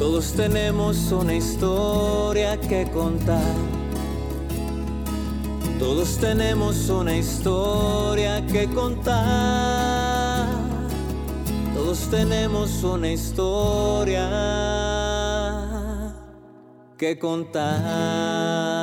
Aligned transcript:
Todos 0.00 0.32
tenemos 0.32 1.12
una 1.12 1.34
historia 1.34 2.58
que 2.58 2.90
contar. 2.90 3.54
Todos 5.78 6.16
tenemos 6.16 6.88
una 6.88 7.18
historia 7.18 8.46
que 8.46 8.66
contar. 8.68 10.48
Todos 11.74 12.08
tenemos 12.10 12.82
una 12.82 13.12
historia 13.12 14.30
que 16.96 17.18
contar. 17.18 18.79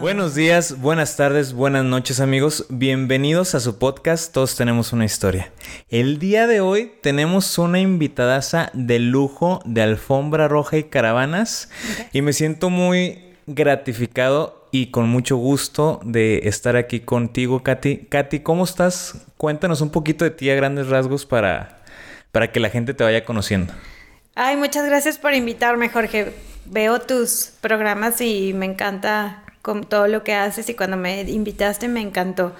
Buenos 0.00 0.34
días, 0.34 0.80
buenas 0.80 1.16
tardes, 1.16 1.52
buenas 1.52 1.84
noches 1.84 2.20
amigos. 2.20 2.64
Bienvenidos 2.70 3.54
a 3.54 3.60
su 3.60 3.78
podcast 3.78 4.32
Todos 4.32 4.56
tenemos 4.56 4.94
una 4.94 5.04
historia. 5.04 5.52
El 5.90 6.18
día 6.18 6.46
de 6.46 6.62
hoy 6.62 6.90
tenemos 7.02 7.58
una 7.58 7.80
invitadaza 7.80 8.70
de 8.72 8.98
lujo 8.98 9.60
de 9.66 9.82
alfombra 9.82 10.48
roja 10.48 10.78
y 10.78 10.84
caravanas 10.84 11.68
y 12.14 12.22
me 12.22 12.32
siento 12.32 12.70
muy 12.70 13.34
gratificado 13.46 14.66
y 14.70 14.86
con 14.86 15.06
mucho 15.06 15.36
gusto 15.36 16.00
de 16.02 16.48
estar 16.48 16.76
aquí 16.76 17.00
contigo, 17.00 17.62
Katy. 17.62 18.06
Katy, 18.08 18.40
¿cómo 18.40 18.64
estás? 18.64 19.26
Cuéntanos 19.36 19.82
un 19.82 19.90
poquito 19.90 20.24
de 20.24 20.30
ti 20.30 20.48
a 20.48 20.54
grandes 20.54 20.88
rasgos 20.88 21.26
para, 21.26 21.82
para 22.32 22.50
que 22.50 22.58
la 22.58 22.70
gente 22.70 22.94
te 22.94 23.04
vaya 23.04 23.26
conociendo. 23.26 23.74
Ay, 24.34 24.56
muchas 24.56 24.86
gracias 24.86 25.18
por 25.18 25.34
invitarme, 25.34 25.90
Jorge. 25.90 26.32
Veo 26.64 27.02
tus 27.02 27.52
programas 27.60 28.22
y 28.22 28.54
me 28.54 28.64
encanta 28.64 29.44
con 29.62 29.84
todo 29.84 30.06
lo 30.06 30.24
que 30.24 30.34
haces 30.34 30.68
y 30.68 30.74
cuando 30.74 30.96
me 30.96 31.22
invitaste 31.22 31.88
me 31.88 32.00
encantó. 32.00 32.54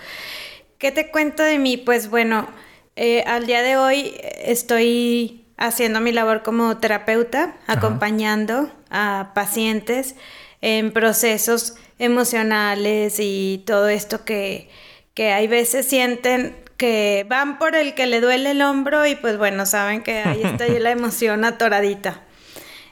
¿Qué 0.78 0.92
te 0.92 1.10
cuento 1.10 1.42
de 1.42 1.58
mí? 1.58 1.76
Pues 1.76 2.08
bueno, 2.08 2.48
eh, 2.96 3.22
al 3.26 3.46
día 3.46 3.62
de 3.62 3.76
hoy 3.76 4.14
estoy 4.42 5.44
haciendo 5.56 6.00
mi 6.00 6.12
labor 6.12 6.42
como 6.42 6.78
terapeuta, 6.78 7.56
acompañando 7.66 8.70
a 8.90 9.32
pacientes 9.34 10.16
en 10.62 10.92
procesos 10.92 11.74
emocionales 11.98 13.16
y 13.18 13.62
todo 13.66 13.88
esto 13.88 14.24
que, 14.24 14.70
que 15.14 15.32
hay 15.32 15.46
veces 15.46 15.86
sienten 15.86 16.56
que 16.78 17.26
van 17.28 17.58
por 17.58 17.74
el 17.74 17.94
que 17.94 18.06
le 18.06 18.22
duele 18.22 18.52
el 18.52 18.62
hombro 18.62 19.04
y 19.06 19.14
pues 19.14 19.36
bueno, 19.36 19.66
saben 19.66 20.02
que 20.02 20.20
ahí 20.20 20.40
está 20.44 20.66
la 20.66 20.90
emoción 20.90 21.44
atoradita. 21.44 22.22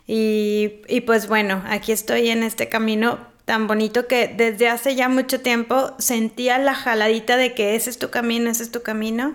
Y, 0.07 0.83
y 0.89 1.01
pues 1.03 1.27
bueno, 1.27 1.63
aquí 1.67 1.93
estoy 1.93 2.29
en 2.29 2.43
este 2.43 2.69
camino 2.69 3.19
tan 3.49 3.67
bonito 3.67 4.07
que 4.07 4.29
desde 4.29 4.69
hace 4.69 4.95
ya 4.95 5.09
mucho 5.09 5.41
tiempo 5.41 5.95
sentía 5.99 6.59
la 6.59 6.75
jaladita 6.75 7.39
de 7.39 7.55
que 7.55 7.77
ese 7.77 7.89
es 7.89 7.99
tu 7.99 8.11
camino, 8.11 8.51
ese 8.51 8.63
es 8.63 8.71
tu 8.71 8.83
camino. 8.83 9.35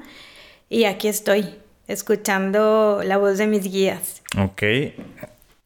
Y 0.70 0.84
aquí 0.84 1.08
estoy, 1.08 1.56
escuchando 1.88 3.02
la 3.04 3.18
voz 3.18 3.40
de 3.40 3.48
mis 3.48 3.64
guías. 3.64 4.22
Ok. 4.38 4.62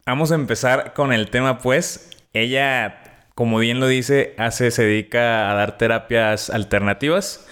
Vamos 0.06 0.32
a 0.32 0.36
empezar 0.36 0.94
con 0.94 1.12
el 1.12 1.28
tema, 1.28 1.58
pues. 1.58 2.08
Ella, 2.32 3.26
como 3.34 3.58
bien 3.58 3.80
lo 3.80 3.86
dice, 3.86 4.34
hace, 4.38 4.70
se 4.70 4.82
dedica 4.82 5.50
a 5.50 5.54
dar 5.54 5.76
terapias 5.76 6.48
alternativas 6.48 7.46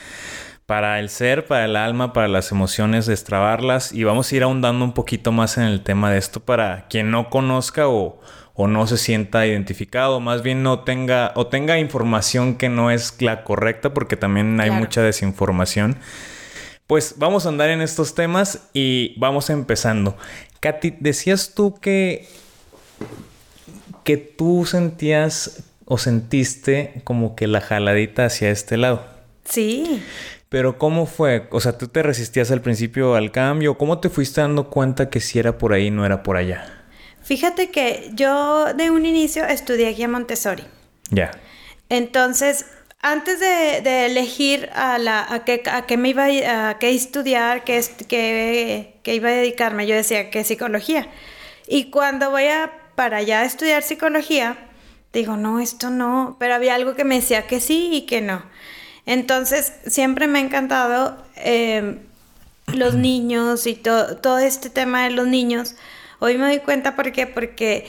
para 0.64 0.98
el 0.98 1.10
ser, 1.10 1.44
para 1.44 1.66
el 1.66 1.76
alma, 1.76 2.14
para 2.14 2.28
las 2.28 2.52
emociones, 2.52 3.04
destrabarlas. 3.04 3.92
Y 3.92 4.04
vamos 4.04 4.32
a 4.32 4.36
ir 4.36 4.42
ahondando 4.44 4.82
un 4.82 4.94
poquito 4.94 5.30
más 5.30 5.58
en 5.58 5.64
el 5.64 5.82
tema 5.82 6.10
de 6.10 6.16
esto 6.16 6.40
para 6.40 6.86
quien 6.88 7.10
no 7.10 7.28
conozca 7.28 7.86
o, 7.86 8.18
o 8.56 8.66
no 8.66 8.86
se 8.86 8.96
sienta 8.96 9.46
identificado, 9.46 10.18
más 10.18 10.42
bien 10.42 10.62
no 10.62 10.80
tenga 10.80 11.32
o 11.36 11.46
tenga 11.46 11.78
información 11.78 12.56
que 12.56 12.68
no 12.68 12.90
es 12.90 13.20
la 13.20 13.44
correcta 13.44 13.92
porque 13.92 14.16
también 14.16 14.60
hay 14.60 14.70
mucha 14.70 15.02
desinformación. 15.02 15.96
Pues 16.86 17.16
vamos 17.18 17.46
a 17.46 17.50
andar 17.50 17.68
en 17.70 17.82
estos 17.82 18.14
temas 18.14 18.68
y 18.72 19.18
vamos 19.18 19.50
empezando. 19.50 20.16
Katy, 20.60 20.94
decías 21.00 21.52
tú 21.54 21.78
que 21.80 22.28
que 24.04 24.16
tú 24.16 24.64
sentías 24.66 25.64
o 25.84 25.98
sentiste 25.98 27.02
como 27.04 27.34
que 27.34 27.48
la 27.48 27.60
jaladita 27.60 28.26
hacia 28.26 28.50
este 28.50 28.76
lado. 28.76 29.04
Sí. 29.44 30.00
Pero 30.48 30.78
¿cómo 30.78 31.06
fue? 31.06 31.48
O 31.50 31.60
sea, 31.60 31.76
¿tú 31.76 31.88
te 31.88 32.04
resistías 32.04 32.52
al 32.52 32.60
principio 32.60 33.16
al 33.16 33.32
cambio? 33.32 33.76
¿Cómo 33.76 33.98
te 33.98 34.08
fuiste 34.08 34.40
dando 34.40 34.70
cuenta 34.70 35.10
que 35.10 35.20
si 35.20 35.40
era 35.40 35.58
por 35.58 35.72
ahí 35.72 35.90
no 35.90 36.06
era 36.06 36.22
por 36.22 36.36
allá? 36.36 36.75
Fíjate 37.26 37.70
que 37.70 38.10
yo 38.14 38.72
de 38.72 38.92
un 38.92 39.04
inicio 39.04 39.44
estudié 39.44 39.88
aquí 39.88 40.04
a 40.04 40.08
Montessori. 40.08 40.62
Ya. 41.10 41.32
Entonces, 41.88 42.66
antes 43.00 43.40
de, 43.40 44.06
elegir 44.06 44.70
a, 44.72 44.96
la, 44.98 45.26
a, 45.28 45.44
qué, 45.44 45.60
a 45.68 45.86
qué 45.86 45.96
me 45.96 46.10
iba 46.10 46.26
a, 46.26 46.78
qué 46.78 46.90
estudiar, 46.90 47.64
qué, 47.64 47.82
qué, 48.06 49.14
iba 49.14 49.28
a 49.28 49.32
dedicarme, 49.32 49.88
yo 49.88 49.96
decía 49.96 50.30
que 50.30 50.44
psicología. 50.44 51.08
Y 51.66 51.90
cuando 51.90 52.30
voy 52.30 52.44
a, 52.44 52.70
para 52.94 53.16
allá 53.16 53.40
a 53.40 53.44
estudiar 53.44 53.82
psicología, 53.82 54.56
digo, 55.12 55.36
no, 55.36 55.58
esto 55.58 55.90
no, 55.90 56.36
pero 56.38 56.54
había 56.54 56.76
algo 56.76 56.94
que 56.94 57.02
me 57.02 57.16
decía 57.16 57.48
que 57.48 57.58
sí 57.58 57.90
y 57.92 58.02
que 58.02 58.20
no. 58.20 58.44
Entonces, 59.04 59.72
siempre 59.84 60.28
me 60.28 60.38
ha 60.38 60.42
encantado 60.42 61.16
eh, 61.34 61.98
los 62.72 62.94
niños 62.94 63.66
y 63.66 63.74
todo 63.74 64.38
este 64.38 64.70
tema 64.70 65.02
de 65.02 65.10
los 65.10 65.26
niños 65.26 65.74
Hoy 66.18 66.38
me 66.38 66.46
doy 66.46 66.60
cuenta 66.60 66.96
por 66.96 67.12
qué, 67.12 67.26
porque 67.26 67.86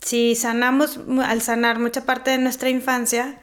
si 0.00 0.34
sanamos, 0.34 1.00
al 1.24 1.42
sanar 1.42 1.78
mucha 1.78 2.04
parte 2.04 2.30
de 2.30 2.38
nuestra 2.38 2.68
infancia, 2.68 3.38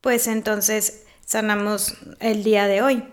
pues 0.00 0.26
entonces 0.26 1.04
sanamos 1.24 1.96
el 2.20 2.42
día 2.42 2.66
de 2.66 2.82
hoy. 2.82 3.04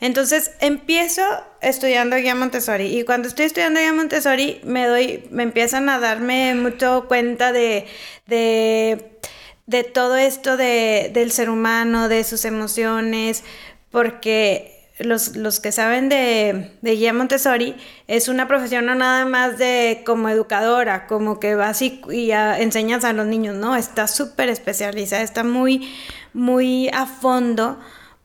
Entonces 0.00 0.50
empiezo 0.60 1.22
estudiando 1.60 2.16
guía 2.16 2.34
Montessori 2.34 2.98
y 2.98 3.04
cuando 3.04 3.28
estoy 3.28 3.44
estudiando 3.44 3.78
guía 3.78 3.92
Montessori 3.92 4.60
me 4.64 4.86
doy, 4.86 5.28
me 5.30 5.44
empiezan 5.44 5.88
a 5.88 6.00
darme 6.00 6.56
mucho 6.56 7.04
cuenta 7.06 7.52
de, 7.52 7.86
de, 8.26 9.20
de 9.66 9.84
todo 9.84 10.16
esto 10.16 10.56
de, 10.56 11.10
del 11.14 11.30
ser 11.30 11.48
humano, 11.48 12.08
de 12.08 12.24
sus 12.24 12.44
emociones, 12.44 13.44
porque 13.92 14.71
los, 15.04 15.60
que 15.60 15.72
saben 15.72 16.08
de, 16.08 16.72
guía 16.82 17.12
Montessori, 17.12 17.76
es 18.06 18.28
una 18.28 18.48
profesión 18.48 18.86
no 18.86 18.94
nada 18.94 19.24
más 19.26 19.58
de 19.58 20.02
como 20.04 20.28
educadora, 20.28 21.06
como 21.06 21.40
que 21.40 21.54
vas 21.54 21.82
y, 21.82 22.00
enseñas 22.10 23.04
a 23.04 23.12
los 23.12 23.26
niños, 23.26 23.56
no, 23.56 23.76
está 23.76 24.08
súper 24.08 24.48
especializada, 24.48 25.22
está 25.22 25.44
muy, 25.44 25.92
muy 26.32 26.88
a 26.88 27.06
fondo 27.06 27.78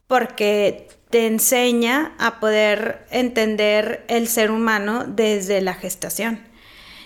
porque 0.08 0.88
te 1.10 1.28
enseña 1.28 2.14
a 2.20 2.40
poder 2.40 3.06
entender 3.12 4.06
el 4.08 4.28
ser 4.28 4.52
humano 4.52 5.06
desde 5.08 5.62
la 5.62 5.74
gestación. 5.74 6.46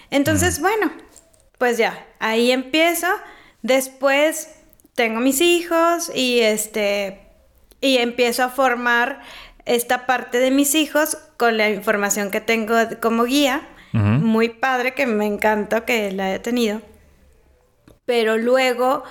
Entonces, 0.09 0.59
bueno, 0.59 0.92
pues 1.58 1.78
ya, 1.78 2.08
ahí 2.20 2.52
empiezo. 2.52 3.08
Después 3.62 4.50
tengo 4.96 5.20
mis 5.20 5.42
hijos 5.42 6.12
y 6.14 6.40
este 6.40 7.32
y 7.82 7.98
empiezo 7.98 8.44
a 8.44 8.50
formar 8.50 9.22
esta 9.76 10.06
parte 10.06 10.40
de 10.40 10.52
mis 10.52 10.76
hijos 10.76 11.18
con 11.38 11.56
la 11.56 11.70
información 11.70 12.30
que 12.30 12.42
tengo 12.42 12.76
como 13.02 13.24
guía. 13.24 13.68
Muy 13.94 14.48
padre, 14.48 14.94
que 14.94 15.06
me 15.06 15.26
encanta 15.26 15.84
que 15.84 16.12
la 16.12 16.28
haya 16.28 16.42
tenido. 16.42 16.82
Pero 18.06 18.38
luego 18.38 19.04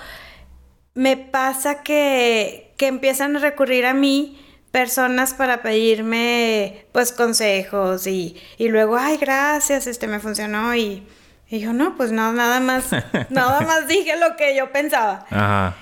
me 0.95 1.17
pasa 1.17 1.83
que, 1.83 2.73
que 2.77 2.87
empiezan 2.87 3.35
a 3.35 3.39
recurrir 3.39 3.85
a 3.85 3.93
mí 3.93 4.39
personas 4.71 5.33
para 5.35 5.61
pedirme 5.61 6.85
pues 6.91 7.11
consejos 7.11 8.07
y, 8.07 8.37
y 8.57 8.69
luego, 8.69 8.97
ay, 8.97 9.17
gracias, 9.17 9.85
este 9.85 10.07
me 10.07 10.19
funcionó 10.19 10.73
y, 10.75 11.07
y 11.47 11.59
yo 11.59 11.73
no, 11.73 11.95
pues 11.95 12.11
no, 12.11 12.33
nada 12.33 12.59
más, 12.59 12.85
nada 13.29 13.61
más 13.61 13.87
dije 13.87 14.15
lo 14.17 14.35
que 14.35 14.55
yo 14.55 14.71
pensaba. 14.71 15.25
Ajá. 15.29 15.75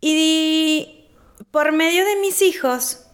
Y 0.00 1.06
por 1.50 1.72
medio 1.72 2.04
de 2.04 2.16
mis 2.16 2.42
hijos, 2.42 3.06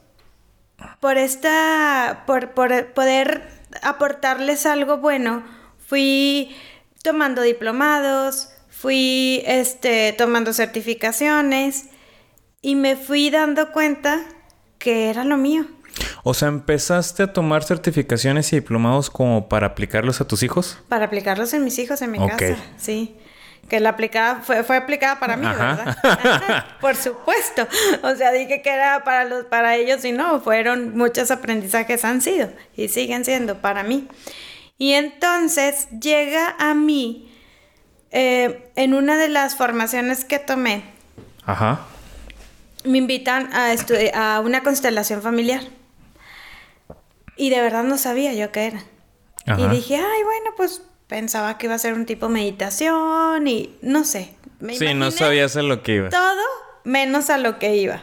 por 1.01 1.19
esta, 1.19 2.25
por, 2.27 2.51
poder 2.51 3.49
aportarles 3.83 4.67
algo 4.67 4.99
bueno, 4.99 5.43
fui 5.87 6.55
tomando 7.03 7.43
diplomados, 7.43 8.51
fui 8.69 9.43
este, 9.47 10.13
tomando 10.13 10.53
certificaciones 10.53 11.87
y 12.63 12.75
me 12.75 12.97
fui 12.97 13.31
dando 13.31 13.73
cuenta 13.73 14.23
que 14.79 15.11
era 15.11 15.25
lo 15.25 15.37
mío. 15.37 15.67
O 16.25 16.35
sea, 16.35 16.49
¿empezaste 16.49 17.23
a 17.23 17.33
tomar 17.33 17.65
certificaciones 17.65 18.53
y 18.53 18.57
diplomados 18.57 19.09
como 19.09 19.49
para 19.49 19.69
aplicarlos 19.69 20.21
a 20.21 20.27
tus 20.27 20.43
hijos? 20.43 20.79
Para 20.89 21.07
aplicarlos 21.07 21.55
en 21.55 21.65
mis 21.65 21.79
hijos 21.79 22.03
en 22.03 22.11
mi 22.11 22.19
casa, 22.19 22.57
sí 22.77 23.17
que 23.69 23.81
la 23.81 23.91
aplicada 23.91 24.37
fue, 24.43 24.63
fue 24.63 24.77
aplicada 24.77 25.19
para 25.19 25.37
mí, 25.37 25.47
¿verdad? 25.47 26.67
Por 26.81 26.97
supuesto. 26.97 27.67
O 28.03 28.15
sea, 28.15 28.33
dije 28.33 28.63
que 28.63 28.71
era 28.71 29.03
para 29.05 29.25
los 29.25 29.45
para 29.45 29.77
ellos 29.77 30.05
y 30.05 30.13
no, 30.13 30.41
fueron 30.41 30.97
muchos 30.97 31.31
aprendizajes 31.31 32.05
han 32.05 32.21
sido 32.21 32.51
y 32.77 32.89
siguen 32.89 33.25
siendo 33.25 33.61
para 33.61 33.83
mí. 33.83 34.09
Y 34.79 34.93
entonces 34.93 35.89
llega 35.91 36.55
a 36.59 36.75
mí 36.75 37.33
eh, 38.11 38.71
en 38.77 38.95
una 38.95 39.17
de 39.17 39.29
las 39.29 39.57
formaciones 39.57 40.25
que 40.25 40.39
tomé. 40.39 40.83
Ajá. 41.45 41.81
Me 42.85 42.99
invitan 42.99 43.51
a, 43.53 43.75
a 44.15 44.41
una 44.41 44.63
constelación 44.63 45.23
familiar. 45.23 45.63
Y 47.37 47.51
de 47.51 47.61
verdad 47.61 47.85
no 47.85 47.99
sabía 47.99 48.33
yo 48.33 48.53
qué 48.53 48.67
era. 48.67 48.83
Y 49.59 49.69
dije, 49.69 49.97
ay, 49.97 50.23
bueno, 50.25 50.51
pues 50.57 50.83
pensaba 51.07 51.59
que 51.59 51.67
iba 51.67 51.75
a 51.75 51.79
ser 51.79 51.95
un 51.95 52.07
tipo 52.07 52.29
meditación 52.29 53.47
y 53.47 53.77
no 53.83 54.05
sé. 54.05 54.35
Me 54.59 54.77
sí, 54.77 54.95
no 54.95 55.11
sabías 55.11 55.57
a 55.57 55.63
lo 55.63 55.83
que 55.83 55.97
iba. 55.97 56.09
Todo 56.09 56.43
menos 56.85 57.31
a 57.31 57.39
lo 57.39 57.59
que 57.59 57.77
iba. 57.77 58.03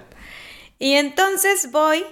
Y 0.78 0.94
entonces 0.94 1.72
voy 1.72 2.06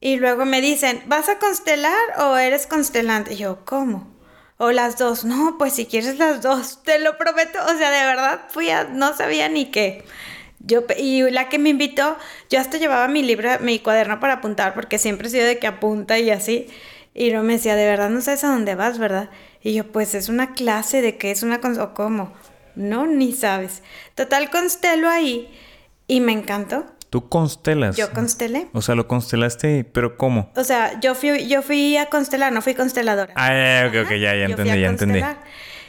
y 0.00 0.16
luego 0.16 0.44
me 0.44 0.60
dicen, 0.60 1.02
¿vas 1.06 1.28
a 1.28 1.38
constelar 1.38 1.98
o 2.18 2.36
eres 2.36 2.66
constelante? 2.66 3.34
Y 3.34 3.36
yo, 3.38 3.64
¿cómo? 3.64 4.12
O 4.58 4.70
las 4.70 4.98
dos, 4.98 5.24
no, 5.24 5.56
pues 5.58 5.72
si 5.72 5.86
quieres 5.86 6.18
las 6.18 6.42
dos, 6.42 6.82
te 6.84 6.98
lo 6.98 7.16
prometo. 7.16 7.58
O 7.64 7.78
sea, 7.78 7.90
de 7.90 8.06
verdad 8.06 8.42
fui 8.48 8.68
a, 8.70 8.84
no 8.84 9.16
sabía 9.16 9.48
ni 9.48 9.70
qué. 9.70 10.04
Yo, 10.60 10.84
y 10.96 11.22
la 11.30 11.48
que 11.48 11.58
me 11.58 11.70
invitó, 11.70 12.16
yo 12.48 12.58
hasta 12.58 12.78
llevaba 12.78 13.06
mi 13.08 13.22
libro, 13.22 13.50
mi 13.60 13.78
cuaderno 13.78 14.18
para 14.18 14.34
apuntar, 14.34 14.74
porque 14.74 14.98
siempre 14.98 15.28
he 15.28 15.30
sido 15.30 15.46
de 15.46 15.58
que 15.58 15.66
apunta 15.66 16.18
y 16.18 16.30
así. 16.30 16.68
Y 17.12 17.30
luego 17.30 17.44
me 17.44 17.54
decía, 17.54 17.76
de 17.76 17.86
verdad 17.86 18.10
no 18.10 18.20
sabes 18.20 18.44
a 18.44 18.48
dónde 18.48 18.74
vas, 18.74 18.98
¿verdad? 18.98 19.30
Y 19.64 19.72
yo, 19.72 19.90
pues 19.90 20.14
es 20.14 20.28
una 20.28 20.52
clase 20.52 21.00
de 21.00 21.16
qué 21.16 21.30
es 21.30 21.42
una 21.42 21.58
o 21.80 21.94
cómo. 21.94 22.34
No, 22.76 23.06
ni 23.06 23.32
sabes. 23.32 23.82
Total, 24.14 24.50
constelo 24.50 25.08
ahí 25.08 25.50
y 26.06 26.20
me 26.20 26.32
encantó. 26.32 26.84
¿Tú 27.08 27.30
constelas? 27.30 27.96
Yo 27.96 28.12
constelé. 28.12 28.68
O 28.74 28.82
sea, 28.82 28.94
lo 28.94 29.08
constelaste, 29.08 29.84
pero 29.84 30.18
¿cómo? 30.18 30.50
O 30.54 30.64
sea, 30.64 31.00
yo 31.00 31.14
fui, 31.14 31.46
yo 31.48 31.62
fui 31.62 31.96
a 31.96 32.06
constelar, 32.06 32.52
no 32.52 32.60
fui 32.60 32.74
consteladora. 32.74 33.32
Ah, 33.36 33.86
ok, 33.88 34.04
ok, 34.04 34.10
ya, 34.10 34.34
ya 34.34 34.44
entendí, 34.44 34.80
ya 34.80 34.88
entendí. 34.88 35.20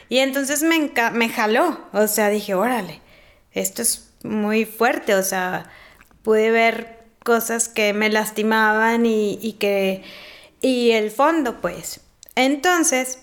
Y 0.08 0.18
entonces 0.18 0.62
me, 0.62 0.90
me 1.12 1.28
jaló. 1.28 1.78
O 1.92 2.06
sea, 2.06 2.30
dije, 2.30 2.54
órale, 2.54 3.02
esto 3.52 3.82
es 3.82 4.14
muy 4.22 4.64
fuerte. 4.64 5.14
O 5.16 5.22
sea, 5.22 5.68
pude 6.22 6.50
ver 6.50 7.04
cosas 7.24 7.68
que 7.68 7.92
me 7.92 8.08
lastimaban 8.08 9.04
y, 9.04 9.38
y 9.42 9.54
que. 9.54 10.02
Y 10.62 10.92
el 10.92 11.10
fondo, 11.10 11.60
pues. 11.60 12.00
Entonces, 12.36 13.18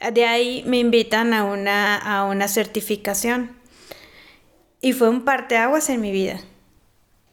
de 0.00 0.24
ahí 0.24 0.62
me 0.66 0.78
invitan 0.78 1.34
a 1.34 1.44
una, 1.44 1.96
a 1.96 2.24
una 2.24 2.48
certificación. 2.48 3.56
Y 4.80 4.92
fue 4.92 5.08
un 5.08 5.24
parteaguas 5.24 5.88
en 5.88 6.00
mi 6.00 6.12
vida. 6.12 6.40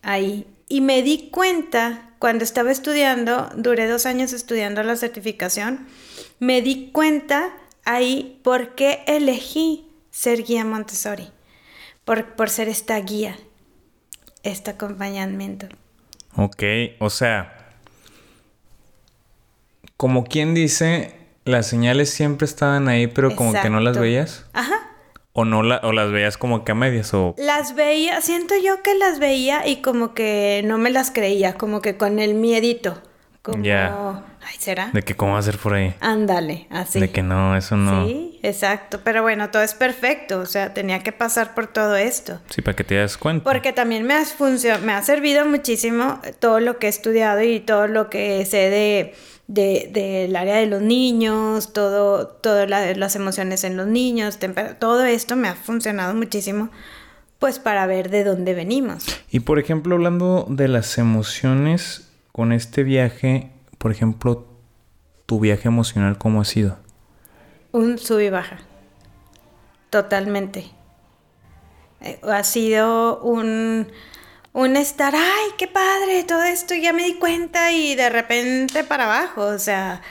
Ahí. 0.01 0.48
Y 0.69 0.81
me 0.81 1.04
di 1.04 1.30
cuenta, 1.30 2.10
cuando 2.19 2.44
estaba 2.44 2.71
estudiando, 2.71 3.50
duré 3.56 3.88
dos 3.88 4.06
años 4.06 4.33
estudiando 4.33 4.81
la 4.83 4.95
certificación, 4.95 5.88
me 6.39 6.62
di 6.62 6.89
cuenta 6.92 7.54
ahí 7.86 8.39
por 8.44 8.75
qué 8.75 9.04
elegí 9.07 9.88
ser 10.10 10.44
guía 10.44 10.65
Montessori. 10.65 11.30
Por, 12.06 12.36
por 12.36 12.50
ser 12.50 12.69
esta 12.69 12.98
guía, 13.00 13.38
este 14.44 14.71
acompañamiento. 14.71 15.68
Ok, 16.36 16.63
o 17.00 17.10
sea, 17.10 17.69
como 19.95 20.25
quien 20.25 20.54
dice, 20.54 21.22
las 21.45 21.67
señales 21.67 22.09
siempre 22.09 22.45
estaban 22.45 22.87
ahí, 22.87 23.07
pero 23.07 23.35
como 23.35 23.53
que 23.53 23.69
no 23.69 23.79
las 23.79 23.97
veías. 23.97 24.45
Ajá. 24.53 24.89
O 25.35 25.45
no 25.45 25.63
la, 25.63 25.81
o 25.83 25.91
las 25.91 26.11
veías 26.11 26.37
como 26.37 26.63
que 26.63 26.73
a 26.73 26.75
medias 26.75 27.13
o. 27.13 27.33
Las 27.37 27.75
veía, 27.75 28.21
siento 28.21 28.53
yo 28.63 28.83
que 28.83 28.93
las 28.95 29.19
veía 29.19 29.67
y 29.67 29.81
como 29.81 30.13
que 30.13 30.61
no 30.65 30.77
me 30.77 30.91
las 30.91 31.09
creía, 31.09 31.55
como 31.55 31.81
que 31.81 31.97
con 31.97 32.19
el 32.19 32.35
miedito. 32.35 33.01
Como, 33.41 33.61
ya. 33.61 34.23
ay, 34.41 34.55
¿será? 34.57 34.91
De 34.93 35.01
que 35.01 35.15
cómo 35.15 35.33
va 35.33 35.39
a 35.39 35.41
ser 35.41 35.57
por 35.57 35.73
ahí. 35.73 35.93
Ándale, 35.99 36.65
así. 36.69 37.01
De 37.01 37.11
que 37.11 37.23
no, 37.23 37.57
eso 37.57 37.75
no. 37.75 38.05
Sí, 38.05 38.39
exacto. 38.41 39.01
Pero 39.03 39.21
bueno, 39.21 39.49
todo 39.49 39.63
es 39.63 39.73
perfecto. 39.73 40.39
O 40.39 40.45
sea, 40.45 40.73
tenía 40.73 40.99
que 40.99 41.11
pasar 41.11 41.53
por 41.53 41.67
todo 41.67 41.97
esto. 41.97 42.39
Sí, 42.49 42.61
para 42.61 42.77
que 42.77 42.85
te 42.85 42.95
das 42.95 43.17
cuenta. 43.17 43.43
Porque 43.43 43.73
también 43.73 44.03
me 44.05 44.13
ha, 44.13 44.23
me 44.81 44.93
ha 44.93 45.01
servido 45.01 45.45
muchísimo 45.45 46.21
todo 46.39 46.61
lo 46.61 46.79
que 46.79 46.87
he 46.87 46.89
estudiado 46.89 47.41
y 47.41 47.59
todo 47.59 47.87
lo 47.87 48.09
que 48.09 48.45
sé 48.45 48.69
de 48.69 49.13
del 49.47 50.35
área 50.35 50.55
de 50.55 50.67
los 50.67 50.81
niños, 50.81 51.73
todo, 51.73 52.27
todas 52.27 52.69
las 52.69 53.15
emociones 53.15 53.63
en 53.63 53.77
los 53.77 53.87
niños, 53.87 54.39
todo 54.79 55.03
esto 55.05 55.35
me 55.35 55.47
ha 55.47 55.55
funcionado 55.55 56.13
muchísimo, 56.13 56.69
pues 57.39 57.59
para 57.59 57.85
ver 57.85 58.09
de 58.09 58.23
dónde 58.23 58.53
venimos. 58.53 59.05
Y 59.29 59.41
por 59.41 59.59
ejemplo, 59.59 59.95
hablando 59.95 60.45
de 60.49 60.67
las 60.67 60.97
emociones, 60.97 62.09
con 62.31 62.51
este 62.51 62.83
viaje, 62.83 63.51
por 63.77 63.91
ejemplo, 63.91 64.47
tu 65.25 65.39
viaje 65.39 65.67
emocional, 65.67 66.17
¿cómo 66.17 66.41
ha 66.41 66.45
sido? 66.45 66.77
Un 67.71 67.97
sub 67.97 68.19
y 68.19 68.29
baja. 68.29 68.59
Totalmente. 69.89 70.71
Eh, 72.01 72.19
ha 72.23 72.43
sido 72.43 73.21
un 73.21 73.87
un 74.53 74.77
estar, 74.77 75.15
ay, 75.15 75.51
qué 75.57 75.67
padre, 75.67 76.23
todo 76.23 76.44
esto 76.44 76.75
ya 76.75 76.94
me 76.94 77.03
di 77.03 77.15
cuenta 77.15 77.71
y 77.71 77.95
de 77.95 78.09
repente 78.09 78.83
para 78.83 79.05
abajo, 79.05 79.41
o 79.41 79.57
sea, 79.57 80.01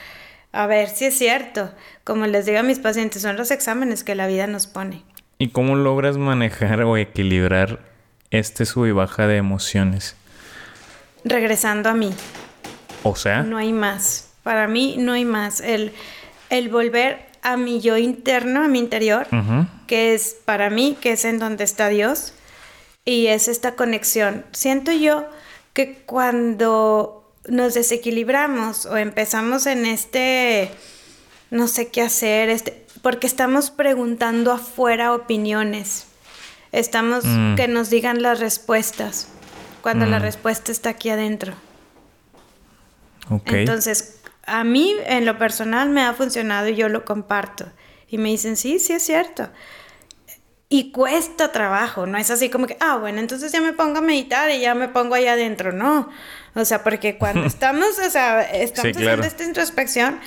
a 0.50 0.66
ver 0.66 0.88
si 0.88 1.06
es 1.06 1.16
cierto. 1.16 1.70
Como 2.04 2.26
les 2.26 2.44
digo 2.44 2.58
a 2.58 2.64
mis 2.64 2.80
pacientes, 2.80 3.22
son 3.22 3.36
los 3.36 3.52
exámenes 3.52 4.02
que 4.02 4.16
la 4.16 4.26
vida 4.26 4.48
nos 4.48 4.66
pone. 4.66 5.04
¿Y 5.38 5.48
cómo 5.48 5.76
logras 5.76 6.18
manejar 6.18 6.82
o 6.82 6.96
equilibrar 6.96 7.80
este 8.30 8.66
sub 8.66 8.86
y 8.86 8.92
baja 8.92 9.26
de 9.28 9.36
emociones? 9.36 10.16
Regresando 11.24 11.88
a 11.88 11.94
mí. 11.94 12.12
O 13.04 13.14
sea. 13.14 13.42
No 13.44 13.56
hay 13.56 13.72
más. 13.72 14.30
Para 14.42 14.66
mí 14.66 14.96
no 14.98 15.12
hay 15.12 15.24
más. 15.24 15.60
El, 15.60 15.92
el 16.50 16.68
volver 16.68 17.26
a 17.42 17.56
mi 17.56 17.80
yo 17.80 17.96
interno, 17.96 18.64
a 18.64 18.68
mi 18.68 18.80
interior, 18.80 19.26
que 19.86 20.14
es 20.14 20.36
para 20.44 20.68
mí, 20.68 20.96
que 21.00 21.12
es 21.12 21.24
en 21.24 21.38
donde 21.38 21.64
está 21.64 21.88
Dios 21.88 22.34
y 23.04 23.26
es 23.26 23.48
esta 23.48 23.74
conexión. 23.74 24.44
Siento 24.52 24.92
yo 24.92 25.26
que 25.72 26.02
cuando 26.06 27.30
nos 27.48 27.74
desequilibramos 27.74 28.86
o 28.86 28.96
empezamos 28.96 29.66
en 29.66 29.86
este 29.86 30.70
no 31.50 31.68
sé 31.68 31.88
qué 31.88 32.00
hacer, 32.00 32.48
este, 32.48 32.86
porque 33.02 33.26
estamos 33.26 33.70
preguntando 33.70 34.52
afuera 34.52 35.14
opiniones. 35.14 36.06
Estamos 36.72 37.24
mm. 37.26 37.56
que 37.56 37.68
nos 37.68 37.90
digan 37.90 38.22
las 38.22 38.40
respuestas 38.40 39.28
cuando 39.82 40.06
la 40.06 40.18
mm. 40.18 40.22
respuesta 40.22 40.72
está 40.72 40.90
aquí 40.90 41.10
adentro. 41.10 41.54
Entonces, 43.44 44.20
a 44.46 44.64
mí 44.64 44.94
en 45.06 45.26
lo 45.26 45.36
personal 45.38 45.90
me 45.90 46.02
ha 46.02 46.14
funcionado 46.14 46.68
y 46.68 46.74
yo 46.74 46.88
lo 46.88 47.04
comparto. 47.04 47.66
Y 48.08 48.18
me 48.18 48.30
dicen, 48.30 48.56
sí, 48.56 48.78
sí 48.78 48.94
es 48.94 49.04
cierto. 49.04 49.48
Y 50.72 50.90
cuesta 50.90 51.52
trabajo, 51.52 52.06
no 52.06 52.16
es 52.16 52.30
así 52.30 52.48
como 52.48 52.66
que, 52.66 52.78
ah, 52.80 52.96
bueno, 52.96 53.20
entonces 53.20 53.52
ya 53.52 53.60
me 53.60 53.74
pongo 53.74 53.98
a 53.98 54.00
meditar 54.00 54.50
y 54.50 54.58
ya 54.58 54.74
me 54.74 54.88
pongo 54.88 55.14
ahí 55.14 55.26
adentro, 55.26 55.70
no. 55.70 56.08
O 56.54 56.64
sea, 56.64 56.82
porque 56.82 57.18
cuando 57.18 57.44
estamos, 57.46 57.98
o 57.98 58.08
sea, 58.08 58.40
estamos 58.40 58.96
haciendo 58.96 59.26
esta 59.26 59.44
introspección, 59.44 60.18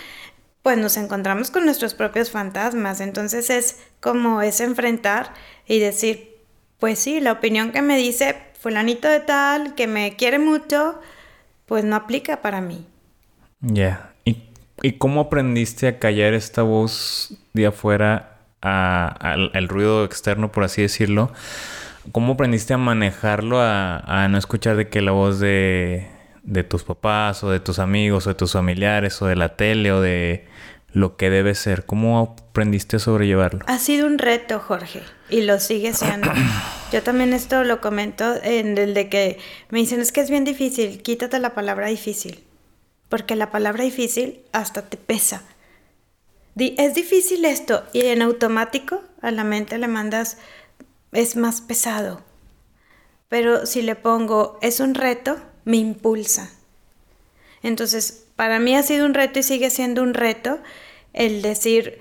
pues 0.62 0.78
nos 0.78 0.98
encontramos 0.98 1.50
con 1.50 1.66
nuestros 1.66 1.96
propios 1.96 2.30
fantasmas. 2.30 3.02
Entonces 3.02 3.50
es 3.50 3.80
como 4.00 4.44
es 4.44 4.60
enfrentar 4.60 5.34
y 5.66 5.80
decir, 5.80 6.36
pues 6.78 7.00
sí, 7.00 7.22
la 7.22 7.32
opinión 7.32 7.72
que 7.72 7.82
me 7.82 7.98
dice 7.98 8.36
fulanito 8.60 9.08
de 9.08 9.22
tal, 9.22 9.74
que 9.74 9.88
me 9.88 10.16
quiere 10.16 10.38
mucho, 10.38 11.02
pues 11.66 11.84
no 11.86 11.96
aplica 11.96 12.44
para 12.44 12.62
mí. 12.62 12.86
Ya. 13.62 14.14
¿Y, 14.26 14.44
¿Y 14.84 15.00
cómo 15.00 15.22
aprendiste 15.22 15.88
a 15.88 15.98
callar 15.98 16.36
esta 16.36 16.62
voz 16.62 17.36
de 17.54 17.66
afuera 17.66 18.35
al, 18.66 19.68
ruido 19.68 20.04
externo, 20.04 20.52
por 20.52 20.64
así 20.64 20.82
decirlo, 20.82 21.32
¿cómo 22.12 22.34
aprendiste 22.34 22.74
a 22.74 22.78
manejarlo, 22.78 23.62
a, 23.62 24.28
no 24.30 24.38
escuchar 24.38 24.76
de 24.76 24.90
que 24.90 25.02
la 25.02 25.12
voz 25.12 25.40
de, 25.40 26.08
de, 26.44 26.64
tus 26.64 26.84
papás 26.84 27.44
o 27.44 27.52
de 27.52 27.60
tus 27.60 27.80
amigos 27.80 28.26
o 28.26 28.30
de 28.30 28.36
tus 28.36 28.54
familiares 28.54 29.22
o 29.22 29.28
de 29.28 29.36
la 29.36 29.56
tele 29.56 29.92
o 29.92 30.02
de 30.02 30.48
lo 30.94 31.16
que 31.18 31.30
debe 31.30 31.54
ser? 31.54 31.86
¿Cómo 31.86 32.38
aprendiste 32.50 32.96
a 32.96 33.00
sobrellevarlo? 33.00 33.66
Ha 33.68 33.78
sido 33.78 34.08
un 34.08 34.18
reto, 34.18 34.60
Jorge, 34.60 35.04
y 35.30 35.42
lo 35.42 35.60
sigue 35.60 35.94
siendo. 35.94 36.32
Yo 36.92 37.04
también 37.04 37.34
esto 37.34 37.64
lo 37.64 37.82
comento 37.82 38.36
en 38.44 38.78
el 38.78 38.94
de 38.94 39.10
que 39.10 39.38
me 39.70 39.80
dicen, 39.80 40.00
es 40.00 40.12
que 40.12 40.22
es 40.22 40.30
bien 40.30 40.44
difícil, 40.44 41.02
quítate 41.02 41.40
la 41.40 41.54
palabra 41.54 41.88
difícil, 41.88 42.44
porque 43.10 43.36
la 43.36 43.52
palabra 43.52 43.84
difícil 43.84 44.40
hasta 44.54 44.84
te 44.84 44.98
pesa 44.98 45.44
es 46.58 46.94
difícil 46.94 47.46
esto 47.46 47.84
y 47.92 48.02
en 48.06 48.22
automático 48.22 49.02
a 49.22 49.32
la 49.32 49.44
mente 49.44 49.78
le 49.78 49.88
mandas 49.88 50.38
es 51.12 51.36
más 51.36 51.62
pesado. 51.62 52.22
Pero 53.28 53.66
si 53.66 53.82
le 53.82 53.96
pongo 53.96 54.58
es 54.62 54.80
un 54.80 54.96
reto, 54.96 55.38
me 55.66 55.78
impulsa. 55.78 56.52
Entonces, 57.64 58.28
para 58.36 58.60
mí 58.60 58.76
ha 58.76 58.84
sido 58.84 59.06
un 59.06 59.14
reto 59.14 59.40
y 59.40 59.44
sigue 59.44 59.70
siendo 59.70 60.04
un 60.04 60.14
reto 60.14 60.60
el 61.14 61.42
decir, 61.42 62.00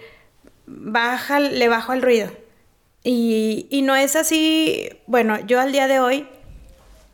baja, 0.67 1.41
le 1.41 1.69
bajo 1.69 1.93
al 1.93 2.03
ruido. 2.03 2.31
Y, 3.03 3.83
no 3.85 3.97
es 3.97 4.17
así, 4.17 4.89
bueno, 5.07 5.39
yo 5.47 5.61
al 5.61 5.73
día 5.73 5.89
de 5.89 6.01
hoy, 6.01 6.27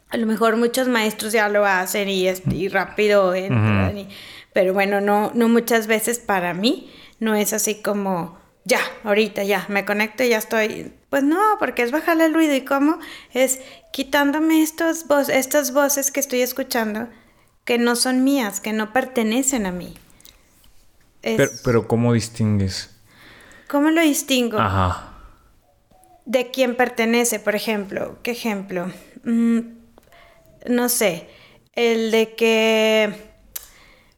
a 0.09 0.17
lo 0.17 0.27
mejor 0.27 0.57
muchos 0.57 0.89
maestros 0.89 1.33
ya 1.33 1.49
lo 1.49 1.65
hacen 1.65 2.09
y, 2.09 2.29
es, 2.29 2.43
rápido 2.73 3.35
entran, 3.35 4.09
pero 4.53 4.73
bueno, 4.73 5.01
no, 5.01 5.33
no 5.35 5.49
muchas 5.49 5.87
veces 5.87 6.19
para 6.19 6.55
mí 6.55 6.91
no 7.21 7.35
es 7.35 7.53
así 7.53 7.77
como, 7.77 8.39
ya, 8.65 8.81
ahorita 9.05 9.45
ya, 9.45 9.67
me 9.69 9.85
conecto 9.85 10.25
y 10.25 10.31
ya 10.31 10.39
estoy. 10.39 10.93
Pues 11.11 11.23
no, 11.23 11.41
porque 11.59 11.83
es 11.83 11.93
bajarle 11.93 12.25
el 12.25 12.35
ruido 12.35 12.55
y 12.55 12.65
cómo 12.65 12.99
es 13.33 13.61
quitándome 13.93 14.63
estos 14.63 15.05
estas 15.29 15.73
voces 15.73 16.11
que 16.11 16.21
estoy 16.21 16.41
escuchando 16.41 17.09
que 17.65 17.79
no 17.79 17.95
son 17.95 18.25
mías, 18.25 18.61
que 18.61 18.73
no 18.73 18.93
pertenecen 18.93 19.67
a 19.67 19.73
mí. 19.73 19.95
Pero, 21.21 21.51
pero, 21.63 21.87
¿cómo 21.87 22.13
distingues? 22.13 22.91
¿Cómo 23.69 23.91
lo 23.91 24.01
distingo? 24.01 24.59
Ajá. 24.59 25.15
De 26.25 26.51
quién 26.51 26.75
pertenece, 26.77 27.39
por 27.39 27.55
ejemplo. 27.55 28.19
¿Qué 28.23 28.31
ejemplo? 28.33 28.91
Mm, 29.25 29.61
no 30.67 30.89
sé. 30.89 31.29
El 31.75 32.11
de 32.11 32.35
que 32.35 33.15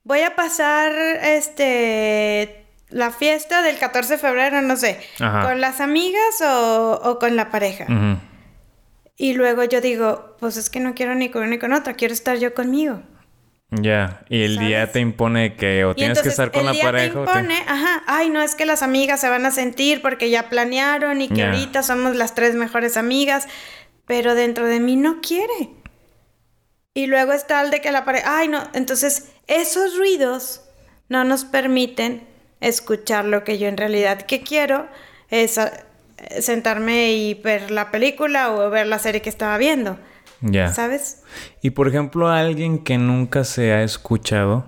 voy 0.05 0.21
a 0.21 0.37
pasar 0.37 0.93
este 1.23 2.62
la 2.93 3.11
fiesta 3.11 3.63
del 3.63 3.79
14 3.79 4.15
de 4.15 4.19
febrero, 4.19 4.63
no 4.63 4.77
sé, 4.77 5.01
Ajá. 5.21 5.49
con 5.49 5.61
las 5.61 5.81
amigas 5.81 6.41
o, 6.43 7.01
o 7.03 7.19
con 7.19 7.37
la 7.37 7.51
pareja. 7.51 7.87
Y 9.17 9.35
luego 9.35 9.65
yo 9.65 9.81
digo, 9.81 10.37
pues 10.41 10.57
es 10.57 10.71
que 10.71 10.81
no 10.81 10.95
quiero 10.95 11.15
ni 11.15 11.29
con 11.29 11.43
una 11.43 11.51
ni 11.51 11.59
con 11.59 11.73
otra, 11.73 11.95
quiero 11.95 12.15
estar 12.15 12.39
yo 12.39 12.55
conmigo. 12.55 13.03
Ya. 13.71 14.23
Y 14.29 14.43
el 14.43 14.59
día 14.59 14.93
te 14.93 15.01
impone 15.01 15.57
que 15.57 15.85
o 15.87 15.93
Y 15.93 15.95
tienes 15.95 16.21
que 16.21 16.29
estar 16.29 16.51
con 16.51 16.61
el 16.61 16.67
la 16.67 16.73
día 16.73 16.83
pareja 16.83 17.13
te 17.13 17.19
o 17.19 17.25
ajá, 17.29 18.03
ay, 18.07 18.29
no 18.29 18.43
es 18.43 18.55
que 18.55 18.67
las 18.67 18.83
amigas 18.83 19.21
se 19.21 19.31
van 19.31 19.47
a 19.47 19.51
sentir 19.51 20.03
porque 20.03 20.29
ya 20.29 20.51
planearon 20.51 21.23
y 21.23 21.29
que 21.29 21.45
ahorita 21.45 21.83
somos 21.83 22.15
las 22.15 22.35
tres 22.35 22.55
mejores 22.55 22.99
amigas, 22.99 23.49
pero 24.05 24.35
dentro 24.35 24.67
de 24.67 24.81
mí 24.81 24.97
no 24.97 25.21
quiere. 25.23 25.71
Y 26.93 27.07
luego 27.07 27.33
está 27.33 27.63
el 27.63 27.71
de 27.71 27.81
que 27.81 27.93
la 27.93 28.05
pareja, 28.05 28.39
ay, 28.39 28.49
no, 28.49 28.63
entonces 28.75 29.31
esos 29.47 29.97
ruidos 29.97 30.65
no 31.09 31.25
nos 31.25 31.47
permiten 31.47 32.27
escuchar 32.63 33.25
lo 33.27 33.45
que 33.45 33.59
yo 33.59 33.69
en 33.69 33.77
realidad 33.77 34.23
que 34.23 34.43
quiero 34.43 34.89
es 35.31 35.59
ah, 35.59 35.73
sentarme 36.41 37.13
y 37.15 37.35
ver 37.35 37.71
la 37.71 37.91
película 37.91 38.53
o 38.53 38.71
ver 38.71 38.87
la 38.87 38.99
serie 38.99 39.23
que 39.23 39.31
estaba 39.31 39.59
viendo, 39.59 39.99
Ya. 40.43 40.77
¿sabes? 40.77 41.23
Y 41.63 41.71
por 41.71 41.89
ejemplo, 41.89 42.29
alguien 42.29 42.85
que 42.85 42.99
nunca 42.99 43.45
se 43.45 43.73
ha 43.73 43.83
escuchado 43.83 44.67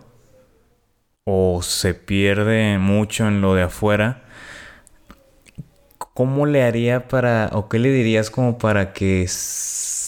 o 1.24 1.60
se 1.62 1.92
pierde 1.94 2.78
mucho 2.78 3.28
en 3.28 3.40
lo 3.42 3.54
de 3.54 3.62
afuera, 3.62 4.24
¿cómo 5.98 6.46
le 6.46 6.62
haría 6.62 7.08
para, 7.08 7.50
o 7.52 7.68
qué 7.68 7.78
le 7.78 7.90
dirías 7.90 8.30
como 8.30 8.58
para 8.58 8.92
que 8.92 9.26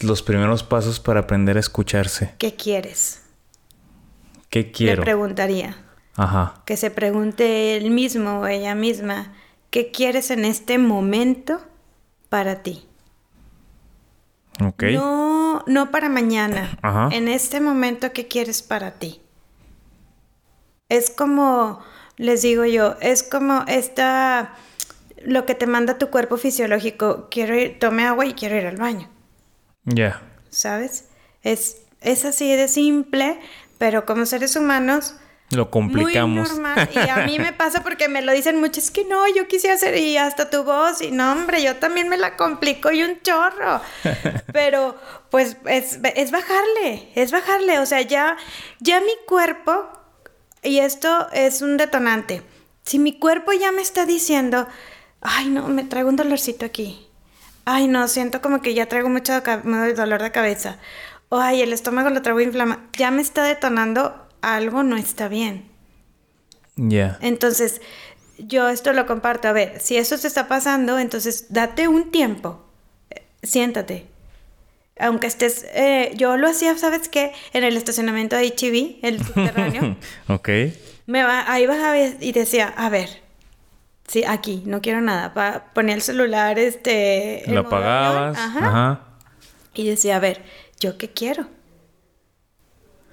los 0.02 0.22
primeros 0.22 0.62
pasos 0.62 1.00
para 1.00 1.20
aprender 1.20 1.56
a 1.56 1.60
escucharse? 1.60 2.34
¿Qué 2.38 2.54
quieres? 2.56 3.22
¿Qué 4.50 4.70
Le 4.80 4.94
quiero? 4.94 4.96
preguntaría. 4.96 5.76
Ajá. 6.16 6.62
que 6.64 6.76
se 6.76 6.90
pregunte 6.90 7.76
él 7.76 7.90
mismo 7.90 8.40
o 8.40 8.46
ella 8.46 8.74
misma, 8.74 9.32
¿qué 9.70 9.90
quieres 9.90 10.30
en 10.30 10.44
este 10.44 10.78
momento 10.78 11.60
para 12.28 12.62
ti? 12.62 12.86
No, 14.94 15.62
no 15.66 15.90
para 15.90 16.08
mañana. 16.08 16.78
Ajá. 16.82 17.10
En 17.12 17.28
este 17.28 17.60
momento, 17.60 18.12
¿qué 18.12 18.26
quieres 18.26 18.62
para 18.62 18.92
ti? 18.92 19.20
Es 20.88 21.10
como, 21.10 21.80
les 22.16 22.42
digo 22.42 22.64
yo, 22.64 22.96
es 23.00 23.22
como 23.22 23.64
esta, 23.66 24.54
lo 25.22 25.44
que 25.44 25.54
te 25.54 25.66
manda 25.66 25.98
tu 25.98 26.08
cuerpo 26.10 26.36
fisiológico, 26.38 27.28
quiero 27.30 27.54
ir, 27.58 27.78
tome 27.78 28.04
agua 28.06 28.24
y 28.24 28.32
quiero 28.34 28.56
ir 28.56 28.66
al 28.66 28.76
baño, 28.76 29.08
Ya. 29.84 30.22
¿sabes? 30.48 31.08
Es, 31.42 31.82
es 32.00 32.24
así 32.24 32.54
de 32.56 32.68
simple, 32.68 33.38
pero 33.78 34.06
como 34.06 34.24
seres 34.26 34.56
humanos, 34.56 35.16
Lo 35.50 35.70
complicamos. 35.70 36.50
muy 36.50 36.60
normal. 36.60 36.88
Y 36.92 36.98
a 37.08 37.18
mí 37.18 37.38
me 37.38 37.52
pasa 37.52 37.82
porque 37.82 38.08
me 38.08 38.20
lo 38.20 38.32
dicen 38.32 38.58
mucho, 38.58 38.80
es 38.80 38.90
que 38.90 39.04
no, 39.04 39.26
yo 39.32 39.46
quisiera 39.46 39.76
hacer, 39.76 39.96
y 39.96 40.16
hasta 40.16 40.50
tu 40.50 40.64
voz, 40.64 41.00
y 41.00 41.12
no, 41.12 41.32
hombre, 41.32 41.62
yo 41.62 41.76
también 41.76 42.08
me 42.08 42.16
la 42.16 42.36
complico 42.36 42.90
y 42.90 43.02
un 43.02 43.20
chorro. 43.22 43.80
Pero, 44.52 44.96
pues, 45.30 45.56
es, 45.66 46.00
es 46.14 46.30
bajarle, 46.32 47.10
es 47.14 47.30
bajarle. 47.30 47.78
O 47.78 47.86
sea, 47.86 48.02
ya, 48.02 48.36
ya 48.80 49.00
mi 49.00 49.12
cuerpo, 49.26 49.88
y 50.62 50.80
esto 50.80 51.28
es 51.32 51.62
un 51.62 51.76
detonante. 51.76 52.42
Si 52.82 52.98
mi 52.98 53.18
cuerpo 53.18 53.52
ya 53.52 53.70
me 53.70 53.82
está 53.82 54.04
diciendo, 54.04 54.66
ay, 55.20 55.48
no, 55.48 55.68
me 55.68 55.84
traigo 55.84 56.08
un 56.08 56.16
dolorcito 56.16 56.66
aquí. 56.66 57.06
Ay, 57.64 57.86
no, 57.88 58.08
siento 58.08 58.40
como 58.40 58.62
que 58.62 58.74
ya 58.74 58.86
traigo 58.86 59.08
mucho 59.08 59.40
dolor 59.40 60.22
de 60.22 60.32
cabeza. 60.32 60.78
O, 61.28 61.38
ay, 61.38 61.62
el 61.62 61.72
estómago 61.72 62.10
lo 62.10 62.22
traigo 62.22 62.40
inflamado. 62.40 62.80
Ya 62.92 63.10
me 63.10 63.22
está 63.22 63.42
detonando 63.42 64.25
algo 64.42 64.82
no 64.82 64.96
está 64.96 65.28
bien. 65.28 65.68
Ya. 66.76 67.18
Entonces, 67.22 67.80
yo 68.38 68.68
esto 68.68 68.92
lo 68.92 69.06
comparto. 69.06 69.48
A 69.48 69.52
ver, 69.52 69.80
si 69.80 69.96
eso 69.96 70.18
te 70.18 70.26
está 70.28 70.46
pasando, 70.48 70.98
entonces 70.98 71.46
date 71.50 71.88
un 71.88 72.10
tiempo. 72.10 72.64
Eh, 73.10 73.22
Siéntate. 73.42 74.06
Aunque 74.98 75.26
estés... 75.26 75.66
eh, 75.74 76.12
yo 76.16 76.36
lo 76.36 76.48
hacía, 76.48 76.76
¿sabes 76.78 77.08
qué? 77.08 77.32
En 77.52 77.64
el 77.64 77.76
estacionamiento 77.76 78.36
de 78.36 78.48
HB, 78.48 79.04
el 79.06 79.18
subterráneo. 79.24 79.96
ok. 80.28 80.48
me 81.06 81.22
va, 81.22 81.50
ahí 81.52 81.66
bajaba 81.66 81.98
y 81.98 82.32
decía, 82.32 82.72
a 82.76 82.88
ver. 82.88 83.22
Sí, 84.08 84.22
aquí, 84.24 84.62
no 84.66 84.80
quiero 84.80 85.00
nada. 85.00 85.34
Pa- 85.34 85.64
ponía 85.74 85.94
el 85.94 86.00
celular, 86.02 86.58
este... 86.58 87.42
Lo 87.48 87.60
apagabas. 87.60 88.38
Ajá. 88.38 88.58
Ajá. 88.68 89.00
Y 89.74 89.86
decía, 89.88 90.16
a 90.16 90.20
ver, 90.20 90.42
¿yo 90.80 90.96
qué 90.96 91.10
quiero? 91.10 91.48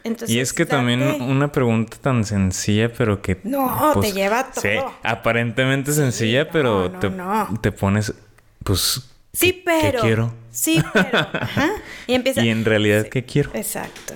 Entonces, 0.04 0.36
Y 0.36 0.40
es 0.40 0.52
que 0.54 0.66
también 0.66 1.02
una 1.22 1.52
pregunta 1.52 1.96
tan 2.02 2.26
sencilla, 2.26 2.92
pero 2.92 3.22
que... 3.22 3.38
pues, 3.38 3.52
No, 3.52 4.00
te 4.02 4.12
lleva 4.12 4.52
todo. 4.52 4.62
Sí, 4.62 4.70
aparentemente 5.02 5.94
sencilla, 5.94 6.50
pero 6.50 6.90
no, 6.90 7.00
te, 7.00 7.10
no. 7.10 7.60
te 7.62 7.72
pones, 7.72 8.14
pues... 8.64 9.02
Sí, 9.32 9.52
¿qué- 9.54 9.64
qué 9.64 9.64
pero. 9.66 10.02
quiero? 10.02 10.34
Sí, 10.52 10.84
pero. 10.94 11.18
Ajá. 11.18 11.70
Y 12.08 12.14
empieza. 12.14 12.44
Y 12.44 12.50
en 12.50 12.66
realidad, 12.66 13.08
¿qué 13.08 13.24
quiero? 13.24 13.50
Exacto. 13.54 14.14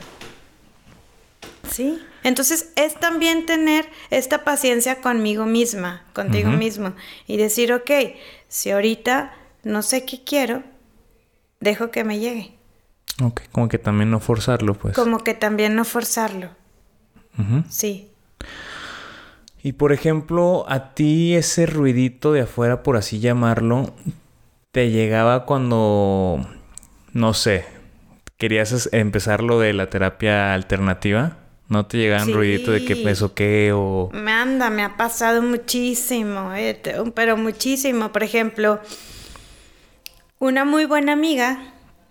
Sí. 1.71 1.99
Entonces 2.23 2.71
es 2.75 2.95
también 2.95 3.45
tener 3.45 3.87
esta 4.09 4.43
paciencia 4.43 5.01
conmigo 5.01 5.45
misma, 5.45 6.03
contigo 6.13 6.49
mismo. 6.51 6.93
Y 7.27 7.37
decir, 7.37 7.71
ok, 7.73 7.89
si 8.49 8.71
ahorita 8.71 9.33
no 9.63 9.81
sé 9.81 10.05
qué 10.05 10.23
quiero, 10.23 10.63
dejo 11.61 11.89
que 11.91 12.03
me 12.03 12.19
llegue. 12.19 12.53
Ok, 13.23 13.41
como 13.51 13.67
que 13.67 13.79
también 13.79 14.11
no 14.11 14.19
forzarlo, 14.19 14.73
pues. 14.75 14.95
Como 14.95 15.19
que 15.23 15.33
también 15.33 15.75
no 15.75 15.85
forzarlo. 15.85 16.49
Sí. 17.69 18.09
Y 19.63 19.73
por 19.73 19.91
ejemplo, 19.91 20.65
a 20.67 20.93
ti 20.93 21.35
ese 21.35 21.65
ruidito 21.65 22.31
de 22.31 22.41
afuera, 22.41 22.83
por 22.83 22.97
así 22.97 23.19
llamarlo, 23.19 23.93
te 24.71 24.91
llegaba 24.91 25.45
cuando, 25.45 26.39
no 27.13 27.33
sé, 27.33 27.65
querías 28.37 28.89
empezar 28.91 29.41
lo 29.43 29.59
de 29.59 29.73
la 29.73 29.89
terapia 29.89 30.53
alternativa. 30.53 31.37
¿No 31.69 31.85
te 31.85 31.97
llegaban 31.97 32.27
Sí. 32.27 32.33
ruidito 32.33 32.71
de 32.71 32.85
que 32.85 32.93
eso 33.11 33.33
qué 33.33 33.71
o... 33.73 34.09
Me 34.13 34.31
anda, 34.31 34.69
me 34.69 34.83
ha 34.83 34.95
pasado 34.95 35.41
muchísimo, 35.41 36.53
eh, 36.53 36.79
pero 37.13 37.35
muchísimo. 37.35 38.13
Por 38.13 38.23
ejemplo, 38.23 38.79
una 40.39 40.63
muy 40.63 40.85
buena 40.85 41.11
amiga 41.11 41.59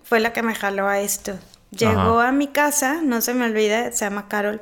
fue 0.07 0.21
la 0.21 0.33
que 0.33 0.43
me 0.43 0.55
jaló 0.55 0.87
a 0.89 1.01
esto. 1.01 1.39
Llegó 1.71 2.21
Ajá. 2.21 2.29
a 2.29 2.33
mi 2.33 2.47
casa, 2.47 3.01
no 3.03 3.21
se 3.21 3.35
me 3.35 3.45
olvida, 3.45 3.91
se 3.93 4.05
llama 4.05 4.29
Carol, 4.29 4.61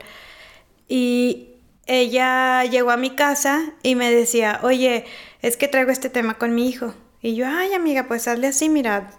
y 0.89 1.51
ella 1.87 2.65
llegó 2.65 2.91
a 2.91 2.97
mi 2.97 3.11
casa 3.11 3.73
y 3.83 3.95
me 3.95 4.11
decía, 4.11 4.61
oye, 4.63 5.05
es 5.43 5.57
que 5.57 5.69
traigo 5.69 5.91
este 5.91 6.09
tema 6.09 6.35
con 6.35 6.55
mi 6.55 6.69
hijo. 6.69 6.95
Y 7.21 7.35
yo, 7.37 7.47
ay 7.47 7.75
amiga, 7.75 8.07
pues 8.09 8.27
hazle 8.27 8.49
así, 8.49 8.69
mira, 8.69 9.11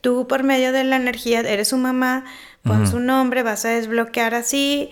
tú 0.00 0.26
por 0.26 0.42
medio 0.42 0.72
de 0.72 0.84
la 0.84 0.96
energía 0.96 1.40
eres 1.40 1.68
su 1.68 1.76
mamá, 1.76 2.24
pon 2.62 2.86
su 2.86 2.98
nombre, 2.98 3.42
vas 3.42 3.64
a 3.64 3.70
desbloquear 3.70 4.34
así. 4.34 4.90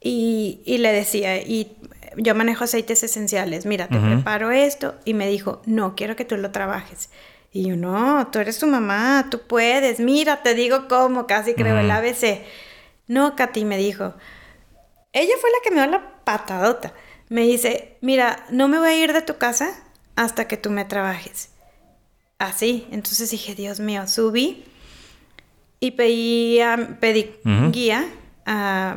Y, 0.00 0.60
y 0.64 0.78
le 0.78 0.92
decía, 0.92 1.36
y 1.38 1.76
yo 2.16 2.34
manejo 2.34 2.64
aceites 2.64 3.02
esenciales, 3.02 3.66
mira, 3.66 3.88
te 3.88 3.98
preparo 3.98 4.50
esto. 4.50 4.94
Y 5.04 5.14
me 5.14 5.28
dijo, 5.28 5.62
no, 5.66 5.94
quiero 5.94 6.16
que 6.16 6.24
tú 6.24 6.36
lo 6.36 6.50
trabajes. 6.50 7.10
Y 7.56 7.68
yo, 7.68 7.74
no, 7.74 8.26
tú 8.26 8.38
eres 8.38 8.58
tu 8.58 8.66
mamá, 8.66 9.28
tú 9.30 9.40
puedes, 9.46 9.98
mira, 9.98 10.42
te 10.42 10.52
digo 10.54 10.88
cómo, 10.88 11.26
casi 11.26 11.54
creo 11.54 11.78
el. 11.78 11.90
ABC. 11.90 12.42
No, 13.06 13.34
Katy, 13.34 13.64
me 13.64 13.78
dijo. 13.78 14.12
Ella 15.14 15.32
fue 15.40 15.48
la 15.48 15.56
que 15.64 15.70
me 15.70 15.80
dio 15.80 15.90
la 15.90 16.22
patadota. 16.22 16.92
Me 17.30 17.40
dice, 17.44 17.96
mira, 18.02 18.44
no 18.50 18.68
me 18.68 18.78
voy 18.78 18.90
a 18.90 19.02
ir 19.02 19.14
de 19.14 19.22
tu 19.22 19.38
casa 19.38 19.70
hasta 20.16 20.46
que 20.46 20.58
tú 20.58 20.68
me 20.68 20.84
trabajes. 20.84 21.48
Así, 22.38 22.86
entonces 22.90 23.30
dije, 23.30 23.54
Dios 23.54 23.80
mío, 23.80 24.06
subí 24.06 24.62
y 25.80 25.92
pedí, 25.92 26.60
pedí 27.00 27.36
guía. 27.72 28.06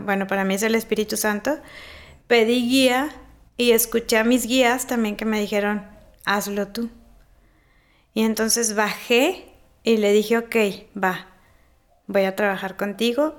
bueno, 0.04 0.28
para 0.28 0.44
mí 0.44 0.56
es 0.56 0.64
el 0.64 0.76
Espíritu 0.76 1.16
Santo. 1.16 1.60
Pedí 2.28 2.68
guía 2.68 3.10
y 3.56 3.72
escuché 3.72 4.18
a 4.18 4.26
mis 4.26 4.46
guías 4.46 4.86
también 4.86 5.16
que 5.16 5.24
me 5.24 5.40
dijeron, 5.40 5.88
hazlo 6.26 6.68
tú. 6.68 6.90
Y 8.14 8.24
entonces 8.24 8.76
bajé 8.76 9.46
y 9.84 9.98
le 9.98 10.12
dije, 10.12 10.38
ok, 10.38 10.56
va, 11.02 11.28
voy 12.08 12.24
a 12.24 12.36
trabajar 12.36 12.76
contigo 12.78 13.36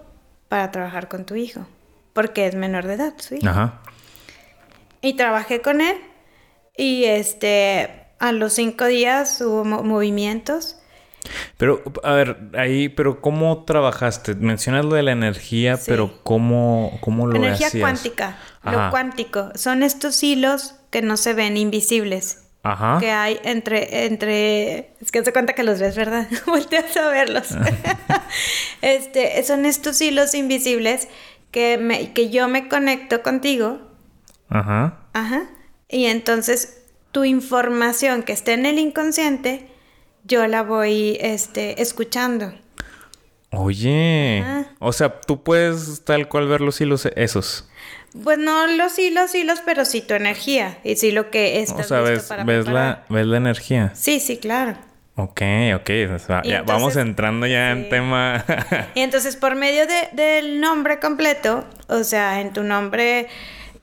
para 0.48 0.70
trabajar 0.70 1.08
con 1.08 1.24
tu 1.26 1.34
hijo, 1.34 1.66
porque 2.12 2.46
es 2.46 2.54
menor 2.54 2.86
de 2.86 2.94
edad, 2.94 3.14
hijo. 3.30 3.48
Ajá. 3.48 3.80
Y 5.02 5.14
trabajé 5.14 5.60
con 5.62 5.80
él 5.80 5.96
y 6.76 7.04
este, 7.04 8.06
a 8.18 8.32
los 8.32 8.52
cinco 8.54 8.86
días 8.86 9.40
hubo 9.40 9.64
mo- 9.64 9.82
movimientos. 9.82 10.76
Pero, 11.58 11.82
a 12.02 12.12
ver, 12.12 12.38
ahí, 12.56 12.88
pero 12.88 13.20
¿cómo 13.20 13.64
trabajaste? 13.64 14.34
Mencionas 14.36 14.86
lo 14.86 14.94
de 14.94 15.02
la 15.02 15.12
energía, 15.12 15.76
Sí. 15.76 15.84
pero 15.88 16.22
¿cómo, 16.22 16.98
cómo 17.02 17.26
lo 17.26 17.36
Energía 17.36 17.66
hacías? 17.68 17.82
cuántica, 17.82 18.38
Ajá. 18.62 18.84
lo 18.86 18.90
cuántico. 18.90 19.50
Son 19.54 19.82
estos 19.82 20.22
hilos 20.22 20.74
que 20.90 21.02
no 21.02 21.16
se 21.18 21.34
ven, 21.34 21.56
invisibles, 21.58 22.46
Ajá. 22.62 22.98
que 23.00 23.10
hay 23.10 23.40
entre, 23.42 24.04
entre, 24.04 24.92
es 25.00 25.10
que 25.10 25.24
se 25.24 25.32
cuenta 25.32 25.54
que 25.54 25.62
los 25.62 25.80
ves, 25.80 25.96
¿verdad? 25.96 26.28
Volteas 26.46 26.94
a 26.96 27.08
verlos. 27.08 27.48
este, 28.82 29.42
son 29.44 29.64
estos 29.64 30.00
hilos 30.00 30.34
invisibles 30.34 31.08
que, 31.50 31.78
me, 31.78 32.12
que 32.12 32.30
yo 32.30 32.48
me 32.48 32.68
conecto 32.68 33.22
contigo. 33.22 33.78
Ajá. 34.48 34.98
Ajá. 35.14 35.48
Y 35.88 36.06
entonces 36.06 36.82
tu 37.12 37.24
información 37.24 38.22
que 38.22 38.32
está 38.32 38.52
en 38.52 38.66
el 38.66 38.78
inconsciente, 38.78 39.66
yo 40.24 40.46
la 40.46 40.62
voy 40.62 41.16
este, 41.20 41.80
escuchando. 41.80 42.52
Oye. 43.52 44.42
Ajá. 44.42 44.70
O 44.80 44.92
sea, 44.92 45.20
tú 45.20 45.42
puedes 45.42 46.04
tal 46.04 46.28
cual 46.28 46.46
ver 46.46 46.60
los 46.60 46.80
hilos 46.80 47.06
esos. 47.16 47.68
Pues 48.24 48.38
no 48.38 48.66
los 48.66 48.98
hilos, 48.98 49.34
hilos, 49.34 49.60
pero 49.64 49.84
sí 49.84 50.00
tu 50.02 50.14
energía. 50.14 50.78
Y 50.84 50.96
sí 50.96 51.12
lo 51.12 51.30
que 51.30 51.60
estás 51.60 51.86
O 51.86 51.88
sea, 51.88 52.00
ves, 52.00 52.24
para 52.24 52.44
ves, 52.44 52.64
preparar. 52.64 53.04
la, 53.08 53.14
ves 53.16 53.26
la 53.26 53.36
energía. 53.36 53.92
Sí, 53.94 54.18
sí, 54.20 54.36
claro. 54.38 54.76
Ok, 55.16 55.42
ok. 55.76 55.90
o 56.14 56.18
sea, 56.18 56.40
Y 56.44 56.48
ya, 56.50 56.62
vamos 56.62 56.96
entrando 56.96 57.46
ya 57.46 57.70
en 57.72 57.88
tema. 57.88 58.44
Y 58.94 59.00
entonces 59.00 59.36
por 59.36 59.54
medio 59.54 59.86
de- 59.86 60.08
del 60.12 60.60
nombre 60.60 60.98
completo, 60.98 61.64
o 61.88 62.02
sea, 62.04 62.40
en 62.40 62.52
tu 62.52 62.62
nombre, 62.62 63.28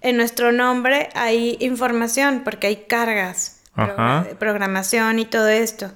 en 0.02 0.18
nuestro 0.18 0.52
nombre 0.52 1.10
hay 1.14 1.58
información 1.60 2.42
porque 2.44 2.68
hay 2.68 2.76
cargas, 2.88 3.62
Ajá. 3.76 4.26
programación 4.40 5.20
y 5.20 5.26
todo 5.26 5.48
esto. 5.48 5.92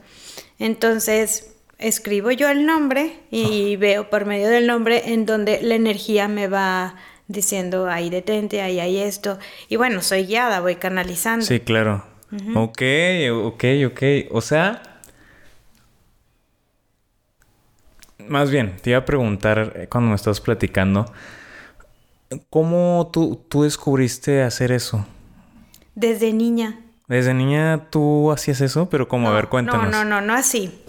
Entonces 0.60 1.48
escribo 1.80 2.30
yo 2.32 2.48
el 2.50 2.66
nombre 2.68 3.14
y 3.32 3.76
veo 3.78 4.10
por 4.10 4.26
medio 4.26 4.48
del 4.50 4.68
nombre 4.68 5.12
en 5.12 5.26
donde 5.26 5.62
la 5.64 5.74
energía 5.76 6.28
me 6.28 6.48
va 6.48 6.96
diciendo 7.32 7.90
ahí 7.90 8.10
detente, 8.10 8.62
ahí 8.62 8.80
hay 8.80 8.98
esto. 8.98 9.40
Y 9.70 9.76
bueno, 9.76 10.02
soy 10.02 10.26
guiada, 10.26 10.60
voy 10.62 10.76
canalizando. 10.76 11.46
sí, 11.46 11.60
claro. 11.60 12.06
Ok, 12.56 12.82
ok, 13.32 13.64
ok. 13.88 14.02
O 14.32 14.42
sea. 14.42 14.82
Más 18.28 18.50
bien, 18.50 18.78
te 18.82 18.92
iba 18.92 19.00
a 19.00 19.06
preguntar 19.06 19.74
eh, 19.76 19.88
cuando 19.90 20.10
me 20.12 20.16
estabas 20.16 20.40
platicando. 20.40 21.12
¿Cómo 22.50 23.10
tú, 23.12 23.44
tú 23.50 23.64
descubriste 23.64 24.44
hacer 24.44 24.72
eso? 24.72 25.06
Desde 25.96 26.32
niña. 26.32 26.80
Desde 27.08 27.34
niña 27.34 27.88
tú 27.90 28.32
hacías 28.32 28.62
eso, 28.62 28.90
pero 28.90 29.10
como, 29.10 29.28
a 29.28 29.34
ver, 29.34 29.50
cuéntanos. 29.50 29.92
No, 29.92 30.06
no, 30.06 30.10
no, 30.10 30.22
no 30.22 30.34
así. 30.34 30.81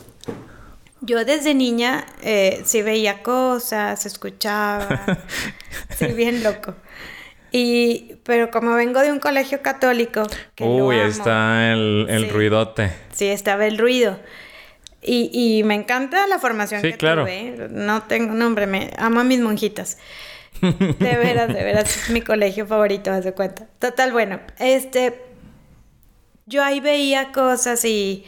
Yo 1.05 1.25
desde 1.25 1.53
niña 1.55 2.07
eh, 2.23 2.63
sí 2.65 2.81
veía 2.83 3.23
cosas, 3.23 4.07
escuchaba, 4.07 5.19
sí, 5.97 6.07
bien 6.07 6.43
loco. 6.45 6.75
Y, 7.51 8.15
pero 8.23 8.51
como 8.51 8.75
vengo 8.75 9.01
de 9.01 9.13
un 9.13 9.19
colegio 9.19 9.61
católico, 9.63 10.23
que 10.55 10.65
Uy, 10.65 10.99
amo, 10.99 11.09
está 11.09 11.73
el, 11.73 12.07
el 12.09 12.25
Sí. 12.27 12.31
ruidote. 12.31 12.93
Sí, 13.13 13.27
estaba 13.27 13.67
el 13.67 13.77
ruido. 13.79 14.19
Y, 15.03 15.31
y 15.33 15.65
me 15.65 15.75
encanta 15.75 16.27
la 16.29 16.39
formación 16.39 16.81
Sí, 16.81 16.93
que 16.93 16.97
claro. 16.99 17.23
tuve. 17.23 17.39
¿eh? 17.49 17.69
No 17.71 18.05
tengo 18.05 18.35
nombre, 18.35 18.67
me 18.69 18.91
amo 18.97 19.21
a 19.21 19.25
mis 19.25 19.41
monjitas. 19.41 19.99
De 20.61 21.17
veras, 21.17 21.49
de 21.53 21.65
veras, 21.65 21.97
es 22.05 22.11
mi 22.11 22.21
colegio 22.21 22.67
favorito, 22.67 23.11
haz 23.11 23.25
de 23.25 23.33
cuenta. 23.33 23.67
Total, 23.81 24.13
bueno, 24.13 24.39
este, 24.61 25.21
yo 26.47 26.63
ahí 26.63 26.79
veía 26.79 27.33
cosas 27.33 27.85
y, 27.85 28.25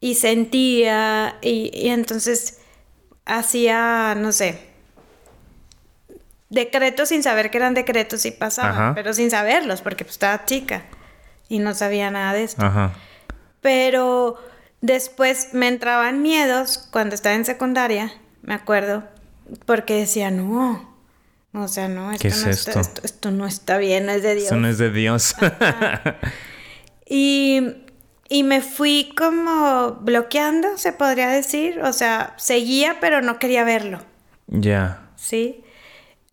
y 0.00 0.14
sentía, 0.14 1.36
y, 1.42 1.70
y 1.74 1.88
entonces 1.90 2.58
hacía, 3.26 4.14
no 4.16 4.32
sé, 4.32 4.70
decretos 6.50 7.10
sin 7.10 7.22
saber 7.22 7.50
que 7.50 7.58
eran 7.58 7.74
decretos 7.74 8.26
y 8.26 8.32
pasaban, 8.32 8.72
Ajá. 8.72 8.94
pero 8.94 9.14
sin 9.14 9.30
saberlos, 9.30 9.80
porque 9.80 10.04
pues, 10.04 10.14
estaba 10.14 10.44
chica 10.44 10.84
y 11.48 11.60
no 11.60 11.74
sabía 11.74 12.10
nada 12.10 12.32
de 12.32 12.44
esto. 12.44 12.64
Ajá. 12.64 12.92
Pero 13.60 14.38
después 14.80 15.52
me 15.52 15.68
entraban 15.68 16.22
miedos 16.22 16.88
cuando 16.90 17.14
estaba 17.14 17.34
en 17.34 17.44
secundaria, 17.44 18.12
me 18.42 18.54
acuerdo, 18.54 19.04
porque 19.64 19.94
decía, 19.94 20.30
no, 20.30 20.90
o 21.52 21.68
sea, 21.68 21.88
no, 21.88 22.10
esto, 22.10 22.22
¿Qué 22.22 22.28
es 22.28 22.44
no, 22.44 22.50
Está, 22.50 22.70
esto? 22.70 22.80
esto, 22.80 23.00
esto 23.04 23.30
no 23.30 23.46
está 23.46 23.78
bien, 23.78 24.06
no 24.06 24.12
es 24.12 24.22
de 24.22 24.34
Dios. 24.34 24.46
Eso 24.46 24.56
no 24.56 24.68
es 24.68 24.78
de 24.78 24.90
Dios. 24.90 25.34
Y, 27.12 27.60
y 28.30 28.42
me 28.44 28.62
fui 28.62 29.12
como 29.16 29.98
bloqueando, 30.00 30.78
se 30.78 30.92
podría 30.94 31.28
decir, 31.28 31.80
o 31.82 31.92
sea, 31.92 32.32
seguía, 32.38 32.96
pero 33.00 33.20
no 33.20 33.38
quería 33.38 33.64
verlo, 33.64 34.00
ya. 34.46 35.02
¿sí? 35.16 35.62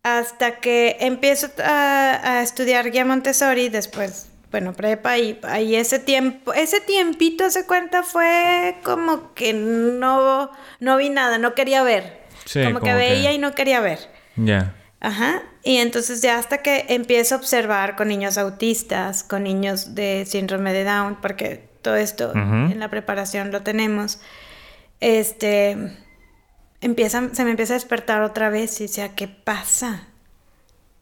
Hasta 0.02 0.60
que 0.60 0.96
empiezo 1.00 1.48
a, 1.62 2.20
a 2.22 2.42
estudiar 2.42 2.90
guía 2.90 3.04
Montessori, 3.04 3.68
después, 3.68 4.28
bueno, 4.50 4.72
prepa, 4.72 5.18
y 5.18 5.38
ahí 5.42 5.74
ese 5.74 5.98
tiempo, 5.98 6.54
ese 6.54 6.80
tiempito, 6.80 7.50
se 7.50 7.66
cuenta, 7.66 8.02
fue 8.04 8.76
como 8.84 9.34
que 9.34 9.52
no, 9.52 10.50
no 10.80 10.96
vi 10.96 11.10
nada, 11.10 11.36
no 11.36 11.54
quería 11.54 11.82
ver. 11.82 12.22
Sí, 12.46 12.60
como, 12.62 12.74
que 12.76 12.80
como 12.80 12.92
que- 12.92 12.94
veía 12.94 13.32
y 13.32 13.38
no 13.38 13.54
quería 13.54 13.80
ver. 13.80 13.98
Ya. 14.36 14.72
Ajá. 15.00 15.42
Y 15.62 15.76
entonces 15.76 16.22
ya 16.22 16.38
hasta 16.38 16.58
que 16.62 16.86
empiezo 16.88 17.34
a 17.34 17.38
observar 17.38 17.94
con 17.96 18.08
niños 18.08 18.38
autistas, 18.38 19.22
con 19.22 19.42
niños 19.42 19.94
de 19.94 20.24
síndrome 20.26 20.72
de 20.72 20.84
Down, 20.84 21.18
porque 21.20 21.67
todo 21.88 21.96
esto 21.96 22.32
en 22.34 22.78
la 22.78 22.90
preparación 22.90 23.50
lo 23.50 23.62
tenemos, 23.62 24.20
este, 25.00 25.96
empieza, 26.82 27.30
se 27.32 27.44
me 27.44 27.50
empieza 27.52 27.72
a 27.72 27.76
despertar 27.76 28.20
otra 28.20 28.50
vez 28.50 28.78
y 28.80 28.84
decía, 28.84 29.14
¿qué 29.14 29.26
pasa? 29.26 30.08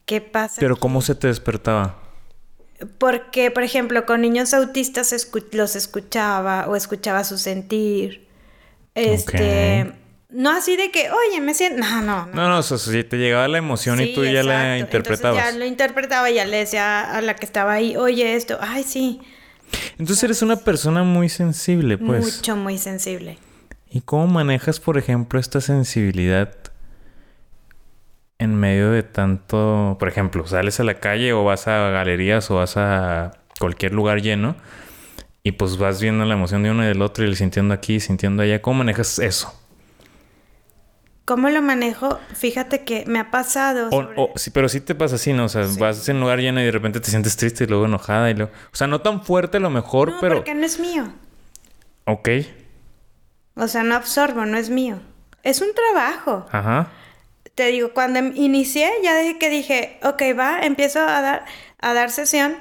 ¿Qué 0.04 0.20
pasa? 0.20 0.56
Pero 0.60 0.74
aquí?". 0.74 0.80
¿cómo 0.80 1.02
se 1.02 1.16
te 1.16 1.26
despertaba? 1.26 1.96
Porque, 2.98 3.50
por 3.50 3.64
ejemplo, 3.64 4.06
con 4.06 4.20
niños 4.20 4.54
autistas 4.54 5.12
escu- 5.12 5.46
los 5.52 5.74
escuchaba 5.74 6.66
o 6.68 6.76
escuchaba 6.76 7.24
su 7.24 7.36
sentir. 7.36 8.28
Este, 8.94 9.92
no 10.28 10.50
así 10.50 10.76
de 10.76 10.90
que, 10.92 11.10
oye, 11.10 11.40
me 11.40 11.54
siento, 11.54 11.80
no, 11.80 12.02
no, 12.02 12.26
no. 12.26 12.32
No, 12.34 12.48
no, 12.48 12.58
o 12.58 12.62
sea, 12.62 12.78
si 12.78 13.02
te 13.02 13.16
llegaba 13.16 13.48
la 13.48 13.58
emoción 13.58 14.00
y 14.00 14.14
tú 14.14 14.24
ya 14.24 14.42
la 14.44 14.78
interpretabas. 14.78 15.36
Entonces 15.38 15.52
ya 15.54 15.58
lo 15.58 15.64
interpretaba 15.64 16.30
y 16.30 16.34
ya 16.34 16.44
le 16.44 16.58
decía 16.58 17.16
a 17.16 17.20
la 17.22 17.34
que 17.34 17.44
estaba 17.44 17.72
ahí, 17.72 17.96
oye 17.96 18.36
esto, 18.36 18.58
ay 18.60 18.84
sí, 18.84 19.20
Entonces 19.98 20.22
eres 20.24 20.42
una 20.42 20.56
persona 20.56 21.02
muy 21.02 21.28
sensible, 21.28 21.98
pues. 21.98 22.36
mucho, 22.36 22.56
muy 22.56 22.78
sensible. 22.78 23.38
¿Y 23.90 24.00
cómo 24.00 24.26
manejas, 24.26 24.80
por 24.80 24.98
ejemplo, 24.98 25.40
esta 25.40 25.60
sensibilidad 25.60 26.54
en 28.38 28.54
medio 28.54 28.90
de 28.90 29.02
tanto, 29.02 29.96
por 29.98 30.08
ejemplo, 30.08 30.46
sales 30.46 30.78
a 30.80 30.84
la 30.84 30.94
calle 30.94 31.32
o 31.32 31.44
vas 31.44 31.68
a 31.68 31.90
galerías 31.90 32.50
o 32.50 32.56
vas 32.56 32.76
a 32.76 33.32
cualquier 33.58 33.92
lugar 33.94 34.20
lleno 34.20 34.56
y 35.42 35.52
pues 35.52 35.78
vas 35.78 36.00
viendo 36.00 36.24
la 36.24 36.34
emoción 36.34 36.62
de 36.62 36.70
uno 36.70 36.84
y 36.84 36.88
del 36.88 37.00
otro 37.02 37.24
y 37.24 37.28
el 37.28 37.36
sintiendo 37.36 37.72
aquí, 37.72 38.00
sintiendo 38.00 38.42
allá. 38.42 38.60
¿Cómo 38.60 38.78
manejas 38.78 39.18
eso? 39.18 39.54
¿Cómo 41.26 41.50
lo 41.50 41.60
manejo? 41.60 42.18
Fíjate 42.34 42.84
que 42.84 43.04
me 43.06 43.18
ha 43.18 43.30
pasado. 43.30 43.88
O, 43.88 43.90
sobre- 43.90 44.14
o- 44.16 44.32
sí, 44.36 44.50
pero 44.50 44.68
sí 44.68 44.80
te 44.80 44.94
pasa 44.94 45.16
así, 45.16 45.32
¿no? 45.32 45.44
O 45.44 45.48
sea, 45.48 45.66
vas 45.78 46.08
en 46.08 46.16
un 46.16 46.22
lugar 46.22 46.38
lleno 46.38 46.60
y 46.60 46.64
de 46.64 46.70
repente 46.70 47.00
te 47.00 47.10
sientes 47.10 47.36
triste 47.36 47.64
y 47.64 47.66
luego 47.66 47.84
enojada 47.86 48.30
y 48.30 48.34
luego... 48.34 48.52
O 48.72 48.76
sea, 48.76 48.86
no 48.86 49.00
tan 49.00 49.22
fuerte 49.24 49.58
a 49.58 49.60
lo 49.60 49.68
mejor, 49.68 50.12
no, 50.12 50.20
pero... 50.20 50.36
porque 50.36 50.54
no 50.54 50.64
es 50.64 50.78
mío. 50.78 51.12
Ok. 52.04 52.28
O 53.56 53.66
sea, 53.68 53.82
no 53.82 53.96
absorbo, 53.96 54.46
no 54.46 54.56
es 54.56 54.70
mío. 54.70 55.00
Es 55.42 55.60
un 55.60 55.68
trabajo. 55.74 56.46
Ajá. 56.52 56.90
Te 57.56 57.66
digo, 57.66 57.92
cuando 57.92 58.18
em- 58.20 58.32
inicié, 58.36 58.88
ya 59.02 59.16
dije 59.18 59.38
que 59.38 59.50
dije, 59.50 59.98
ok, 60.04 60.22
va, 60.38 60.60
empiezo 60.60 61.00
a 61.00 61.20
dar, 61.22 61.44
a 61.80 61.92
dar 61.94 62.10
sesión. 62.10 62.54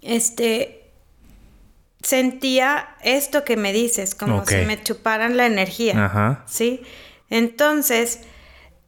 Este, 0.00 0.90
sentía 2.02 2.88
esto 3.02 3.44
que 3.44 3.56
me 3.56 3.72
dices, 3.72 4.14
como 4.14 4.44
si 4.46 4.56
me 4.66 4.80
chuparan 4.82 5.36
la 5.36 5.46
energía. 5.46 6.04
Ajá. 6.04 6.44
¿Sí? 6.46 6.82
Entonces, 7.32 8.20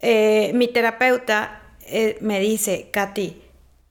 eh, 0.00 0.52
mi 0.54 0.68
terapeuta 0.68 1.62
eh, 1.87 2.18
me 2.20 2.40
dice, 2.40 2.90
Katy, 2.92 3.40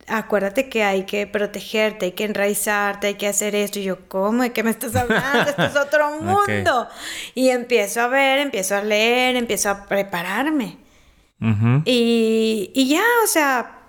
acuérdate 0.06 0.70
que 0.70 0.84
hay 0.84 1.06
que 1.08 1.26
protegerte, 1.26 2.06
hay 2.06 2.12
que 2.12 2.26
enraizarte, 2.26 3.08
hay 3.08 3.16
que 3.16 3.28
hacer 3.28 3.56
esto. 3.56 3.80
Y 3.80 3.86
yo, 3.86 4.08
¿cómo? 4.08 4.44
¿De 4.44 4.52
qué 4.52 4.62
me 4.62 4.70
estás 4.70 4.96
hablando? 4.96 5.50
Esto 5.50 5.63
es 5.63 5.76
otro 5.76 6.12
mundo. 6.22 6.88
Y 7.34 7.50
empiezo 7.50 8.02
a 8.02 8.08
ver, 8.10 8.38
empiezo 8.38 8.76
a 8.76 8.84
leer, 8.84 9.38
empiezo 9.38 9.72
a 9.72 9.88
prepararme. 9.88 10.78
Y, 11.84 12.72
y 12.76 12.88
ya, 12.88 13.04
o 13.24 13.28
sea, 13.28 13.80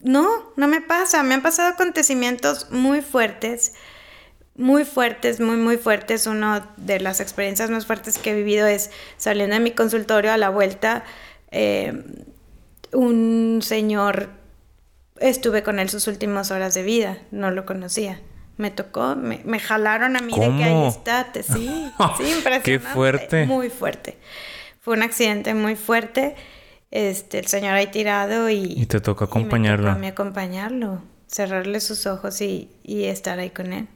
no, 0.00 0.52
no 0.56 0.66
me 0.66 0.80
pasa. 0.80 1.22
Me 1.22 1.34
han 1.34 1.42
pasado 1.42 1.68
acontecimientos 1.68 2.72
muy 2.72 3.00
fuertes, 3.00 3.74
muy 4.60 4.84
fuertes, 4.84 5.40
muy, 5.40 5.56
muy 5.56 5.76
fuertes. 5.76 6.26
Una 6.26 6.68
de 6.76 7.00
las 7.00 7.20
experiencias 7.20 7.70
más 7.70 7.86
fuertes 7.86 8.18
que 8.18 8.30
he 8.30 8.34
vivido 8.34 8.66
es 8.66 8.90
saliendo 9.16 9.54
de 9.54 9.60
mi 9.60 9.72
consultorio 9.72 10.32
a 10.32 10.36
la 10.36 10.50
vuelta. 10.50 11.04
eh, 11.50 12.04
un 12.92 13.60
señor, 13.62 14.30
estuve 15.20 15.62
con 15.62 15.78
él 15.78 15.88
sus 15.88 16.06
últimas 16.08 16.50
horas 16.50 16.74
de 16.74 16.82
vida, 16.82 17.18
no 17.30 17.50
lo 17.50 17.64
conocía. 17.66 18.20
Me 18.56 18.70
tocó, 18.70 19.16
me, 19.16 19.40
me 19.44 19.58
jalaron 19.58 20.16
a 20.16 20.20
mí 20.20 20.32
de 20.32 20.56
que 20.56 20.64
ahí 20.64 20.86
estate. 20.88 21.42
Sí, 21.42 21.52
sí, 22.18 22.24
impresionante. 22.24 22.62
Qué 22.62 22.78
fuerte. 22.78 23.46
Muy 23.46 23.70
fuerte. 23.70 24.18
Fue 24.80 24.94
un 24.96 25.02
accidente 25.02 25.54
muy 25.54 25.76
fuerte. 25.76 26.34
Este, 26.90 27.38
el 27.38 27.46
señor 27.46 27.74
ahí 27.74 27.86
tirado 27.86 28.50
y... 28.50 28.64
Y 28.64 28.86
te 28.86 29.00
tocó 29.00 29.24
y 29.24 29.26
me 29.26 29.30
acompañarlo. 29.30 29.86
tocó 29.86 29.96
a 29.96 30.00
mí 30.00 30.06
acompañarlo. 30.08 31.02
Cerrarle 31.28 31.80
sus 31.80 32.06
ojos 32.06 32.40
y, 32.40 32.68
y 32.82 33.04
estar 33.04 33.38
ahí 33.38 33.50
con 33.50 33.72
él. 33.72 33.86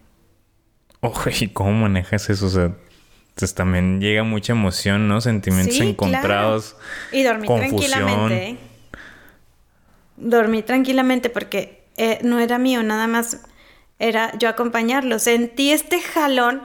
Ojo, 1.05 1.31
¿y 1.39 1.49
cómo 1.49 1.73
manejas 1.73 2.31
eso? 2.31 2.47
O 2.47 2.51
sea, 2.51 2.73
pues 3.35 3.55
también 3.55 4.01
llega 4.01 4.23
mucha 4.23 4.53
emoción, 4.53 5.07
¿no? 5.09 5.21
Sentimientos 5.21 5.77
Sí, 5.77 5.83
encontrados. 5.83 6.77
Y 7.13 7.23
dormí 7.23 7.47
confusión. 7.47 7.91
tranquilamente. 7.91 8.49
¿eh? 8.49 8.57
Dormí 10.17 10.63
tranquilamente 10.63 11.29
porque 11.31 11.83
eh, 11.97 12.19
no 12.23 12.39
era 12.39 12.59
mío, 12.59 12.83
nada 12.83 13.07
más 13.07 13.41
era 13.99 14.37
yo 14.39 14.49
acompañarlo. 14.49 15.19
Sentí 15.19 15.73
este 15.73 16.01
jalón 16.01 16.63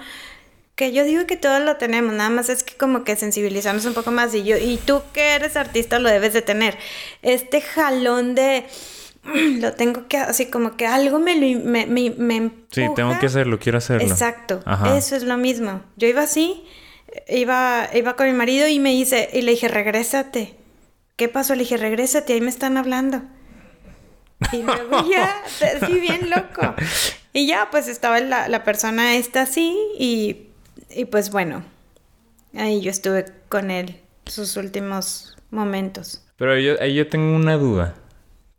que 0.75 0.93
yo 0.93 1.03
digo 1.03 1.25
que 1.25 1.35
todos 1.35 1.59
lo 1.61 1.75
tenemos, 1.75 2.13
nada 2.13 2.29
más 2.29 2.47
es 2.47 2.63
que 2.63 2.75
como 2.75 3.03
que 3.03 3.17
sensibilizarnos 3.17 3.83
un 3.85 3.93
poco 3.93 4.11
más 4.11 4.33
y 4.33 4.43
yo 4.45 4.55
y 4.57 4.77
tú 4.77 5.01
que 5.13 5.33
eres 5.35 5.57
artista 5.57 5.99
lo 5.99 6.07
debes 6.09 6.31
de 6.33 6.41
tener. 6.41 6.77
Este 7.21 7.59
jalón 7.59 8.33
de 8.35 8.65
lo 9.59 9.73
tengo 9.73 10.07
que 10.07 10.17
así 10.17 10.47
como 10.47 10.75
que 10.77 10.85
algo 10.87 11.19
me 11.19 11.35
lo- 11.35 11.59
me, 11.63 11.85
me, 11.85 12.09
me 12.11 12.49
Sí, 12.71 12.81
tengo 12.95 13.01
empuja. 13.11 13.19
que 13.19 13.25
hacerlo, 13.27 13.59
quiero 13.59 13.77
hacerlo. 13.77 14.07
Exacto, 14.07 14.61
Ajá. 14.65 14.97
eso 14.97 15.15
es 15.15 15.23
lo 15.23 15.37
mismo. 15.37 15.81
Yo 15.97 16.07
iba 16.07 16.21
así, 16.21 16.63
iba, 17.27 17.89
iba 17.93 18.15
con 18.15 18.27
mi 18.27 18.33
marido 18.33 18.67
y 18.67 18.79
me 18.79 18.91
dice, 18.91 19.29
y 19.33 19.41
le 19.41 19.51
dije, 19.51 19.67
regrésate. 19.67 20.55
¿Qué 21.15 21.27
pasó? 21.27 21.53
Le 21.53 21.61
dije, 21.63 21.75
regrésate, 21.77 22.33
ahí 22.33 22.41
me 22.41 22.49
están 22.49 22.77
hablando. 22.77 23.21
Y 24.53 24.63
luego 24.63 25.05
ya, 25.11 25.43
sí, 25.85 25.99
bien 25.99 26.29
loco. 26.29 26.73
Y 27.33 27.45
ya, 27.47 27.69
pues 27.71 27.87
estaba 27.89 28.19
la, 28.21 28.47
la 28.47 28.63
persona 28.63 29.15
esta 29.17 29.41
así 29.41 29.77
y, 29.97 30.47
y 30.89 31.05
pues 31.05 31.29
bueno, 31.29 31.63
ahí 32.55 32.79
yo 32.81 32.89
estuve 32.89 33.25
con 33.49 33.69
él 33.69 33.99
sus 34.25 34.55
últimos 34.57 35.35
momentos. 35.51 36.23
Pero 36.37 36.57
yo, 36.57 36.75
ahí 36.81 36.93
yo 36.95 37.07
tengo 37.09 37.35
una 37.35 37.55
duda. 37.57 37.95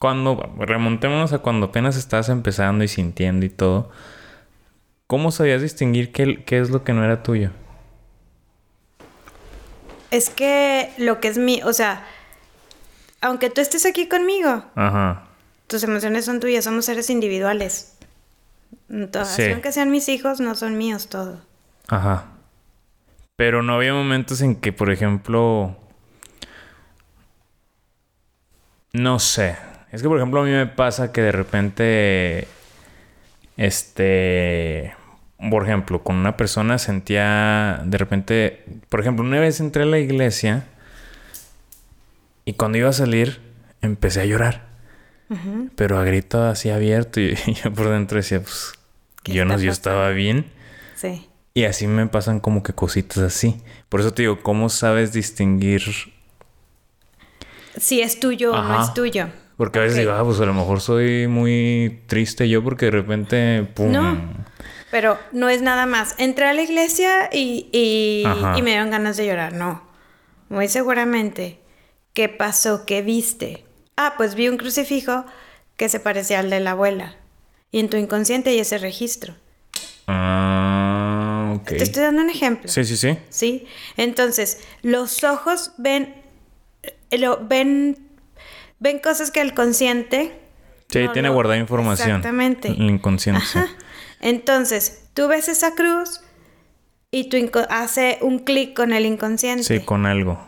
Cuando, 0.01 0.51
remontémonos 0.59 1.35
a 1.35 1.41
cuando 1.41 1.67
apenas 1.67 1.97
estabas 1.97 2.31
empezando 2.31 2.83
y 2.83 2.89
sintiendo 2.89 3.45
y 3.45 3.51
todo, 3.51 3.91
¿cómo 5.07 5.31
sabías 5.31 5.61
distinguir 5.61 6.11
qué, 6.11 6.43
qué 6.43 6.59
es 6.59 6.71
lo 6.71 6.83
que 6.85 6.95
no 6.95 7.05
era 7.05 7.23
tuyo? 7.23 7.51
Es 10.11 10.31
que 10.31 10.91
lo 10.97 11.21
que 11.21 11.29
es 11.29 11.37
mi, 11.37 11.63
o 11.63 11.75
sea, 11.75 12.05
aunque 13.21 13.51
tú 13.51 13.61
estés 13.61 13.85
aquí 13.85 14.09
conmigo, 14.09 14.65
Ajá. 14.75 15.25
Tus 15.67 15.85
emociones 15.85 16.25
son 16.25 16.41
tuyas, 16.41 16.65
somos 16.65 16.87
seres 16.87 17.11
individuales. 17.11 17.95
Todas, 19.13 19.29
Sí. 19.37 19.53
aunque 19.53 19.71
sean 19.71 19.91
mis 19.91 20.09
hijos, 20.09 20.41
no 20.41 20.55
son 20.57 20.77
míos 20.79 21.09
todo. 21.09 21.41
Ajá. 21.89 22.25
Pero 23.37 23.63
no 23.63 23.75
había 23.75 23.93
momentos 23.93 24.41
en 24.41 24.57
que, 24.57 24.73
por 24.73 24.91
ejemplo... 24.91 25.77
No 28.93 29.21
sé. 29.21 29.57
Es 29.93 30.03
que, 30.03 30.09
por 30.09 30.19
ejemplo, 30.19 30.41
a 30.41 30.45
mí 30.45 30.51
me 30.51 30.67
pasa 30.67 31.13
que 31.13 31.21
de 31.23 31.33
repente... 31.33 32.49
Este... 33.57 34.95
Por 35.51 35.65
ejemplo, 35.65 36.03
con 36.03 36.17
una 36.17 36.37
persona 36.37 36.79
sentía... 36.79 37.83
De 37.85 37.99
repente... 37.99 38.65
Por 38.89 39.01
ejemplo, 39.01 39.25
una 39.25 39.41
vez 39.41 39.61
entré 39.61 39.83
a 39.83 39.87
la 39.87 39.99
iglesia... 39.99 40.65
Y 42.45 42.55
cuando 42.55 42.79
iba 42.79 42.89
a 42.89 42.95
salir... 42.95 43.41
Empecé 43.83 44.21
a 44.21 44.25
llorar. 44.27 44.69
Pero 45.77 45.99
a 45.99 46.05
grito 46.05 46.43
así 46.43 46.71
abierto. 46.71 47.21
Y, 47.21 47.37
y 47.47 47.55
yo 47.55 47.73
por 47.73 47.89
dentro 47.89 48.17
decía, 48.17 48.41
pues... 48.41 48.75
¿Qué 49.23 49.33
Yo 49.33 49.45
no, 49.45 49.59
yo 49.59 49.71
estaba 49.71 50.11
bien. 50.11 50.47
Sí. 50.95 51.29
Y 51.53 51.65
así 51.65 51.87
me 51.87 52.07
pasan 52.07 52.41
como 52.41 52.63
que 52.63 52.73
cositas 52.73 53.19
así. 53.19 53.61
Por 53.89 54.01
eso 54.01 54.15
te 54.15 54.23
digo, 54.23 54.43
¿cómo 54.43 54.69
sabes 54.69 55.13
distinguir? 55.13 55.83
Si 57.77 58.01
es 58.01 58.21
tuyo 58.21 58.53
o 58.53 58.63
no 58.63 58.83
es 58.83 58.95
tuyo. 58.95 59.29
Porque 59.61 59.79
a 59.79 59.83
veces 59.83 59.99
digo, 59.99 60.13
ah, 60.13 60.25
pues 60.25 60.41
a 60.41 60.47
lo 60.47 60.55
mejor 60.55 60.81
soy 60.81 61.27
muy 61.27 62.03
triste 62.07 62.49
yo 62.49 62.65
porque 62.65 62.87
de 62.87 62.93
repente, 62.93 63.69
pum. 63.75 63.93
No. 63.93 64.19
Pero 64.91 65.19
no 65.33 65.51
es 65.51 65.61
nada 65.61 65.85
más. 65.85 66.15
Entré 66.17 66.47
a 66.47 66.55
la 66.55 66.63
iglesia 66.63 67.29
y, 67.31 67.69
y 67.71 68.63
me 68.63 68.71
dieron 68.71 68.91
ganas 68.91 69.19
de 69.19 69.27
llorar. 69.27 69.53
No. 69.53 69.83
Muy 70.49 70.67
seguramente. 70.69 71.61
¿Qué 72.15 72.31
pasó? 72.31 72.87
¿Qué 72.87 73.03
viste? 73.03 73.67
Ah, 73.99 74.15
pues 74.17 74.35
vi 74.35 74.49
un 74.49 74.57
crucifijo 74.57 75.27
que 75.77 75.91
se 75.91 76.01
parecía 76.01 76.39
al 76.39 76.49
de 76.49 76.61
la 76.61 76.71
abuela. 76.71 77.17
Y 77.71 77.81
en 77.81 77.91
tu 77.91 77.99
inconsciente 77.99 78.49
hay 78.49 78.61
ese 78.61 78.79
registro. 78.79 79.35
Ah, 80.07 81.53
ok. 81.57 81.69
Te 81.69 81.83
estoy 81.83 82.05
dando 82.05 82.23
un 82.23 82.31
ejemplo. 82.31 82.67
Sí, 82.71 82.83
sí, 82.87 82.97
sí. 82.97 83.19
¿sí? 83.29 83.67
Entonces, 83.99 84.63
los 84.81 85.23
ojos 85.23 85.73
ven, 85.77 86.15
eh, 87.11 87.19
lo, 87.19 87.47
ven, 87.47 88.09
ven 88.81 88.99
cosas 88.99 89.31
que 89.31 89.41
el 89.41 89.55
consciente... 89.55 90.37
Sí, 90.89 90.99
no 91.05 91.13
tiene 91.13 91.29
guardada 91.29 91.57
información. 91.57 92.09
Exactamente. 92.09 92.67
El 92.69 92.83
inconsciente. 92.91 93.41
Ajá. 93.41 93.69
Entonces, 94.21 95.05
tú 95.15 95.29
ves 95.29 95.49
esa 95.49 95.75
cruz 95.77 96.21
y 97.13 97.29
tú 97.29 97.37
hace 97.69 98.19
un 98.23 98.41
clic 98.41 98.75
con 98.75 98.93
el 98.93 99.07
inconsciente 99.07 99.63
Sí, 99.63 99.81
con 99.81 100.05
algo. 100.07 100.41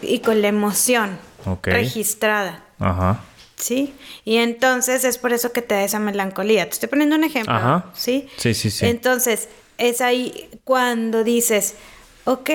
y 0.00 0.20
con 0.20 0.40
la 0.40 0.48
emoción 0.48 1.18
Ok. 1.46 1.66
registrada. 1.68 2.62
Ajá. 2.78 3.20
¿Sí? 3.56 3.92
Y 4.24 4.36
entonces 4.36 5.02
es 5.04 5.18
por 5.18 5.32
eso 5.32 5.52
que 5.52 5.62
te 5.62 5.74
da 5.74 5.82
esa 5.82 5.98
melancolía. 5.98 6.64
Te 6.66 6.74
estoy 6.74 6.88
poniendo 6.88 7.16
un 7.16 7.24
ejemplo. 7.24 7.52
Ajá. 7.52 7.86
¿Sí? 7.94 8.28
Sí, 8.36 8.54
sí, 8.54 8.70
sí. 8.70 8.86
Entonces, 8.86 9.48
es 9.78 10.00
ahí 10.00 10.48
cuando 10.62 11.24
dices, 11.24 11.74
ok, 12.24 12.50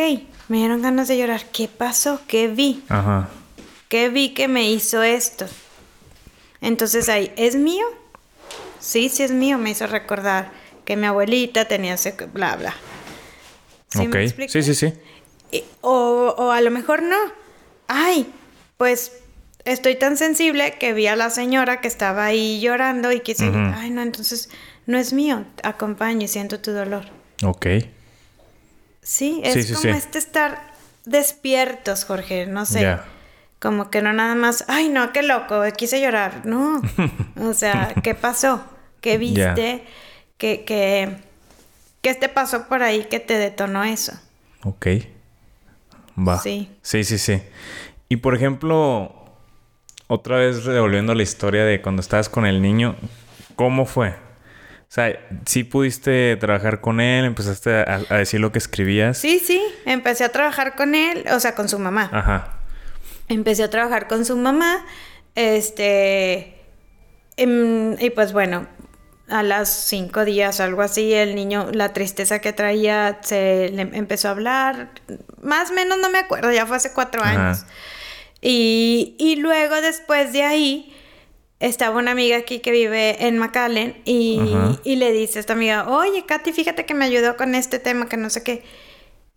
me 0.48 0.58
dieron 0.58 0.82
ganas 0.82 1.10
de 1.10 1.18
llorar. 1.18 1.42
¿Qué 1.52 1.68
pasó? 1.68 2.22
¿Qué 2.26 2.48
vi? 2.48 2.84
Ajá. 2.88 3.28
¿Qué 3.94 4.10
vi 4.10 4.34
que 4.34 4.48
me 4.48 4.72
hizo 4.72 5.04
esto? 5.04 5.46
Entonces 6.62 7.10
ahí, 7.10 7.32
¿es 7.36 7.56
mío? 7.56 7.86
Sí, 8.80 9.08
sí 9.08 9.22
es 9.22 9.30
mío. 9.30 9.60
Me 9.60 9.70
hizo 9.70 9.86
recordar 9.86 10.50
que 10.84 10.96
mi 10.98 11.06
abuelita 11.06 11.66
tenía 11.68 11.94
ese 11.94 12.14
bla, 12.34 12.56
bla. 12.56 12.74
¿Sí 13.90 14.00
ok. 14.00 14.16
me? 14.16 14.30
Sí, 14.50 14.64
sí, 14.64 14.74
sí. 14.74 14.94
Y- 15.52 15.64
O, 15.82 16.34
o 16.36 16.50
a 16.50 16.60
lo 16.62 16.72
mejor 16.72 17.04
no. 17.04 17.18
Ay, 17.88 18.26
pues 18.78 19.12
estoy 19.64 19.94
tan 19.96 20.18
sensible 20.18 20.80
que 20.80 20.94
vi 20.94 21.06
a 21.06 21.16
la 21.16 21.30
señora 21.30 21.80
que 21.80 21.88
estaba 21.88 22.26
ahí 22.26 22.60
llorando 22.62 23.12
y 23.12 23.20
quise, 23.20 23.44
ay 23.76 23.92
no, 23.92 24.02
entonces 24.02 24.50
no 24.88 24.98
es 24.98 25.14
mío, 25.14 25.46
acompaño 25.62 26.26
y 26.26 26.28
siento 26.30 26.60
tu 26.60 26.72
dolor. 26.72 27.06
Ok. 27.44 27.68
Sí, 29.04 29.40
es 29.44 29.54
Sí, 29.54 29.62
sí, 29.62 29.74
como 29.74 29.84
sí. 29.84 29.90
este 29.90 30.18
estar 30.18 30.74
despiertos, 31.06 32.06
Jorge, 32.06 32.48
no 32.48 32.66
sé. 32.66 32.98
Como 33.64 33.90
que 33.90 34.02
no 34.02 34.12
nada 34.12 34.36
más, 34.36 34.66
ay 34.68 34.90
no, 34.90 35.14
qué 35.14 35.24
loco, 35.24 35.64
quise 35.78 36.02
llorar. 36.02 36.46
No. 36.46 36.82
o 37.40 37.54
sea, 37.54 37.94
¿qué 38.04 38.14
pasó? 38.14 38.62
¿Qué 39.00 39.18
viste? 39.18 39.86
¿Qué, 40.38 40.66
qué, 40.66 41.16
qué 42.02 42.14
te 42.14 42.28
pasó 42.28 42.68
por 42.68 42.84
ahí 42.84 43.06
que 43.06 43.22
te 43.22 43.38
detonó 43.38 43.86
eso? 43.86 44.12
Ok. 44.66 44.88
Va. 46.20 46.42
Sí. 46.42 46.70
Sí, 46.82 47.06
sí, 47.06 47.18
sí. 47.18 47.42
Y 48.10 48.18
por 48.18 48.36
ejemplo, 48.36 49.16
otra 50.08 50.40
vez 50.40 50.66
revolviendo 50.66 51.16
la 51.16 51.24
historia 51.24 51.64
de 51.64 51.82
cuando 51.82 52.02
estabas 52.02 52.28
con 52.28 52.46
el 52.46 52.62
niño, 52.62 52.98
¿cómo 53.56 53.86
fue? 53.86 54.10
O 54.10 54.90
sea, 54.90 55.18
¿sí 55.46 55.64
pudiste 55.64 56.36
trabajar 56.36 56.82
con 56.82 57.00
él? 57.00 57.24
¿Empezaste 57.24 57.76
a, 57.76 58.02
a 58.10 58.18
decir 58.18 58.42
lo 58.42 58.52
que 58.52 58.58
escribías? 58.58 59.18
Sí, 59.18 59.40
sí, 59.40 59.64
empecé 59.86 60.26
a 60.26 60.34
trabajar 60.34 60.76
con 60.76 60.96
él, 60.96 61.24
o 61.34 61.40
sea, 61.40 61.56
con 61.56 61.70
su 61.70 61.80
mamá. 61.80 62.10
Ajá. 62.12 62.60
Empecé 63.28 63.64
a 63.64 63.70
trabajar 63.70 64.08
con 64.08 64.26
su 64.26 64.36
mamá, 64.36 64.86
este, 65.36 66.56
em, 67.38 67.96
y 68.00 68.10
pues 68.12 68.34
bueno, 68.34 68.68
a 69.30 69.44
las 69.44 69.70
cinco 69.70 70.26
días 70.26 70.60
o 70.60 70.64
algo 70.64 70.82
así, 70.82 71.14
el 71.14 71.36
niño, 71.36 71.70
la 71.72 71.94
tristeza 71.94 72.40
que 72.40 72.54
traía, 72.54 73.20
se 73.24 73.70
le 73.70 73.82
empezó 73.82 74.28
a 74.28 74.32
hablar, 74.32 74.92
más 75.42 75.72
o 75.72 75.74
menos 75.74 75.98
no 76.00 76.10
me 76.10 76.20
acuerdo, 76.20 76.52
ya 76.52 76.66
fue 76.66 76.78
hace 76.78 76.92
cuatro 76.94 77.22
Ajá. 77.24 77.48
años. 77.50 77.66
Y, 78.42 79.16
y 79.18 79.38
luego 79.38 79.80
después 79.82 80.34
de 80.34 80.44
ahí, 80.44 80.94
estaba 81.64 81.98
una 81.98 82.12
amiga 82.12 82.36
aquí 82.36 82.60
que 82.60 82.72
vive 82.72 83.26
en 83.26 83.38
McAllen 83.38 84.02
y, 84.04 84.38
y 84.84 84.98
le 84.98 85.14
dice 85.14 85.40
a 85.40 85.42
esta 85.42 85.54
amiga, 85.54 85.88
oye, 85.88 86.26
Katy, 86.26 86.52
fíjate 86.52 86.86
que 86.86 86.94
me 86.94 87.06
ayudó 87.06 87.38
con 87.38 87.56
este 87.56 87.80
tema, 87.80 88.10
que 88.10 88.18
no 88.18 88.30
sé 88.30 88.44
qué. 88.44 88.64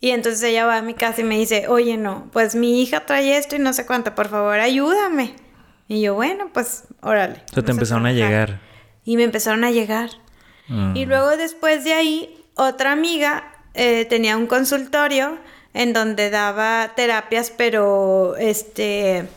Y 0.01 0.11
entonces 0.11 0.43
ella 0.43 0.67
va 0.67 0.77
a 0.77 0.83
mi 0.83 0.95
casa 0.95 1.23
y 1.23 1.25
me 1.25 1.39
dice, 1.39 1.69
oye, 1.69 1.97
no, 1.97 2.29
pues 2.33 2.55
mi 2.55 2.83
hija 2.83 3.07
trae 3.07 3.37
esto 3.39 3.57
y 3.57 3.59
no 3.59 3.73
sé 3.73 3.87
cuánto, 3.87 4.15
por 4.15 4.29
favor, 4.29 4.59
ayúdame. 4.61 5.35
Y 5.89 6.03
yo, 6.03 6.15
bueno, 6.15 6.51
pues, 6.53 6.85
órale. 7.01 7.43
Sea, 7.53 7.63
te 7.63 7.71
empezaron 7.71 8.07
a 8.07 8.13
trabajar". 8.13 8.49
llegar. 8.49 8.61
Y 9.05 9.17
me 9.17 9.25
empezaron 9.25 9.65
a 9.65 9.71
llegar. 9.71 10.11
Mm. 10.69 10.97
Y 10.97 11.07
luego 11.07 11.37
después 11.37 11.85
de 11.85 11.95
ahí, 11.95 12.45
otra 12.55 12.93
amiga 12.93 13.53
eh, 13.75 14.05
tenía 14.05 14.37
un 14.37 14.47
consultorio 14.47 15.39
en 15.75 15.93
donde 15.93 16.31
daba 16.31 16.93
terapias, 16.97 17.51
pero 17.51 18.37
este 18.37 19.29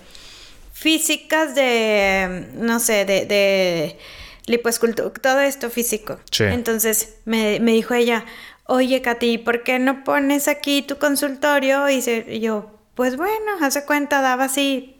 físicas 0.71 1.55
de, 1.55 2.47
no 2.53 2.79
sé, 2.79 3.03
de, 3.03 3.25
de 3.25 3.97
lipoescultura, 4.45 5.11
todo 5.21 5.41
esto 5.41 5.69
físico. 5.69 6.19
Sí. 6.31 6.45
Entonces 6.45 7.17
me, 7.25 7.59
me 7.59 7.73
dijo 7.73 7.93
ella, 7.93 8.23
oye 8.69 9.01
Katy, 9.01 9.37
¿por 9.39 9.63
qué 9.63 9.79
no 9.79 10.03
pones 10.03 10.47
aquí 10.47 10.81
tu 10.81 10.97
consultorio? 10.97 11.89
Y, 11.89 12.01
se- 12.01 12.25
y 12.29 12.39
yo, 12.39 12.71
pues 12.95 13.17
bueno, 13.17 13.51
hace 13.61 13.85
cuenta, 13.85 14.21
daba 14.21 14.45
así 14.45 14.95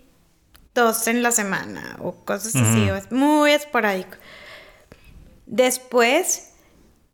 dos 0.75 1.07
en 1.07 1.23
la 1.23 1.31
semana 1.31 1.95
o 1.99 2.13
cosas 2.25 2.55
así, 2.55 2.83
Ujú. 2.83 2.93
o 2.93 2.95
es 2.95 3.11
muy 3.11 3.51
esporádico. 3.51 4.17
Después 5.45 6.45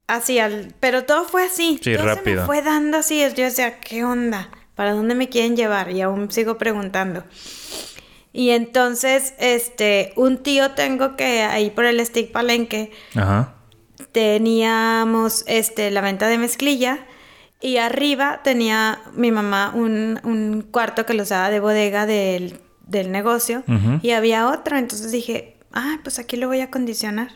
Así, 0.08 0.38
al, 0.38 0.72
pero 0.80 1.04
todo 1.06 1.26
fue 1.26 1.46
así. 1.46 1.80
Sí, 1.84 1.96
todo 1.96 2.06
rápido. 2.06 2.36
Se 2.36 2.42
me 2.42 2.46
fue 2.46 2.62
dando 2.62 2.98
así. 2.98 3.22
Yo 3.36 3.44
decía, 3.44 3.80
¿qué 3.80 4.04
onda? 4.04 4.52
¿Para 4.76 4.94
dónde 4.94 5.16
me 5.16 5.30
quieren 5.30 5.56
llevar? 5.56 5.90
Y 5.90 6.02
aún 6.02 6.30
sigo 6.32 6.60
preguntando. 6.60 7.24
Y 8.32 8.52
entonces, 8.52 9.34
este, 9.40 10.14
un 10.16 10.44
tío 10.44 10.74
tengo 10.74 11.16
que 11.16 11.42
ahí 11.42 11.72
por 11.72 11.86
el 11.86 12.06
stick 12.06 12.32
palenque 12.32 12.92
Ajá. 13.16 13.55
Teníamos 14.12 15.44
este 15.48 15.92
la 15.92 16.02
venta 16.02 16.28
de 16.28 16.38
mezclilla 16.38 17.06
y 17.62 17.78
arriba 17.78 18.42
tenía 18.44 19.02
mi 19.14 19.32
mamá 19.32 19.72
un, 19.74 20.20
un 20.24 20.62
cuarto 20.62 21.06
que 21.06 21.14
lo 21.14 21.24
usaba 21.24 21.50
de 21.50 21.60
bodega 21.60 22.06
del, 22.06 22.60
del 22.86 23.12
negocio 23.12 23.64
y 24.02 24.12
había 24.12 24.50
otro. 24.50 24.78
Entonces 24.78 25.12
dije, 25.12 25.58
ah, 25.72 26.00
pues 26.04 26.20
aquí 26.20 26.38
lo 26.38 26.48
voy 26.48 26.62
a 26.62 26.66
acondicionar. 26.66 27.32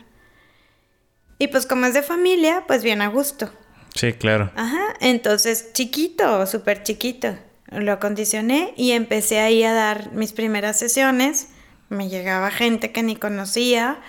Y 1.38 1.48
pues 1.48 1.66
como 1.66 1.86
es 1.86 1.94
de 1.94 2.02
familia, 2.02 2.64
pues 2.66 2.82
bien 2.82 3.02
a 3.02 3.08
gusto. 3.08 3.50
Sí, 3.94 4.12
claro. 4.12 4.52
Ajá, 4.56 4.94
entonces 5.00 5.72
chiquito, 5.72 6.46
súper 6.46 6.82
chiquito. 6.82 7.36
Lo 7.70 7.92
acondicioné 7.92 8.74
y 8.76 8.92
empecé 8.92 9.40
ahí 9.40 9.62
a 9.64 9.72
dar 9.72 10.12
mis 10.12 10.32
primeras 10.32 10.78
sesiones. 10.78 11.48
Me 11.88 12.08
llegaba 12.08 12.50
gente 12.50 12.92
que 12.92 13.02
ni 13.02 13.16
conocía. 13.16 14.00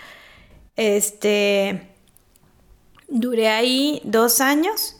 Este, 0.76 1.90
duré 3.12 3.50
ahí 3.50 4.02
dos 4.04 4.41
años 4.41 4.97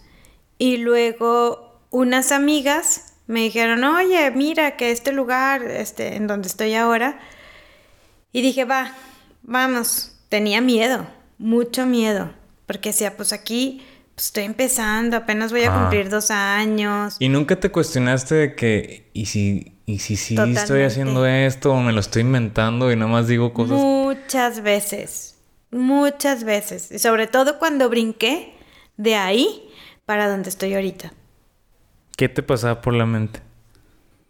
y 0.58 0.78
luego 0.78 1.80
unas 1.90 2.32
amigas 2.32 3.14
me 3.28 3.42
dijeron, 3.42 3.84
oye, 3.84 4.30
mira 4.32 4.76
que 4.78 4.92
este 4.92 5.12
lugar, 5.12 5.64
este, 5.64 6.16
en 6.18 6.28
donde 6.28 6.48
estoy 6.48 6.76
ahora. 6.76 7.20
Y 8.34 8.42
dije, 8.42 8.66
va, 8.66 8.94
vamos. 9.42 10.18
Tenía 10.30 10.62
miedo, 10.62 11.08
mucho 11.38 11.86
miedo, 11.86 12.32
porque 12.66 12.90
decía, 12.90 13.18
pues 13.18 13.34
aquí 13.34 13.82
pues, 14.16 14.28
estoy 14.28 14.44
empezando, 14.44 15.18
apenas 15.18 15.52
voy 15.52 15.64
a 15.64 15.74
Ah. 15.76 15.80
cumplir 15.82 16.10
dos 16.10 16.32
años. 16.32 17.16
¿Y 17.20 17.28
nunca 17.30 17.58
te 17.60 17.70
cuestionaste 17.72 18.36
de 18.36 18.56
que, 18.56 19.10
y 19.14 19.26
si, 19.26 19.74
y 19.86 20.00
si 20.00 20.16
sí 20.16 20.36
estoy 20.56 20.84
haciendo 20.84 21.26
esto 21.26 21.72
o 21.74 21.82
me 21.82 21.92
lo 21.92 22.00
estoy 22.00 22.22
inventando 22.22 22.92
y 22.92 22.96
nada 22.96 23.12
más 23.12 23.28
digo 23.28 23.54
cosas? 23.54 23.78
Muchas 23.78 24.62
veces, 24.62 25.36
muchas 25.72 26.44
veces. 26.44 26.92
Y 26.92 27.00
sobre 27.00 27.28
todo 27.28 27.60
cuando 27.60 27.90
brinqué 27.90 28.54
de 28.98 29.16
ahí 29.16 29.70
para 30.06 30.30
donde 30.30 30.50
estoy 30.50 30.74
ahorita. 30.74 31.14
¿Qué 32.18 32.30
te 32.30 32.44
pasaba 32.44 32.82
por 32.82 32.94
la 32.94 33.06
mente? 33.06 33.40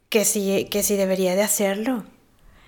Que 0.09 0.25
sí, 0.25 0.67
que 0.69 0.83
sí 0.83 0.95
debería 0.95 1.35
de 1.35 1.43
hacerlo. 1.43 2.03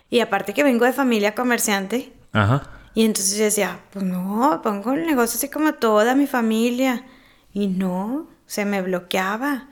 Y 0.10 0.20
aparte 0.20 0.54
que 0.54 0.64
vengo 0.64 0.86
de 0.86 0.94
familia 0.94 1.36
comerciante. 1.36 2.14
Ajá. 2.32 2.70
Y 2.96 3.06
entonces 3.06 3.38
yo 3.38 3.46
decía, 3.46 3.80
pues 3.92 4.06
no, 4.06 4.62
pongo 4.62 4.94
el 4.94 5.06
negocio 5.06 5.38
así 5.38 5.50
como 5.50 5.74
toda 5.74 6.16
mi 6.16 6.28
familia. 6.28 7.06
Y 7.54 7.68
no, 7.68 8.28
se 8.46 8.66
me 8.66 8.82
bloqueaba. 8.82 9.68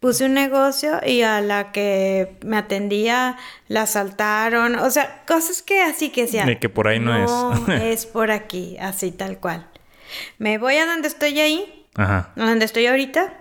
Puse 0.00 0.26
un 0.26 0.34
negocio 0.34 1.00
y 1.06 1.22
a 1.22 1.40
la 1.40 1.72
que 1.72 2.36
me 2.44 2.58
atendía 2.58 3.38
la 3.68 3.82
asaltaron. 3.82 4.76
O 4.76 4.90
sea, 4.90 5.24
cosas 5.26 5.62
que 5.62 5.82
así 5.82 6.10
que. 6.10 6.26
De 6.26 6.58
que 6.58 6.68
por 6.68 6.88
ahí 6.88 7.00
no 7.00 7.16
es". 7.16 7.30
No, 7.30 7.72
es 7.74 8.06
por 8.06 8.30
aquí, 8.30 8.76
así 8.78 9.10
tal 9.10 9.38
cual. 9.38 9.68
Me 10.38 10.58
voy 10.58 10.76
a 10.76 10.86
donde 10.86 11.08
estoy 11.08 11.40
ahí, 11.40 11.86
Ajá. 11.94 12.32
donde 12.36 12.64
estoy 12.64 12.86
ahorita. 12.86 13.32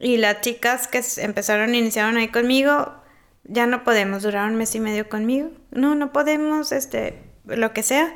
Y 0.00 0.16
las 0.16 0.40
chicas 0.40 0.88
que 0.88 1.02
empezaron, 1.18 1.74
iniciaron 1.74 2.16
ahí 2.16 2.28
conmigo, 2.28 2.94
ya 3.44 3.66
no 3.66 3.82
podemos, 3.84 4.22
duraron 4.22 4.52
un 4.52 4.56
mes 4.58 4.74
y 4.74 4.80
medio 4.80 5.08
conmigo. 5.08 5.50
No, 5.70 5.94
no 5.94 6.12
podemos, 6.12 6.72
este, 6.72 7.22
lo 7.44 7.72
que 7.72 7.82
sea. 7.82 8.14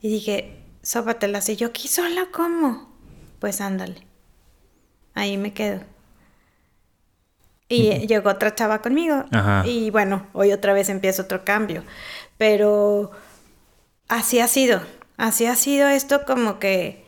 Y 0.00 0.10
dije, 0.10 0.56
sópatelas. 0.82 1.48
Y 1.48 1.56
yo 1.56 1.68
aquí 1.68 1.88
sola, 1.88 2.28
¿cómo? 2.32 2.94
Pues 3.38 3.60
ándale. 3.60 4.06
Ahí 5.14 5.36
me 5.36 5.52
quedo. 5.52 5.80
Y 7.70 8.06
llegó 8.06 8.30
otra 8.30 8.54
chava 8.54 8.82
conmigo. 8.82 9.24
Ajá. 9.32 9.62
Y 9.66 9.90
bueno, 9.90 10.26
hoy 10.32 10.52
otra 10.52 10.72
vez 10.72 10.88
empieza 10.88 11.22
otro 11.22 11.44
cambio. 11.44 11.84
Pero 12.36 13.10
así 14.08 14.40
ha 14.40 14.48
sido. 14.48 14.80
Así 15.16 15.46
ha 15.46 15.54
sido 15.54 15.88
esto 15.88 16.24
como 16.26 16.58
que 16.58 17.04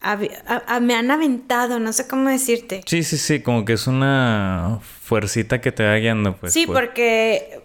a- 0.00 0.18
a- 0.66 0.80
me 0.80 0.94
han 0.94 1.10
aventado, 1.10 1.80
no 1.80 1.92
sé 1.92 2.06
cómo 2.06 2.28
decirte. 2.28 2.82
Sí, 2.86 3.02
sí, 3.02 3.18
sí, 3.18 3.40
como 3.40 3.64
que 3.64 3.72
es 3.72 3.86
una 3.88 4.78
fuercita 5.02 5.60
que 5.60 5.72
te 5.72 5.84
va 5.84 5.96
guiando, 5.96 6.36
pues. 6.36 6.52
sí, 6.52 6.66
pues. 6.66 6.78
porque, 6.78 7.60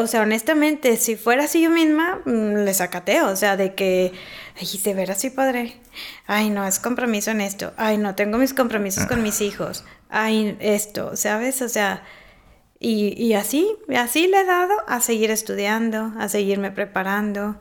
o 0.00 0.06
sea, 0.06 0.22
honestamente, 0.22 0.96
si 0.96 1.16
fuera 1.16 1.44
así 1.44 1.62
yo 1.62 1.70
misma, 1.70 2.20
mm, 2.24 2.64
le 2.64 2.74
sacateo, 2.74 3.28
o 3.28 3.36
sea, 3.36 3.56
de 3.56 3.74
que, 3.74 4.12
ay, 4.58 4.80
de 4.82 4.94
veras 4.94 5.20
sí 5.20 5.30
podré. 5.30 5.74
Ay, 6.26 6.50
no, 6.50 6.66
es 6.66 6.78
compromiso 6.78 7.30
en 7.30 7.40
esto. 7.40 7.72
Ay, 7.76 7.98
no, 7.98 8.14
tengo 8.14 8.38
mis 8.38 8.54
compromisos 8.54 9.06
con 9.06 9.22
mis 9.22 9.40
hijos. 9.40 9.84
Ay, 10.08 10.56
esto, 10.60 11.14
¿sabes? 11.16 11.60
O 11.62 11.68
sea, 11.68 12.02
y, 12.78 13.14
y 13.22 13.34
así, 13.34 13.68
así 13.94 14.26
le 14.28 14.40
he 14.40 14.44
dado 14.46 14.72
a 14.88 15.00
seguir 15.00 15.30
estudiando, 15.30 16.12
a 16.18 16.28
seguirme 16.30 16.70
preparando 16.70 17.56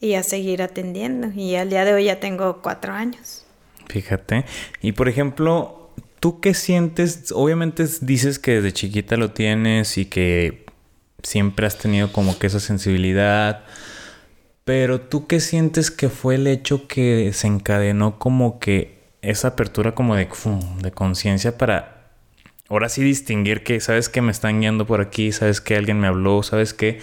y 0.00 0.14
a 0.14 0.22
seguir 0.22 0.62
atendiendo. 0.62 1.32
Y 1.34 1.56
al 1.56 1.68
día 1.70 1.84
de 1.84 1.94
hoy 1.94 2.04
ya 2.04 2.20
tengo 2.20 2.62
cuatro 2.62 2.92
años. 2.92 3.44
Fíjate. 3.88 4.44
Y 4.80 4.92
por 4.92 5.08
ejemplo, 5.08 5.90
¿tú 6.20 6.38
qué 6.40 6.54
sientes? 6.54 7.32
Obviamente 7.34 7.82
es- 7.82 8.06
dices 8.06 8.38
que 8.38 8.52
desde 8.60 8.72
chiquita 8.72 9.16
lo 9.16 9.32
tienes 9.32 9.98
y 9.98 10.04
que 10.06 10.67
siempre 11.22 11.66
has 11.66 11.78
tenido 11.78 12.12
como 12.12 12.38
que 12.38 12.46
esa 12.46 12.60
sensibilidad. 12.60 13.64
Pero 14.64 15.00
¿tú 15.00 15.26
qué 15.26 15.40
sientes 15.40 15.90
que 15.90 16.08
fue 16.08 16.36
el 16.36 16.46
hecho 16.46 16.86
que 16.88 17.16
desencadenó 17.16 18.18
como 18.18 18.58
que 18.58 18.98
esa 19.22 19.48
apertura 19.48 19.94
como 19.94 20.14
de, 20.14 20.28
de 20.82 20.90
conciencia 20.92 21.56
para 21.58 22.12
ahora 22.68 22.88
sí 22.88 23.02
distinguir 23.02 23.64
que 23.64 23.80
sabes 23.80 24.08
que 24.08 24.22
me 24.22 24.30
están 24.30 24.60
guiando 24.60 24.86
por 24.86 25.00
aquí, 25.00 25.32
sabes 25.32 25.60
que 25.60 25.76
alguien 25.76 25.98
me 25.98 26.06
habló, 26.06 26.42
sabes 26.42 26.74
que 26.74 27.00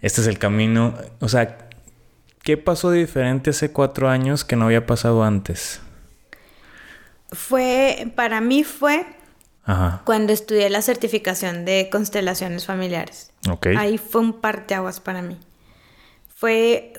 este 0.00 0.20
es 0.20 0.26
el 0.26 0.38
camino? 0.38 0.94
O 1.20 1.28
sea, 1.28 1.68
¿qué 2.42 2.56
pasó 2.56 2.90
de 2.90 2.98
diferente 2.98 3.50
hace 3.50 3.70
cuatro 3.72 4.08
años 4.08 4.44
que 4.44 4.56
no 4.56 4.66
había 4.66 4.86
pasado 4.86 5.22
antes? 5.22 5.80
Fue, 7.30 8.12
para 8.16 8.40
mí 8.40 8.64
fue 8.64 9.06
Ajá. 9.64 10.02
cuando 10.04 10.32
estudié 10.32 10.70
la 10.70 10.82
certificación 10.82 11.64
de 11.64 11.88
constelaciones 11.92 12.66
familiares. 12.66 13.30
Ahí 13.76 13.98
fue 13.98 14.22
un 14.22 14.40
parteaguas 14.40 15.00
para 15.00 15.22
mí. 15.22 15.38
Fue, 16.34 16.92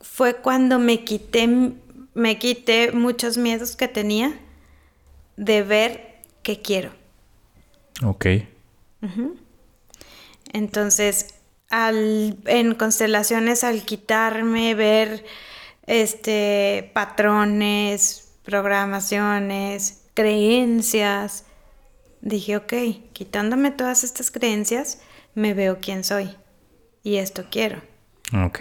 fue 0.00 0.36
cuando 0.36 0.78
me 0.78 1.04
quité, 1.04 1.48
me 2.14 2.38
quité 2.38 2.92
muchos 2.92 3.36
miedos 3.36 3.76
que 3.76 3.88
tenía 3.88 4.38
de 5.36 5.62
ver 5.62 6.16
qué 6.42 6.60
quiero. 6.62 6.90
Ok. 8.02 8.26
Entonces, 10.52 11.34
al, 11.70 12.38
en 12.46 12.74
constelaciones, 12.74 13.64
al 13.64 13.84
quitarme, 13.84 14.74
ver 14.74 15.24
este 15.86 16.90
patrones, 16.94 18.32
programaciones, 18.44 20.02
creencias, 20.14 21.45
dije, 22.26 22.56
ok, 22.56 22.72
quitándome 23.12 23.70
todas 23.70 24.04
estas 24.04 24.30
creencias, 24.30 24.98
me 25.34 25.54
veo 25.54 25.78
quién 25.80 26.04
soy. 26.04 26.36
Y 27.02 27.16
esto 27.16 27.44
quiero. 27.50 27.80
Ok. 28.44 28.58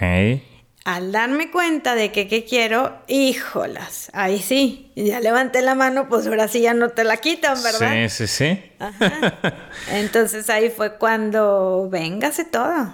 Al 0.85 1.11
darme 1.11 1.49
cuenta 1.49 1.95
de 1.95 2.11
que 2.11 2.27
qué 2.27 2.45
quiero, 2.45 2.95
híjolas, 3.07 4.11
ahí 4.13 4.39
sí, 4.39 4.91
ya 4.95 5.19
levanté 5.19 5.63
la 5.63 5.73
mano, 5.73 6.07
pues 6.09 6.27
ahora 6.27 6.47
sí 6.47 6.61
ya 6.61 6.75
no 6.75 6.89
te 6.89 7.03
la 7.03 7.17
quitan, 7.17 7.61
¿verdad? 7.63 8.07
Sí, 8.07 8.09
sí, 8.09 8.27
sí. 8.27 8.71
Ajá. 8.77 9.33
Entonces 9.91 10.47
ahí 10.51 10.69
fue 10.69 10.97
cuando 10.97 11.89
véngase 11.89 12.45
todo. 12.45 12.93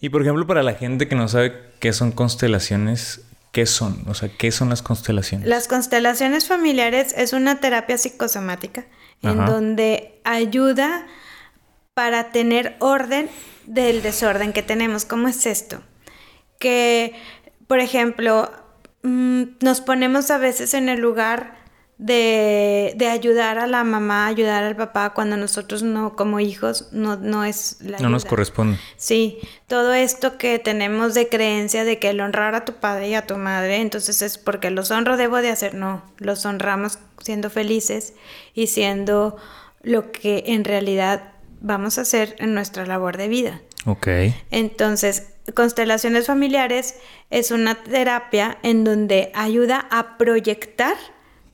Y 0.00 0.08
por 0.08 0.22
ejemplo, 0.22 0.44
para 0.44 0.64
la 0.64 0.74
gente 0.74 1.06
que 1.06 1.14
no 1.14 1.28
sabe 1.28 1.70
qué 1.78 1.92
son 1.92 2.10
constelaciones, 2.10 3.20
¿qué 3.52 3.64
son? 3.64 4.02
O 4.08 4.14
sea, 4.14 4.28
¿qué 4.36 4.50
son 4.50 4.68
las 4.70 4.82
constelaciones? 4.82 5.46
Las 5.46 5.68
constelaciones 5.68 6.48
familiares 6.48 7.14
es 7.16 7.32
una 7.32 7.60
terapia 7.60 7.96
psicosomática 7.96 8.86
en 9.22 9.44
donde 9.44 10.20
ayuda 10.24 11.06
para 11.94 12.30
tener 12.30 12.76
orden 12.80 13.28
del 13.66 14.02
desorden 14.02 14.52
que 14.52 14.62
tenemos. 14.62 15.04
¿Cómo 15.04 15.28
es 15.28 15.46
esto? 15.46 15.82
Que, 16.58 17.14
por 17.66 17.80
ejemplo, 17.80 18.50
mm, 19.02 19.42
nos 19.60 19.80
ponemos 19.80 20.30
a 20.30 20.38
veces 20.38 20.74
en 20.74 20.88
el 20.88 21.00
lugar 21.00 21.59
de, 22.00 22.94
de 22.96 23.08
ayudar 23.08 23.58
a 23.58 23.66
la 23.66 23.84
mamá, 23.84 24.26
ayudar 24.26 24.64
al 24.64 24.74
papá, 24.74 25.10
cuando 25.10 25.36
nosotros 25.36 25.82
no, 25.82 26.16
como 26.16 26.40
hijos, 26.40 26.88
no, 26.92 27.16
no 27.16 27.44
es 27.44 27.76
la 27.82 27.98
no 27.98 28.08
nos 28.08 28.24
corresponde. 28.24 28.78
Sí, 28.96 29.38
todo 29.66 29.92
esto 29.92 30.38
que 30.38 30.58
tenemos 30.58 31.12
de 31.12 31.28
creencia 31.28 31.84
de 31.84 31.98
que 31.98 32.08
el 32.08 32.22
honrar 32.22 32.54
a 32.54 32.64
tu 32.64 32.72
padre 32.76 33.10
y 33.10 33.14
a 33.14 33.26
tu 33.26 33.36
madre, 33.36 33.82
entonces 33.82 34.22
es 34.22 34.38
porque 34.38 34.70
los 34.70 34.90
honro 34.90 35.18
debo 35.18 35.42
de 35.42 35.50
hacer, 35.50 35.74
no, 35.74 36.02
los 36.16 36.46
honramos 36.46 36.98
siendo 37.22 37.50
felices 37.50 38.14
y 38.54 38.68
siendo 38.68 39.36
lo 39.82 40.10
que 40.10 40.44
en 40.46 40.64
realidad 40.64 41.34
vamos 41.60 41.98
a 41.98 42.02
hacer 42.02 42.34
en 42.38 42.54
nuestra 42.54 42.86
labor 42.86 43.18
de 43.18 43.28
vida. 43.28 43.60
Ok. 43.84 44.08
Entonces, 44.50 45.34
constelaciones 45.54 46.26
familiares 46.26 46.94
es 47.28 47.50
una 47.50 47.74
terapia 47.74 48.56
en 48.62 48.84
donde 48.84 49.30
ayuda 49.34 49.86
a 49.90 50.16
proyectar 50.16 50.96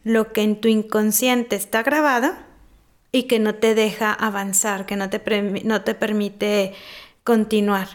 lo 0.07 0.33
que 0.33 0.43
en 0.43 0.61
tu 0.61 0.69
inconsciente 0.69 1.57
está 1.57 1.83
grabado 1.83 2.33
y 3.11 3.25
que 3.25 3.41
no 3.41 3.57
te 3.57 3.75
deja 3.75 4.13
avanzar, 4.13 4.87
que 4.87 4.95
no 4.95 5.11
te, 5.11 5.21
no 5.65 5.83
te 5.83 5.97
permite 5.97 6.75
continuar. 7.25 7.89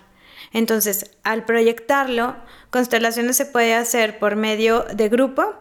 Entonces, 0.52 1.12
al 1.24 1.46
proyectarlo, 1.46 2.36
constelaciones 2.70 3.38
se 3.38 3.46
puede 3.46 3.76
hacer 3.76 4.20
por 4.20 4.36
medio 4.36 4.84
de 4.94 5.08
grupo, 5.08 5.56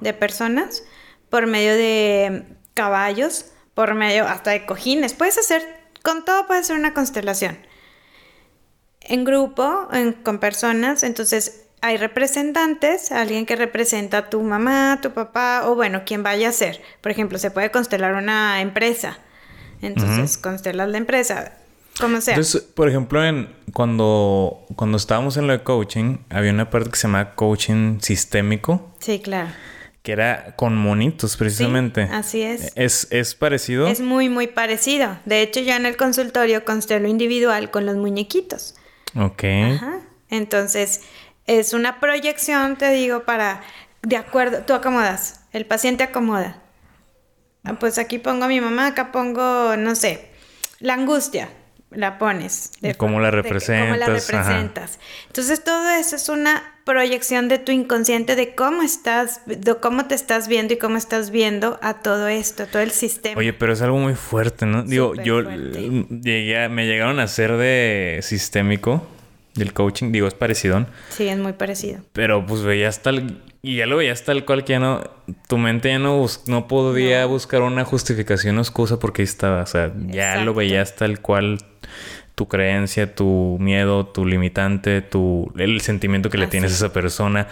de 0.00 0.14
personas, 0.14 0.84
por 1.28 1.46
medio 1.46 1.74
de 1.74 2.46
caballos, 2.72 3.52
por 3.74 3.92
medio 3.92 4.26
hasta 4.26 4.52
de 4.52 4.64
cojines. 4.64 5.12
Puedes 5.12 5.36
hacer, 5.36 5.62
con 6.02 6.24
todo 6.24 6.46
puedes 6.46 6.64
hacer 6.64 6.76
una 6.76 6.94
constelación. 6.94 7.58
En 9.02 9.24
grupo, 9.24 9.86
con 10.22 10.38
personas, 10.38 11.02
entonces 11.02 11.66
hay 11.82 11.96
representantes, 11.96 13.10
alguien 13.10 13.46
que 13.46 13.56
representa 13.56 14.18
a 14.18 14.30
tu 14.30 14.42
mamá, 14.42 14.98
tu 15.00 15.12
papá, 15.12 15.62
o 15.66 15.74
bueno, 15.74 16.02
quien 16.04 16.22
vaya 16.22 16.48
a 16.50 16.52
ser. 16.52 16.82
Por 17.00 17.10
ejemplo, 17.10 17.38
se 17.38 17.50
puede 17.50 17.70
constelar 17.70 18.14
una 18.14 18.60
empresa. 18.60 19.18
Entonces, 19.80 20.36
constelas 20.36 20.88
la 20.88 20.98
empresa. 20.98 21.52
Como 21.98 22.20
sea. 22.20 22.34
Entonces, 22.34 22.62
por 22.62 22.88
ejemplo, 22.88 23.24
en, 23.24 23.54
cuando, 23.72 24.66
cuando 24.76 24.96
estábamos 24.96 25.36
en 25.36 25.46
lo 25.46 25.52
de 25.52 25.62
coaching, 25.62 26.18
había 26.28 26.50
una 26.52 26.70
parte 26.70 26.90
que 26.90 26.96
se 26.96 27.08
llama 27.08 27.34
coaching 27.34 28.00
sistémico. 28.00 28.94
Sí, 29.00 29.20
claro. 29.20 29.48
Que 30.02 30.12
era 30.12 30.54
con 30.56 30.76
monitos, 30.76 31.36
precisamente. 31.36 32.02
así 32.02 32.42
es. 32.42 32.72
es. 32.74 33.08
¿Es 33.10 33.34
parecido? 33.34 33.86
Es 33.86 34.00
muy, 34.00 34.28
muy 34.28 34.46
parecido. 34.46 35.18
De 35.24 35.42
hecho, 35.42 35.60
yo 35.60 35.74
en 35.74 35.84
el 35.84 35.96
consultorio 35.96 36.64
constelo 36.64 37.08
individual 37.08 37.70
con 37.70 37.84
los 37.84 37.96
muñequitos. 37.96 38.74
Ok. 39.14 39.44
Ajá. 39.44 40.00
Entonces, 40.30 41.02
es 41.58 41.72
una 41.72 41.98
proyección, 41.98 42.76
te 42.76 42.90
digo, 42.92 43.24
para, 43.24 43.60
de 44.02 44.16
acuerdo, 44.16 44.60
tú 44.60 44.72
acomodas, 44.72 45.40
el 45.52 45.66
paciente 45.66 46.04
acomoda. 46.04 46.62
Ah, 47.64 47.74
pues 47.74 47.98
aquí 47.98 48.18
pongo 48.18 48.44
a 48.44 48.48
mi 48.48 48.60
mamá, 48.60 48.86
acá 48.86 49.10
pongo, 49.10 49.76
no 49.76 49.96
sé, 49.96 50.30
la 50.78 50.94
angustia, 50.94 51.48
la 51.90 52.18
pones. 52.18 52.70
De, 52.80 52.94
¿Cómo 52.94 53.18
la 53.18 53.32
representas? 53.32 53.84
cómo 53.84 53.96
la 53.96 54.06
representas. 54.06 55.00
Entonces 55.26 55.64
todo 55.64 55.90
eso 55.90 56.14
es 56.14 56.28
una 56.28 56.62
proyección 56.84 57.48
de 57.48 57.58
tu 57.58 57.72
inconsciente 57.72 58.36
de 58.36 58.54
cómo 58.54 58.82
estás, 58.82 59.40
de 59.46 59.74
cómo 59.74 60.06
te 60.06 60.14
estás 60.14 60.46
viendo 60.46 60.74
y 60.74 60.78
cómo 60.78 60.98
estás 60.98 61.32
viendo 61.32 61.80
a 61.82 61.94
todo 61.94 62.28
esto, 62.28 62.68
todo 62.68 62.82
el 62.82 62.92
sistema. 62.92 63.36
Oye, 63.36 63.52
pero 63.52 63.72
es 63.72 63.82
algo 63.82 63.98
muy 63.98 64.14
fuerte, 64.14 64.66
¿no? 64.66 64.84
Digo, 64.84 65.16
yo 65.16 65.42
llegué 65.42 66.68
me 66.68 66.86
llegaron 66.86 67.18
a 67.18 67.26
ser 67.26 67.56
de 67.56 68.20
sistémico 68.22 69.04
del 69.60 69.72
coaching. 69.72 70.10
Digo, 70.10 70.26
es 70.26 70.34
parecido. 70.34 70.86
Sí, 71.10 71.28
es 71.28 71.38
muy 71.38 71.52
parecido. 71.52 72.00
Pero 72.12 72.44
pues 72.44 72.62
veías 72.62 73.02
tal... 73.02 73.40
Y 73.62 73.76
ya 73.76 73.86
lo 73.86 73.96
veías 73.96 74.24
tal 74.24 74.44
cual 74.44 74.64
que 74.64 74.72
ya 74.72 74.80
no... 74.80 75.04
Tu 75.46 75.58
mente 75.58 75.90
ya 75.90 75.98
no, 75.98 76.26
no 76.46 76.66
podía 76.66 77.24
buscar 77.26 77.62
una 77.62 77.84
justificación 77.84 78.58
o 78.58 78.60
excusa 78.60 78.98
porque 78.98 79.22
ahí 79.22 79.28
estaba. 79.28 79.62
O 79.62 79.66
sea, 79.66 79.92
ya 80.08 80.42
lo 80.44 80.54
veías 80.54 80.96
tal 80.96 81.20
cual 81.20 81.58
tu 82.34 82.48
creencia, 82.48 83.14
tu 83.14 83.58
miedo, 83.60 84.06
tu 84.06 84.26
limitante, 84.26 85.02
tu... 85.02 85.52
El 85.56 85.80
sentimiento 85.80 86.30
que 86.30 86.38
le 86.38 86.48
tienes 86.48 86.72
a 86.72 86.74
esa 86.74 86.92
persona 86.92 87.46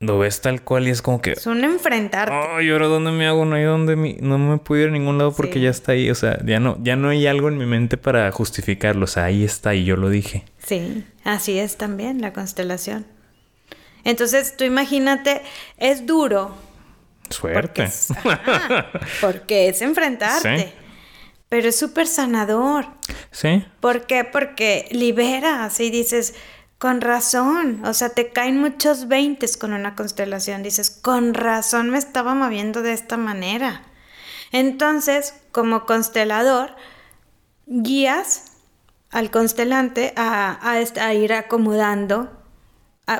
lo 0.00 0.18
ves 0.18 0.40
tal 0.40 0.62
cual 0.62 0.86
y 0.88 0.90
es 0.90 1.02
como 1.02 1.20
que... 1.20 1.32
Es 1.32 1.46
un 1.46 1.64
enfrentarte. 1.64 2.34
Ay, 2.34 2.70
ahora 2.70 2.86
dónde 2.86 3.10
me 3.10 3.26
hago, 3.26 3.44
no 3.44 3.56
hay 3.56 3.64
dónde 3.64 3.96
mi... 3.96 4.16
no 4.20 4.38
me 4.38 4.58
puedo 4.58 4.82
ir 4.82 4.88
a 4.88 4.92
ningún 4.92 5.18
lado 5.18 5.32
porque 5.32 5.60
ya 5.60 5.70
está 5.70 5.92
ahí, 5.92 6.10
o 6.10 6.14
sea, 6.14 6.38
ya 6.44 6.60
no, 6.60 6.78
ya 6.82 6.96
no 6.96 7.08
hay 7.08 7.26
algo 7.26 7.48
en 7.48 7.58
mi 7.58 7.66
mente 7.66 7.96
para 7.96 8.30
justificarlo, 8.32 9.04
o 9.04 9.08
sea, 9.08 9.24
ahí 9.24 9.44
está 9.44 9.74
y 9.74 9.84
yo 9.84 9.96
lo 9.96 10.08
dije. 10.08 10.44
Sí, 10.66 11.04
así 11.24 11.58
es 11.58 11.76
también 11.76 12.20
la 12.20 12.32
constelación. 12.32 13.06
Entonces, 14.04 14.56
tú 14.56 14.64
imagínate, 14.64 15.42
es 15.78 16.06
duro. 16.06 16.54
Suerte. 17.30 17.90
Porque 19.20 19.68
es, 19.68 19.82
enfrentarte. 19.82 20.72
Pero 21.48 21.68
es 21.68 21.76
súper 21.76 22.06
sanador. 22.06 22.86
Sí. 23.30 23.64
¿Por 23.80 24.06
qué? 24.06 24.24
Porque 24.24 24.88
liberas 24.90 25.80
y 25.80 25.90
dices, 25.90 26.34
con 26.78 27.00
razón, 27.00 27.82
o 27.84 27.94
sea, 27.94 28.10
te 28.10 28.30
caen 28.30 28.58
muchos 28.58 29.08
veintes 29.08 29.56
con 29.56 29.72
una 29.72 29.94
constelación. 29.94 30.62
Dices, 30.62 30.90
con 30.90 31.34
razón 31.34 31.90
me 31.90 31.98
estaba 31.98 32.34
moviendo 32.34 32.82
de 32.82 32.92
esta 32.92 33.16
manera. 33.16 33.82
Entonces, 34.52 35.34
como 35.50 35.86
constelador, 35.86 36.74
guías 37.66 38.53
al 39.14 39.30
constelante 39.30 40.12
a, 40.16 41.14
ir 41.14 41.32
acomodando 41.32 42.32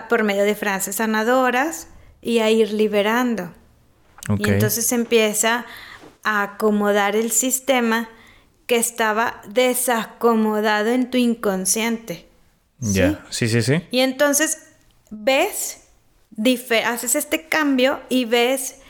por 0.08 0.24
medio 0.24 0.42
de 0.42 0.56
frases 0.56 0.96
sanadoras 0.96 1.86
y 2.20 2.40
a 2.40 2.50
ir 2.50 2.72
liberando. 2.72 3.52
Y 4.38 4.50
entonces 4.50 4.90
empieza 4.90 5.64
a 6.24 6.42
acomodar 6.42 7.14
el 7.14 7.30
sistema 7.30 8.08
que 8.66 8.74
estaba 8.74 9.40
desacomodado 9.46 10.90
en 10.90 11.10
tu 11.10 11.16
inconsciente. 11.16 12.26
Ya, 12.80 13.24
sí, 13.30 13.46
sí, 13.46 13.62
sí. 13.62 13.80
Y 13.92 14.00
entonces 14.00 14.66
ves, 15.10 15.84
haces 16.84 17.14
este 17.14 17.46
cambio 17.46 18.00
y 18.08 18.24
ves 18.24 18.80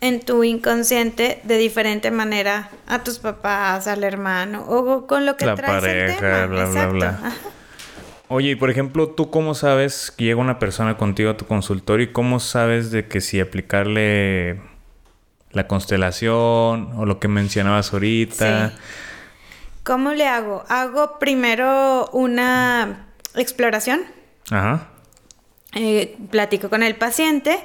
en 0.00 0.20
tu 0.20 0.44
inconsciente 0.44 1.40
de 1.44 1.58
diferente 1.58 2.10
manera 2.10 2.70
a 2.86 3.04
tus 3.04 3.18
papás, 3.18 3.86
al 3.86 4.02
hermano 4.04 4.64
o 4.66 5.06
con 5.06 5.26
lo 5.26 5.36
que 5.36 5.46
la 5.46 5.56
pareja, 5.56 6.46
bla, 6.46 6.66
bla, 6.66 6.86
bla. 6.86 7.32
Oye, 8.28 8.50
y 8.50 8.54
por 8.54 8.70
ejemplo, 8.70 9.08
¿tú 9.08 9.28
cómo 9.30 9.54
sabes 9.54 10.12
que 10.16 10.24
llega 10.24 10.40
una 10.40 10.60
persona 10.60 10.96
contigo 10.96 11.30
a 11.30 11.36
tu 11.36 11.46
consultorio 11.46 12.06
y 12.06 12.12
cómo 12.12 12.38
sabes 12.38 12.92
de 12.92 13.08
que 13.08 13.20
si 13.20 13.40
aplicarle 13.40 14.60
la 15.50 15.66
constelación 15.66 16.92
o 16.96 17.06
lo 17.06 17.18
que 17.18 17.26
mencionabas 17.26 17.92
ahorita? 17.92 18.72
¿Cómo 19.82 20.12
le 20.12 20.28
hago? 20.28 20.64
Hago 20.68 21.18
primero 21.18 22.08
una 22.12 23.08
exploración. 23.34 24.02
Ajá. 24.50 24.86
Eh, 25.74 26.16
platico 26.30 26.70
con 26.70 26.84
el 26.84 26.94
paciente 26.94 27.58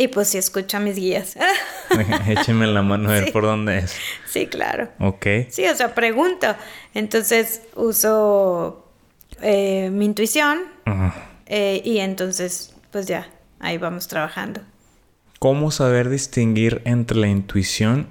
y 0.00 0.08
pues 0.08 0.28
si 0.28 0.38
escucho 0.38 0.78
a 0.78 0.80
mis 0.80 0.96
guías. 0.96 1.36
Échenme 2.26 2.66
la 2.66 2.80
mano 2.80 3.10
a 3.10 3.12
ver 3.12 3.32
por 3.34 3.42
dónde 3.42 3.80
es. 3.80 3.94
Sí, 4.26 4.46
claro. 4.46 4.88
Ok. 4.98 5.26
Sí, 5.50 5.66
o 5.66 5.76
sea, 5.76 5.94
pregunto. 5.94 6.46
Entonces 6.94 7.60
uso 7.76 8.90
eh, 9.42 9.90
mi 9.92 10.06
intuición 10.06 10.60
eh, 11.44 11.82
y 11.84 11.98
entonces 11.98 12.74
pues 12.90 13.04
ya, 13.04 13.28
ahí 13.58 13.76
vamos 13.76 14.08
trabajando. 14.08 14.62
¿Cómo 15.38 15.70
saber 15.70 16.08
distinguir 16.08 16.80
entre 16.86 17.18
la 17.18 17.28
intuición 17.28 18.08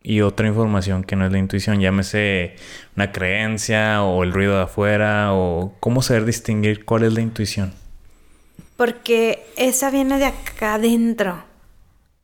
y 0.00 0.20
otra 0.20 0.46
información 0.46 1.02
que 1.02 1.16
no 1.16 1.26
es 1.26 1.32
la 1.32 1.38
intuición, 1.38 1.80
llámese 1.80 2.54
una 2.94 3.10
creencia 3.10 4.04
o 4.04 4.22
el 4.22 4.32
ruido 4.32 4.58
de 4.58 4.62
afuera 4.62 5.32
o 5.32 5.74
cómo 5.80 6.02
saber 6.02 6.24
distinguir 6.24 6.84
cuál 6.84 7.02
es 7.02 7.14
la 7.14 7.20
intuición. 7.20 7.74
Porque 8.76 9.46
esa 9.56 9.90
viene 9.90 10.18
de 10.18 10.26
acá 10.26 10.74
adentro, 10.74 11.44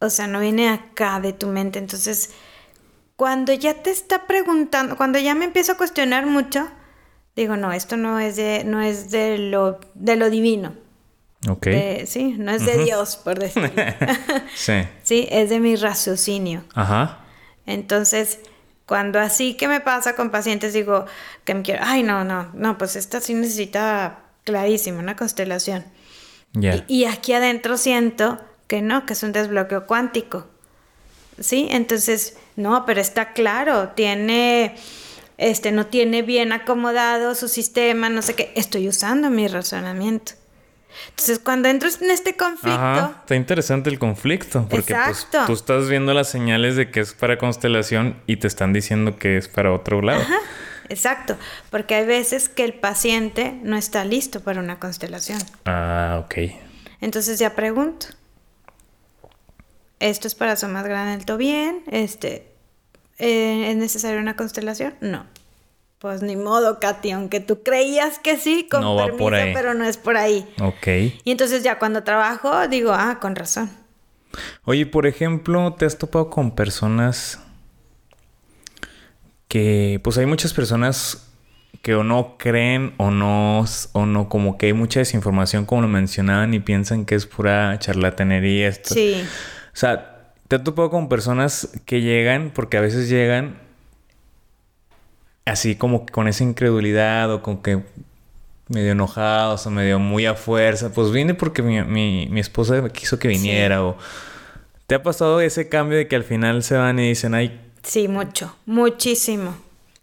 o 0.01 0.11
sea, 0.11 0.27
no 0.27 0.41
viene 0.41 0.69
acá 0.69 1.21
de 1.21 1.33
tu 1.33 1.47
mente, 1.47 1.79
entonces 1.79 2.31
cuando 3.21 3.53
ya 3.53 3.75
te 3.75 3.91
está 3.91 4.27
preguntando, 4.27 4.97
cuando 4.97 5.19
ya 5.19 5.35
me 5.35 5.45
empiezo 5.45 5.73
a 5.73 5.77
cuestionar 5.77 6.25
mucho, 6.25 6.67
digo, 7.37 7.55
no, 7.57 7.71
esto 7.71 7.99
no 7.99 8.19
es 8.19 8.37
de, 8.37 8.65
no 8.65 8.81
es 8.81 9.11
de 9.11 9.37
lo, 9.37 9.79
de 9.95 10.17
lo 10.17 10.31
divino. 10.31 10.73
Ok. 11.47 11.67
sí, 12.07 12.35
no 12.39 12.51
es 12.51 12.65
de 12.65 12.85
Dios, 12.85 13.17
por 13.17 13.39
decirlo. 13.39 13.71
sí. 14.55 14.73
Sí, 15.03 15.29
es 15.31 15.51
de 15.51 15.61
mi 15.61 15.77
raciocinio. 15.77 16.65
Ajá. 16.75 17.19
Entonces, 17.67 18.39
cuando 18.87 19.21
así 19.21 19.55
que 19.55 19.69
me 19.69 19.81
pasa 19.81 20.17
con 20.17 20.31
pacientes, 20.31 20.73
digo 20.73 21.05
que 21.45 21.55
me 21.55 21.61
quiero, 21.61 21.83
ay, 21.85 22.03
no, 22.03 22.25
no, 22.25 22.51
no, 22.55 22.79
pues 22.79 22.97
esta 22.97 23.21
sí 23.21 23.35
necesita 23.35 24.21
clarísimo, 24.45 24.99
una 24.99 25.15
constelación. 25.15 25.85
Y, 26.53 27.05
aquí 27.05 27.33
adentro 27.33 27.77
siento 27.77 28.41
que 28.67 28.83
no, 28.83 29.07
que 29.07 29.13
es 29.13 29.23
un 29.23 29.33
desbloqueo 29.33 29.87
cuántico. 29.87 30.47
¿Sí? 31.39 31.69
Entonces, 31.71 32.37
no, 32.57 32.85
pero 32.85 33.01
está 33.01 33.33
claro, 33.33 33.91
tiene, 33.91 34.75
este, 35.39 35.73
no 35.73 35.87
tiene 35.87 36.23
bien 36.23 36.53
acomodado 36.53 37.35
su 37.35 37.49
sistema, 37.49 38.09
no 38.11 38.21
sé 38.21 38.35
qué. 38.35 38.53
Estoy 38.57 38.89
usando 38.89 39.31
mi 39.31 39.49
razonamiento. 39.49 40.33
Entonces, 41.11 41.39
cuando 41.39 41.69
entro 41.69 41.89
en 42.01 42.11
este 42.11 42.37
conflicto. 42.37 43.15
está 43.21 43.37
interesante 43.37 43.89
el 43.91 43.99
conflicto. 43.99 44.67
Porque 44.69 44.95
pues, 44.95 45.29
tú 45.47 45.53
estás 45.53 45.89
viendo 45.89 46.13
las 46.15 46.29
señales 46.29 46.77
de 46.77 46.91
que 46.91 47.01
es 47.01 47.15
para 47.15 47.39
constelación 47.39 48.21
y 48.27 48.37
te 48.37 48.49
están 48.49 48.73
diciendo 48.73 49.17
que 49.17 49.37
es 49.37 49.49
para 49.49 49.73
otro 49.73 50.03
lado. 50.03 50.21
Ajá. 50.21 50.39
Exacto, 50.91 51.37
porque 51.71 51.95
hay 51.95 52.05
veces 52.05 52.49
que 52.49 52.65
el 52.65 52.75
paciente 52.75 53.59
no 53.63 53.77
está 53.77 54.05
listo 54.05 54.41
para 54.41 54.61
una 54.61 54.81
constelación. 54.81 55.39
Ah, 55.65 56.21
ok. 56.25 56.53
Entonces 57.01 57.39
ya 57.39 57.55
pregunto. 57.55 58.07
¿Esto 60.01 60.27
es 60.27 60.35
para 60.35 60.57
su 60.57 60.67
más 60.67 60.85
grande 60.85 61.37
bien? 61.37 61.85
Este, 61.91 62.51
eh, 63.19 63.71
¿Es 63.71 63.77
necesaria 63.77 64.19
una 64.19 64.35
constelación? 64.35 64.95
No. 65.01 65.27
Pues 66.01 66.23
ni 66.23 66.35
modo, 66.35 66.81
Katy, 66.81 67.13
aunque 67.13 67.39
tú 67.39 67.63
creías 67.63 68.19
que 68.19 68.37
sí, 68.37 68.67
con 68.69 68.81
no 68.81 68.97
permiso, 68.97 69.53
pero 69.55 69.75
no 69.75 69.85
es 69.85 69.97
por 69.97 70.17
ahí. 70.17 70.49
Ok. 70.61 70.87
Y 71.23 71.31
entonces 71.31 71.63
ya 71.63 71.79
cuando 71.79 72.03
trabajo 72.03 72.67
digo, 72.67 72.93
ah, 72.93 73.19
con 73.21 73.37
razón. 73.37 73.71
Oye, 74.65 74.87
por 74.87 75.07
ejemplo, 75.07 75.75
¿te 75.75 75.85
has 75.85 75.99
topado 75.99 76.31
con 76.31 76.55
personas 76.55 77.39
que, 79.51 80.01
pues 80.05 80.17
hay 80.17 80.27
muchas 80.27 80.55
personas 80.55 81.27
que 81.83 81.97
o 81.97 82.05
no 82.05 82.37
creen 82.39 82.95
o 82.99 83.11
no, 83.11 83.65
o 83.93 84.07
no, 84.07 84.29
como 84.29 84.57
que 84.57 84.67
hay 84.67 84.73
mucha 84.75 85.01
desinformación 85.01 85.67
como 85.67 85.83
lo 85.83 85.89
mencionaban 85.89 86.55
y 86.55 86.61
piensan 86.61 87.05
que 87.05 87.17
es 87.17 87.27
pura 87.27 87.77
charlatanería 87.81 88.69
esto. 88.69 88.95
Sí. 88.95 89.21
O 89.75 89.77
sea, 89.77 90.33
te 90.47 90.55
has 90.55 90.63
topado 90.63 90.89
con 90.91 91.09
personas 91.09 91.69
que 91.85 92.01
llegan, 92.01 92.53
porque 92.55 92.77
a 92.77 92.81
veces 92.81 93.09
llegan 93.09 93.59
así 95.47 95.75
como 95.75 96.07
con 96.07 96.29
esa 96.29 96.45
incredulidad 96.45 97.33
o 97.33 97.43
con 97.43 97.61
que 97.61 97.83
medio 98.69 98.93
enojados 98.93 99.67
o 99.67 99.71
medio 99.73 99.99
muy 99.99 100.27
a 100.27 100.35
fuerza. 100.35 100.93
Pues 100.93 101.11
vine 101.11 101.35
porque 101.35 101.63
mi, 101.63 101.83
mi, 101.83 102.29
mi 102.31 102.39
esposa 102.39 102.89
quiso 102.91 103.19
que 103.19 103.27
viniera 103.27 103.83
o... 103.85 103.99
¿Te 104.87 104.95
ha 104.95 105.03
pasado 105.03 105.41
ese 105.41 105.69
cambio 105.69 105.99
de 105.99 106.07
que 106.07 106.15
al 106.15 106.25
final 106.25 106.63
se 106.63 106.77
van 106.77 107.01
y 107.01 107.09
dicen, 107.09 107.35
ay... 107.35 107.61
Sí, 107.83 108.09
mucho, 108.09 108.57
muchísimo. 108.67 109.57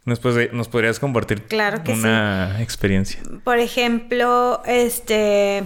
¿Nos, 0.05 0.23
¿nos 0.53 0.67
podrías 0.69 0.99
compartir 0.99 1.43
claro 1.43 1.84
que 1.84 1.91
una 1.91 2.61
experiencia? 2.61 3.21
Por 3.43 3.59
ejemplo, 3.59 4.61
este... 4.65 5.63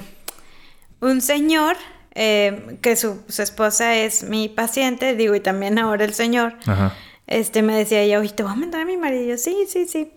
Un 1.00 1.22
señor 1.22 1.78
eh, 2.14 2.78
que 2.82 2.96
su, 2.96 3.24
su, 3.28 3.42
esposa 3.42 3.96
es 3.96 4.24
mi 4.24 4.50
paciente, 4.50 5.16
digo, 5.16 5.34
y 5.34 5.40
también 5.40 5.80
ahora 5.80 6.04
el 6.06 6.14
señor, 6.14 6.56
Ajá. 6.68 6.94
este 7.26 7.62
me 7.62 7.76
decía 7.76 8.02
ella, 8.02 8.20
oye, 8.20 8.30
te 8.30 8.44
voy 8.44 8.52
a 8.52 8.56
mandar 8.56 8.82
a 8.82 8.86
mi 8.86 8.98
marido. 8.98 9.24
Y 9.24 9.28
yo, 9.30 9.38
sí, 9.38 9.66
sí, 9.68 9.88
sí. 9.88 10.12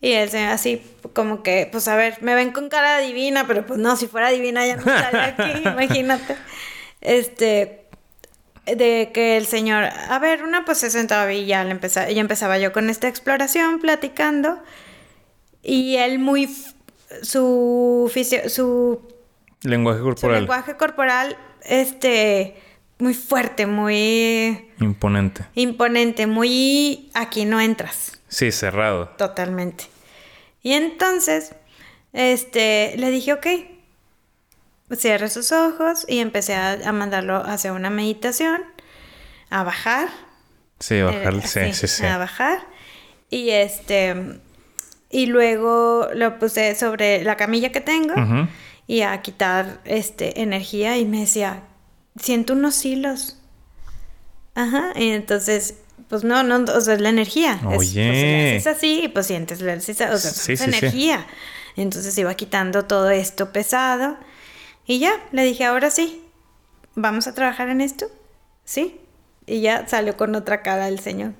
Y 0.00 0.12
él 0.12 0.34
así 0.48 0.82
como 1.12 1.42
que, 1.42 1.68
pues 1.70 1.86
a 1.88 1.96
ver, 1.96 2.22
me 2.22 2.34
ven 2.34 2.52
con 2.52 2.68
cara 2.70 2.98
divina, 2.98 3.46
pero 3.46 3.66
pues 3.66 3.78
no, 3.78 3.96
si 3.96 4.06
fuera 4.06 4.30
divina 4.30 4.66
ya 4.66 4.76
no 4.76 4.82
estaría 4.82 5.26
aquí, 5.26 5.62
imagínate. 5.68 6.36
Este, 7.02 7.79
de 8.76 9.10
que 9.12 9.36
el 9.36 9.46
señor, 9.46 9.84
a 9.84 10.18
ver, 10.18 10.42
una 10.42 10.64
pues 10.64 10.78
se 10.78 10.90
sentaba 10.90 11.32
y 11.32 11.46
ya, 11.46 11.64
le 11.64 11.70
empezaba, 11.70 12.10
ya 12.10 12.20
empezaba 12.20 12.58
yo 12.58 12.72
con 12.72 12.90
esta 12.90 13.08
exploración, 13.08 13.80
platicando, 13.80 14.58
y 15.62 15.96
él 15.96 16.18
muy, 16.18 16.48
su, 17.22 18.10
su 18.48 19.00
lenguaje 19.62 20.00
corporal. 20.00 20.36
Su 20.36 20.40
lenguaje 20.40 20.76
corporal, 20.76 21.36
este, 21.64 22.56
muy 22.98 23.14
fuerte, 23.14 23.66
muy... 23.66 24.70
Imponente. 24.78 25.44
Imponente, 25.54 26.26
muy... 26.26 27.10
Aquí 27.14 27.44
no 27.44 27.60
entras. 27.60 28.20
Sí, 28.28 28.52
cerrado. 28.52 29.08
Totalmente. 29.16 29.84
Y 30.62 30.72
entonces, 30.72 31.54
este, 32.12 32.94
le 32.96 33.10
dije, 33.10 33.32
ok, 33.32 33.46
cierre 34.96 35.28
sus 35.28 35.52
ojos 35.52 36.04
y 36.08 36.18
empecé 36.18 36.54
a, 36.54 36.72
a 36.72 36.92
mandarlo 36.92 37.36
hacia 37.36 37.72
una 37.72 37.90
meditación, 37.90 38.62
a 39.50 39.62
bajar. 39.62 40.08
Sí, 40.78 41.00
bajar, 41.02 41.34
eh, 41.34 41.42
sí, 41.44 41.72
sí, 41.72 41.86
sí, 41.86 42.06
A 42.06 42.18
bajar. 42.18 42.58
Y 43.28 43.50
este, 43.50 44.40
y 45.10 45.26
luego 45.26 46.08
lo 46.14 46.38
puse 46.38 46.74
sobre 46.74 47.22
la 47.22 47.36
camilla 47.36 47.70
que 47.70 47.80
tengo 47.80 48.14
uh 48.14 48.18
-huh. 48.18 48.48
y 48.86 49.02
a 49.02 49.20
quitar, 49.22 49.80
este, 49.84 50.40
energía 50.40 50.98
y 50.98 51.04
me 51.04 51.20
decía, 51.20 51.62
siento 52.18 52.54
unos 52.54 52.84
hilos. 52.84 53.36
Ajá, 54.54 54.92
y 54.96 55.10
entonces 55.10 55.74
pues 56.10 56.24
no, 56.24 56.42
no, 56.42 56.64
o 56.72 56.80
sea, 56.80 56.94
es 56.94 57.00
la 57.00 57.08
energía. 57.08 57.60
Oye. 57.64 58.56
Es, 58.56 58.64
pues, 58.64 58.76
así 58.76 59.02
y 59.04 59.08
pues 59.08 59.28
sientes 59.28 59.60
la 59.60 59.74
o 59.74 59.80
sea, 59.80 60.16
sí, 60.18 60.54
es 60.54 60.58
sí, 60.60 60.64
energía. 60.64 61.26
Sí. 61.28 61.82
Entonces 61.82 62.18
iba 62.18 62.34
quitando 62.34 62.84
todo 62.84 63.10
esto 63.10 63.52
pesado. 63.52 64.16
Y 64.90 64.98
ya, 64.98 65.12
le 65.30 65.44
dije, 65.44 65.64
ahora 65.64 65.88
sí, 65.88 66.20
¿vamos 66.96 67.28
a 67.28 67.34
trabajar 67.36 67.68
en 67.68 67.80
esto? 67.80 68.06
Sí. 68.64 69.00
Y 69.46 69.60
ya 69.60 69.86
salió 69.86 70.16
con 70.16 70.34
otra 70.34 70.62
cara 70.62 70.88
el 70.88 70.98
señor. 70.98 71.34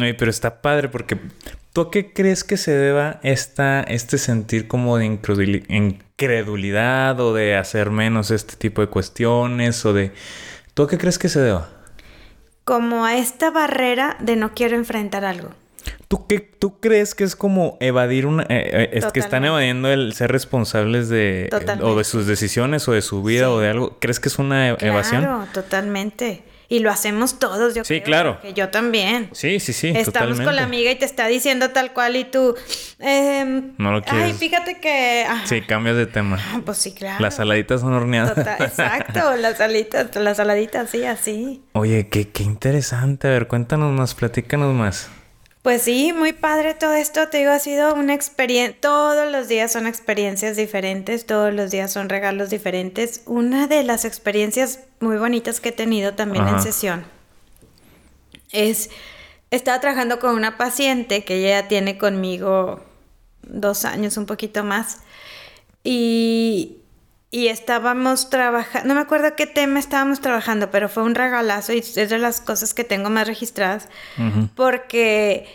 Oye, 0.00 0.14
pero 0.14 0.32
está 0.32 0.62
padre 0.62 0.88
porque 0.88 1.16
¿tú 1.72 1.82
a 1.82 1.90
qué 1.92 2.12
crees 2.12 2.42
que 2.42 2.56
se 2.56 2.72
deba 2.72 3.20
esta, 3.22 3.82
este 3.82 4.18
sentir 4.18 4.66
como 4.66 4.98
de 4.98 5.04
incredulidad 5.68 7.20
o 7.20 7.34
de 7.34 7.54
hacer 7.54 7.90
menos 7.90 8.32
este 8.32 8.56
tipo 8.56 8.80
de 8.80 8.88
cuestiones 8.88 9.86
o 9.86 9.92
de... 9.92 10.10
¿Tú 10.74 10.82
a 10.82 10.88
qué 10.88 10.98
crees 10.98 11.20
que 11.20 11.28
se 11.28 11.38
deba? 11.38 11.68
como 12.66 13.04
a 13.04 13.16
esta 13.16 13.52
barrera 13.52 14.16
de 14.18 14.34
no 14.34 14.52
quiero 14.52 14.74
enfrentar 14.74 15.24
algo. 15.24 15.50
¿Tú, 16.08 16.26
qué, 16.28 16.38
¿Tú 16.40 16.78
crees 16.78 17.14
que 17.16 17.24
es 17.24 17.34
como 17.34 17.76
evadir 17.80 18.26
una... 18.26 18.44
Eh, 18.44 18.46
eh, 18.50 18.90
es 18.92 19.06
que 19.06 19.18
están 19.18 19.44
evadiendo 19.44 19.88
el 19.92 20.12
ser 20.12 20.30
responsables 20.30 21.08
de... 21.08 21.50
O 21.82 21.96
de 21.96 22.04
sus 22.04 22.26
decisiones 22.28 22.86
o 22.88 22.92
de 22.92 23.02
su 23.02 23.22
vida 23.24 23.46
Sí. 23.46 23.52
o 23.52 23.58
de 23.58 23.68
algo? 23.70 23.98
¿Crees 23.98 24.20
que 24.20 24.28
es 24.28 24.38
una 24.38 24.70
e- 24.70 24.76
evasión? 24.80 25.22
Claro, 25.22 25.46
totalmente. 25.52 26.44
Y 26.68 26.80
lo 26.80 26.90
hacemos 26.90 27.38
todos, 27.38 27.74
yo 27.76 27.84
Sí, 27.84 27.94
creo, 28.00 28.04
claro. 28.04 28.32
porque 28.34 28.52
yo 28.52 28.68
también. 28.70 29.28
Sí, 29.32 29.60
sí, 29.60 29.72
sí. 29.72 29.88
Estamos 29.88 30.06
totalmente. 30.06 30.44
con 30.44 30.56
la 30.56 30.62
amiga 30.64 30.90
y 30.90 30.96
te 30.96 31.04
está 31.04 31.26
diciendo 31.28 31.70
tal 31.70 31.92
cual 31.92 32.16
y 32.16 32.24
tú... 32.24 32.56
em, 32.98 33.72
No 33.78 33.90
lo 33.92 33.98
Ay, 33.98 34.02
quieres. 34.04 34.36
fíjate 34.36 34.80
que... 34.80 35.26
Sí, 35.44 35.60
cambias 35.62 35.96
de 35.96 36.06
tema. 36.06 36.38
Ah, 36.52 36.60
Pues 36.64 36.78
sí, 36.78 36.92
claro. 36.92 37.20
Las 37.22 37.36
saladitas 37.36 37.80
son 37.82 37.92
horneadas. 37.92 38.34
Total- 38.34 38.56
exacto, 38.60 39.36
las 39.36 39.60
alitas, 39.60 40.14
las 40.16 40.36
saladitas, 40.38 40.90
sí, 40.90 41.04
así. 41.04 41.62
Oye, 41.72 42.08
qué, 42.08 42.28
qué 42.28 42.42
interesante. 42.42 43.28
A 43.28 43.30
ver, 43.32 43.46
cuéntanos 43.48 43.92
más, 43.92 44.14
platícanos 44.14 44.74
más. 44.74 45.08
Pues 45.66 45.82
sí, 45.82 46.12
muy 46.12 46.32
padre 46.32 46.74
todo 46.74 46.94
esto, 46.94 47.26
te 47.26 47.38
digo, 47.38 47.50
ha 47.50 47.58
sido 47.58 47.92
una 47.92 48.14
experiencia, 48.14 48.80
todos 48.80 49.32
los 49.32 49.48
días 49.48 49.72
son 49.72 49.88
experiencias 49.88 50.56
diferentes, 50.56 51.26
todos 51.26 51.52
los 51.52 51.72
días 51.72 51.92
son 51.92 52.08
regalos 52.08 52.50
diferentes. 52.50 53.22
Una 53.26 53.66
de 53.66 53.82
las 53.82 54.04
experiencias 54.04 54.84
muy 55.00 55.16
bonitas 55.16 55.58
que 55.58 55.70
he 55.70 55.72
tenido 55.72 56.14
también 56.14 56.44
Ajá. 56.44 56.58
en 56.58 56.62
sesión 56.62 57.04
es, 58.52 58.90
estaba 59.50 59.80
trabajando 59.80 60.20
con 60.20 60.36
una 60.36 60.56
paciente 60.56 61.24
que 61.24 61.42
ya 61.42 61.66
tiene 61.66 61.98
conmigo 61.98 62.80
dos 63.42 63.84
años, 63.84 64.16
un 64.18 64.26
poquito 64.26 64.62
más, 64.62 64.98
y, 65.82 66.76
y 67.30 67.48
estábamos 67.48 68.30
trabajando, 68.30 68.88
no 68.88 68.94
me 68.94 69.00
acuerdo 69.00 69.34
qué 69.36 69.46
tema 69.46 69.78
estábamos 69.78 70.20
trabajando, 70.20 70.70
pero 70.70 70.88
fue 70.88 71.02
un 71.02 71.14
regalazo 71.14 71.72
y 71.72 71.78
es 71.78 71.94
de 71.94 72.18
las 72.18 72.40
cosas 72.40 72.72
que 72.72 72.84
tengo 72.84 73.10
más 73.10 73.26
registradas 73.26 73.88
Ujú. 74.16 74.48
porque 74.54 75.46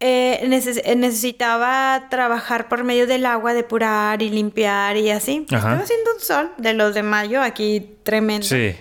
eh, 0.00 0.40
neces- 0.44 0.84
necesitaba 0.96 2.08
trabajar 2.10 2.68
por 2.68 2.84
medio 2.84 3.06
del 3.06 3.24
agua, 3.26 3.54
depurar 3.54 4.20
y 4.22 4.28
limpiar 4.28 4.96
y 4.98 5.10
así. 5.10 5.46
Ajá. 5.48 5.56
Estaba 5.56 5.76
haciendo 5.82 6.14
un 6.14 6.20
sol 6.20 6.52
de 6.58 6.74
los 6.74 6.94
de 6.94 7.02
mayo 7.02 7.40
aquí 7.42 7.96
tremendo. 8.02 8.46
Sí. 8.46 8.76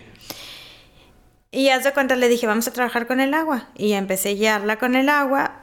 Y 1.52 1.70
haz 1.70 1.84
de 1.84 1.94
cuenta 1.94 2.16
le 2.16 2.28
dije, 2.28 2.48
vamos 2.48 2.68
a 2.68 2.74
trabajar 2.74 3.06
con 3.08 3.20
el 3.22 3.34
agua. 3.34 3.70
Y 3.76 3.94
empecé 3.94 4.30
a 4.30 4.34
guiarla 4.34 4.78
con 4.78 4.96
el 4.96 5.08
agua. 5.08 5.62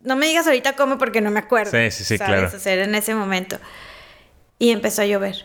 No 0.00 0.16
me 0.16 0.26
digas 0.28 0.46
ahorita 0.46 0.74
cómo 0.76 0.98
porque 0.98 1.20
no 1.20 1.30
me 1.30 1.40
acuerdo. 1.40 1.72
Sí, 1.72 1.90
sí, 1.90 2.04
sí, 2.04 2.16
¿sabes? 2.16 2.50
claro. 2.52 2.58
Era 2.64 2.84
en 2.84 2.94
ese 2.94 3.14
momento. 3.14 3.58
Y 4.58 4.70
empezó 4.70 5.02
a 5.02 5.06
llover. 5.06 5.44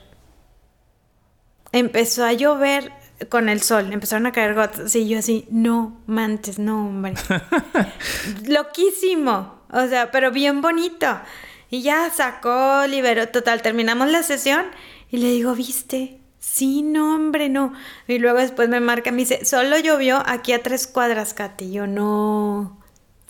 Empezó 1.71 2.25
a 2.25 2.33
llover 2.33 2.91
con 3.29 3.49
el 3.49 3.61
sol. 3.61 3.91
Empezaron 3.91 4.25
a 4.25 4.31
caer 4.31 4.53
gotas. 4.53 4.95
Y 4.95 5.07
yo 5.07 5.19
así, 5.19 5.45
no 5.49 6.01
manches, 6.07 6.59
no, 6.59 6.87
hombre. 6.87 7.13
Loquísimo. 8.47 9.61
O 9.71 9.87
sea, 9.87 10.11
pero 10.11 10.31
bien 10.31 10.61
bonito. 10.61 11.07
Y 11.69 11.81
ya 11.81 12.09
sacó, 12.09 12.85
liberó. 12.87 13.27
Total, 13.27 13.61
terminamos 13.61 14.09
la 14.09 14.23
sesión. 14.23 14.65
Y 15.09 15.17
le 15.17 15.27
digo, 15.27 15.53
¿viste? 15.55 16.19
Sí, 16.39 16.81
no, 16.81 17.15
hombre, 17.15 17.49
no. 17.49 17.73
Y 18.07 18.19
luego 18.19 18.39
después 18.39 18.69
me 18.69 18.79
marca, 18.79 19.11
me 19.11 19.17
dice, 19.17 19.43
solo 19.43 19.77
llovió 19.79 20.23
aquí 20.25 20.53
a 20.53 20.63
tres 20.63 20.87
cuadras, 20.87 21.33
Katy. 21.33 21.65
Y 21.65 21.71
yo, 21.73 21.87
no. 21.87 22.79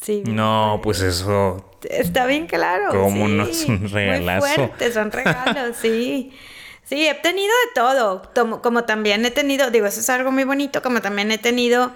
Sí. 0.01 0.23
No, 0.27 0.79
pues 0.83 1.01
eso. 1.01 1.71
Está 1.89 2.25
bien 2.25 2.45
claro. 2.47 2.91
¿Cómo 2.91 3.27
sí. 3.27 3.33
no? 3.33 3.43
Es 3.45 3.65
un 3.65 3.89
regalazo. 3.89 4.45
Muy 4.45 4.55
fuerte, 4.55 4.91
son 4.91 5.11
regalos, 5.11 5.77
sí. 5.81 6.31
Sí, 6.87 7.05
he 7.05 7.13
tenido 7.15 7.53
de 7.65 7.73
todo. 7.75 8.31
Como, 8.33 8.61
como 8.61 8.85
también 8.85 9.25
he 9.25 9.31
tenido, 9.31 9.69
digo, 9.71 9.87
eso 9.87 9.99
es 9.99 10.09
algo 10.09 10.31
muy 10.31 10.45
bonito, 10.45 10.81
como 10.81 11.01
también 11.01 11.31
he 11.31 11.37
tenido 11.37 11.91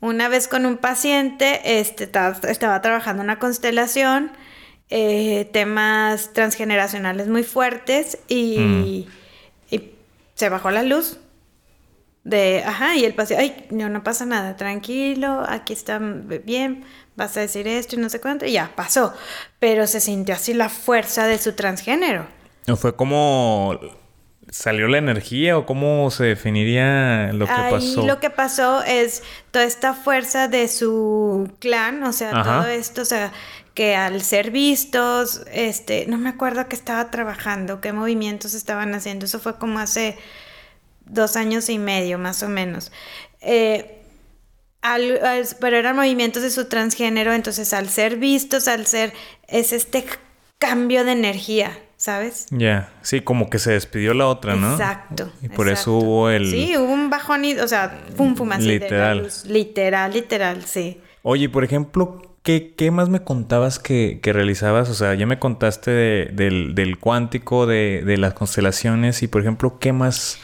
una 0.00 0.28
vez 0.28 0.46
con 0.46 0.66
un 0.66 0.76
paciente, 0.76 1.80
este, 1.80 2.04
estaba, 2.04 2.36
estaba 2.48 2.82
trabajando 2.82 3.22
una 3.22 3.38
constelación, 3.38 4.30
eh, 4.90 5.48
temas 5.52 6.32
transgeneracionales 6.34 7.28
muy 7.28 7.42
fuertes 7.42 8.18
y, 8.28 9.08
y 9.70 9.90
se 10.34 10.48
bajó 10.50 10.70
la 10.70 10.82
luz. 10.82 11.18
De, 12.24 12.62
ajá, 12.66 12.94
y 12.94 13.06
el 13.06 13.14
paciente, 13.14 13.42
ay, 13.42 13.66
no, 13.70 13.88
no 13.88 14.04
pasa 14.04 14.26
nada, 14.26 14.54
tranquilo, 14.56 15.44
aquí 15.48 15.72
está 15.72 15.98
bien, 15.98 16.84
vas 17.16 17.34
a 17.38 17.40
decir 17.40 17.66
esto 17.66 17.96
y 17.96 17.98
no 18.00 18.10
sé 18.10 18.20
cuánto, 18.20 18.44
y 18.44 18.52
ya 18.52 18.70
pasó. 18.76 19.14
Pero 19.58 19.86
se 19.86 20.00
sintió 20.00 20.34
así 20.34 20.52
la 20.52 20.68
fuerza 20.68 21.26
de 21.26 21.38
su 21.38 21.54
transgénero. 21.54 22.26
¿No 22.68 22.76
fue 22.76 22.94
como 22.94 23.80
salió 24.50 24.88
la 24.88 24.98
energía 24.98 25.58
o 25.58 25.66
cómo 25.66 26.10
se 26.10 26.24
definiría 26.24 27.32
lo 27.32 27.46
que 27.46 27.52
Ahí 27.52 27.72
pasó? 27.72 28.06
lo 28.06 28.20
que 28.20 28.30
pasó 28.30 28.82
es 28.82 29.22
toda 29.50 29.64
esta 29.64 29.92
fuerza 29.94 30.48
de 30.48 30.68
su 30.68 31.50
clan, 31.58 32.02
o 32.04 32.12
sea, 32.12 32.30
Ajá. 32.30 32.60
todo 32.62 32.68
esto, 32.68 33.02
o 33.02 33.04
sea, 33.04 33.32
que 33.74 33.94
al 33.96 34.22
ser 34.22 34.50
vistos, 34.50 35.42
este, 35.52 36.06
no 36.06 36.16
me 36.18 36.30
acuerdo 36.30 36.66
qué 36.68 36.76
estaba 36.76 37.10
trabajando, 37.10 37.80
qué 37.80 37.92
movimientos 37.92 38.54
estaban 38.54 38.94
haciendo, 38.94 39.26
eso 39.26 39.38
fue 39.38 39.58
como 39.58 39.78
hace 39.80 40.16
dos 41.04 41.36
años 41.36 41.68
y 41.68 41.78
medio 41.78 42.18
más 42.18 42.42
o 42.42 42.48
menos. 42.48 42.90
Eh, 43.40 44.00
al- 44.82 45.24
al- 45.24 45.48
pero 45.60 45.76
eran 45.76 45.96
movimientos 45.96 46.42
de 46.42 46.50
su 46.50 46.68
transgénero, 46.68 47.32
entonces 47.34 47.72
al 47.72 47.88
ser 47.90 48.16
vistos, 48.16 48.66
al 48.68 48.86
ser, 48.86 49.12
es 49.46 49.72
este 49.72 50.04
cambio 50.58 51.04
de 51.04 51.12
energía, 51.12 51.78
¿sabes? 51.98 52.46
Ya, 52.50 52.88
sí, 53.02 53.20
como 53.20 53.50
que 53.50 53.58
se 53.58 53.72
despidió 53.72 54.14
la 54.14 54.26
otra, 54.28 54.54
¿no? 54.56 54.72
Exacto. 54.72 55.30
Y 55.42 55.50
por 55.50 55.68
eso 55.68 55.92
hubo 55.98 56.30
el... 56.30 56.50
Sí, 56.50 56.74
hubo 56.78 56.90
un 56.90 57.10
bajón, 57.10 57.44
y, 57.44 57.58
o 57.58 57.68
sea, 57.68 58.00
pum, 58.16 58.34
pum, 58.34 58.50
así 58.52 58.68
de 58.68 58.72
Literal. 58.78 59.18
luz. 59.24 59.44
Literal, 59.44 60.12
literal, 60.14 60.64
sí. 60.64 61.00
Oye, 61.22 61.48
por 61.50 61.64
ejemplo, 61.64 62.22
¿qué, 62.44 62.72
qué 62.76 62.90
más 62.92 63.08
me 63.08 63.22
contabas 63.24 63.78
que, 63.80 64.20
que 64.22 64.32
realizabas? 64.32 64.88
O 64.88 64.94
sea, 64.94 65.12
ya 65.14 65.26
me 65.26 65.38
contaste 65.38 65.90
de- 65.90 66.26
del, 66.32 66.74
del 66.76 66.98
cuántico, 66.98 67.66
de, 67.66 68.02
de 68.06 68.16
las 68.16 68.32
constelaciones 68.32 69.22
y, 69.22 69.28
por 69.28 69.42
ejemplo, 69.42 69.78
¿qué 69.80 69.92
más? 69.92 70.38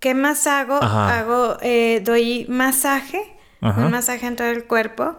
¿Qué 0.00 0.14
más 0.14 0.48
hago? 0.48 0.82
Ajá. 0.82 1.20
Hago, 1.20 1.58
eh, 1.62 2.02
doy 2.04 2.44
masaje, 2.48 3.22
Ajá. 3.60 3.84
un 3.86 3.92
masaje 3.92 4.26
en 4.26 4.34
todo 4.34 4.48
el 4.48 4.64
cuerpo, 4.64 5.16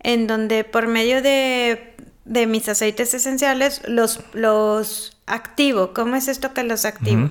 en 0.00 0.26
donde 0.26 0.62
por 0.62 0.86
medio 0.88 1.22
de, 1.22 1.95
de 2.26 2.46
mis 2.46 2.68
aceites 2.68 3.14
esenciales 3.14 3.80
los, 3.86 4.20
los 4.34 5.16
activo. 5.26 5.94
¿Cómo 5.94 6.16
es 6.16 6.28
esto 6.28 6.52
que 6.52 6.64
los 6.64 6.84
activo? 6.84 7.30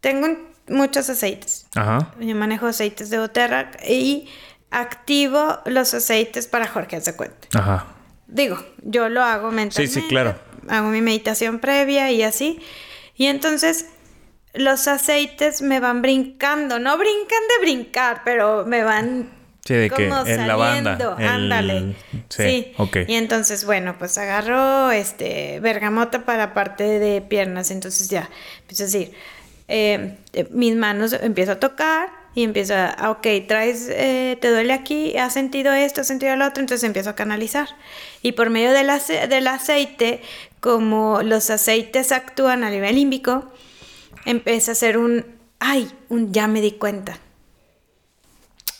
Tengo 0.00 0.26
muchos 0.68 1.08
aceites. 1.10 1.66
Ajá. 1.74 2.12
Yo 2.18 2.34
manejo 2.34 2.66
aceites 2.66 3.10
de 3.10 3.18
Oterra 3.18 3.70
y 3.86 4.28
activo 4.70 5.58
los 5.66 5.94
aceites 5.94 6.48
para 6.48 6.66
Jorge, 6.66 6.96
haz 6.96 7.04
de 7.04 7.14
cuenta. 7.14 7.48
Ajá. 7.56 7.86
Digo, 8.26 8.58
yo 8.82 9.08
lo 9.08 9.22
hago 9.22 9.50
mentalmente. 9.52 10.00
sí, 10.00 10.06
claro. 10.08 10.36
Hago 10.68 10.88
mi 10.88 11.02
meditación 11.02 11.58
previa 11.58 12.10
y 12.10 12.22
así. 12.22 12.60
Y 13.14 13.26
entonces 13.26 13.86
los 14.54 14.88
aceites 14.88 15.60
me 15.60 15.80
van 15.80 16.00
brincando. 16.00 16.78
No 16.78 16.96
brincan 16.96 17.42
de 17.58 17.64
brincar, 17.64 18.22
pero 18.24 18.64
me 18.64 18.82
van 18.82 19.30
Sí, 19.66 19.72
de 19.74 19.88
que 19.90 20.04
el 20.04 20.46
lavanda, 20.46 20.98
saliendo. 20.98 21.16
el- 21.18 21.26
Ándale. 21.26 21.96
sí, 22.28 22.42
Sí. 22.42 22.72
ok. 22.76 22.96
Y 23.08 23.14
entonces, 23.14 23.64
bueno, 23.64 23.96
pues 23.98 24.18
agarro 24.18 24.90
este 24.90 25.58
bergamota 25.60 26.24
para 26.26 26.52
parte 26.52 26.84
de 26.98 27.22
piernas. 27.22 27.70
Entonces 27.70 28.08
ya, 28.10 28.28
empiezo 28.60 28.82
a 28.82 28.86
decir, 28.86 29.12
eh, 29.68 30.16
eh, 30.34 30.46
mis 30.50 30.76
manos 30.76 31.14
empiezo 31.14 31.52
a 31.52 31.60
tocar 31.60 32.10
y 32.34 32.42
empiezo 32.44 32.74
a, 32.74 32.88
ah, 32.90 33.10
ok, 33.10 33.26
traes, 33.48 33.86
eh, 33.90 34.36
te 34.40 34.50
duele 34.50 34.74
aquí, 34.74 35.16
has 35.16 35.32
sentido 35.32 35.72
esto, 35.72 36.02
has 36.02 36.08
sentido 36.08 36.36
lo 36.36 36.46
otro, 36.46 36.60
entonces 36.60 36.84
empiezo 36.84 37.08
a 37.10 37.14
canalizar. 37.14 37.68
Y 38.20 38.32
por 38.32 38.50
medio 38.50 38.72
del, 38.72 38.90
ace- 38.90 39.28
del 39.28 39.46
aceite, 39.46 40.20
como 40.60 41.22
los 41.22 41.48
aceites 41.48 42.12
actúan 42.12 42.64
a 42.64 42.70
nivel 42.70 42.96
límbico, 42.96 43.50
empieza 44.26 44.72
a 44.72 44.74
hacer 44.74 44.98
un, 44.98 45.24
ay, 45.58 45.90
un 46.10 46.32
ya 46.34 46.48
me 46.48 46.60
di 46.60 46.72
cuenta. 46.72 47.18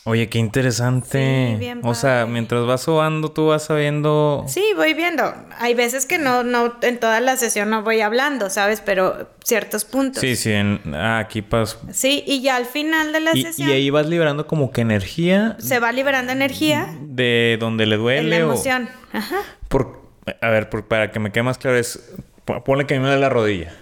Oye, 0.07 0.29
qué 0.29 0.37
interesante. 0.37 1.49
Sí, 1.53 1.57
bien 1.59 1.81
o 1.83 1.95
sea, 1.95 2.27
mientras 2.27 2.63
vas 2.67 2.81
sobando, 2.81 3.31
tú 3.31 3.47
vas 3.47 3.63
sabiendo... 3.65 4.45
Sí, 4.47 4.63
voy 4.75 4.93
viendo. 4.93 5.33
Hay 5.57 5.73
veces 5.73 6.05
que 6.05 6.19
no, 6.19 6.43
no, 6.43 6.75
en 6.83 6.99
toda 6.99 7.19
la 7.21 7.37
sesión 7.37 7.71
no 7.71 7.81
voy 7.81 8.01
hablando, 8.01 8.51
¿sabes? 8.51 8.81
Pero 8.81 9.27
ciertos 9.43 9.83
puntos. 9.83 10.21
Sí, 10.21 10.35
sí, 10.35 10.51
en- 10.51 10.79
ah, 10.93 11.17
aquí 11.17 11.41
pas... 11.41 11.79
Sí, 11.91 12.23
y 12.27 12.41
ya 12.43 12.55
al 12.55 12.65
final 12.67 13.13
de 13.13 13.19
la 13.19 13.31
Y, 13.35 13.41
sesión 13.41 13.67
y 13.67 13.71
ahí 13.73 13.89
vas 13.89 14.05
liberando 14.07 14.45
como 14.45 14.71
que 14.71 14.81
energía 14.81 15.57
se 15.59 15.79
va 15.79 15.91
liberando 15.91 16.31
energía 16.31 16.87
de 17.01 17.57
donde 17.59 17.87
le 17.87 17.95
en 17.95 18.01
duele 18.01 18.39
la 18.39 18.45
o... 18.45 18.51
emoción. 18.51 18.87
Ajá. 19.11 19.37
Por, 19.69 20.01
a 20.39 20.49
ver, 20.49 20.69
por- 20.69 20.87
para 20.87 21.09
que 21.11 21.19
me 21.19 21.31
quede 21.31 21.41
más 21.43 21.57
claro 21.57 21.77
es... 21.79 22.13
po- 22.45 22.63
Ponle 22.63 22.85
que 22.85 22.93
a 22.93 22.97
mí 22.97 23.01
me 23.01 23.07
duele 23.09 23.21
la 23.21 23.29
rodilla. 23.29 23.73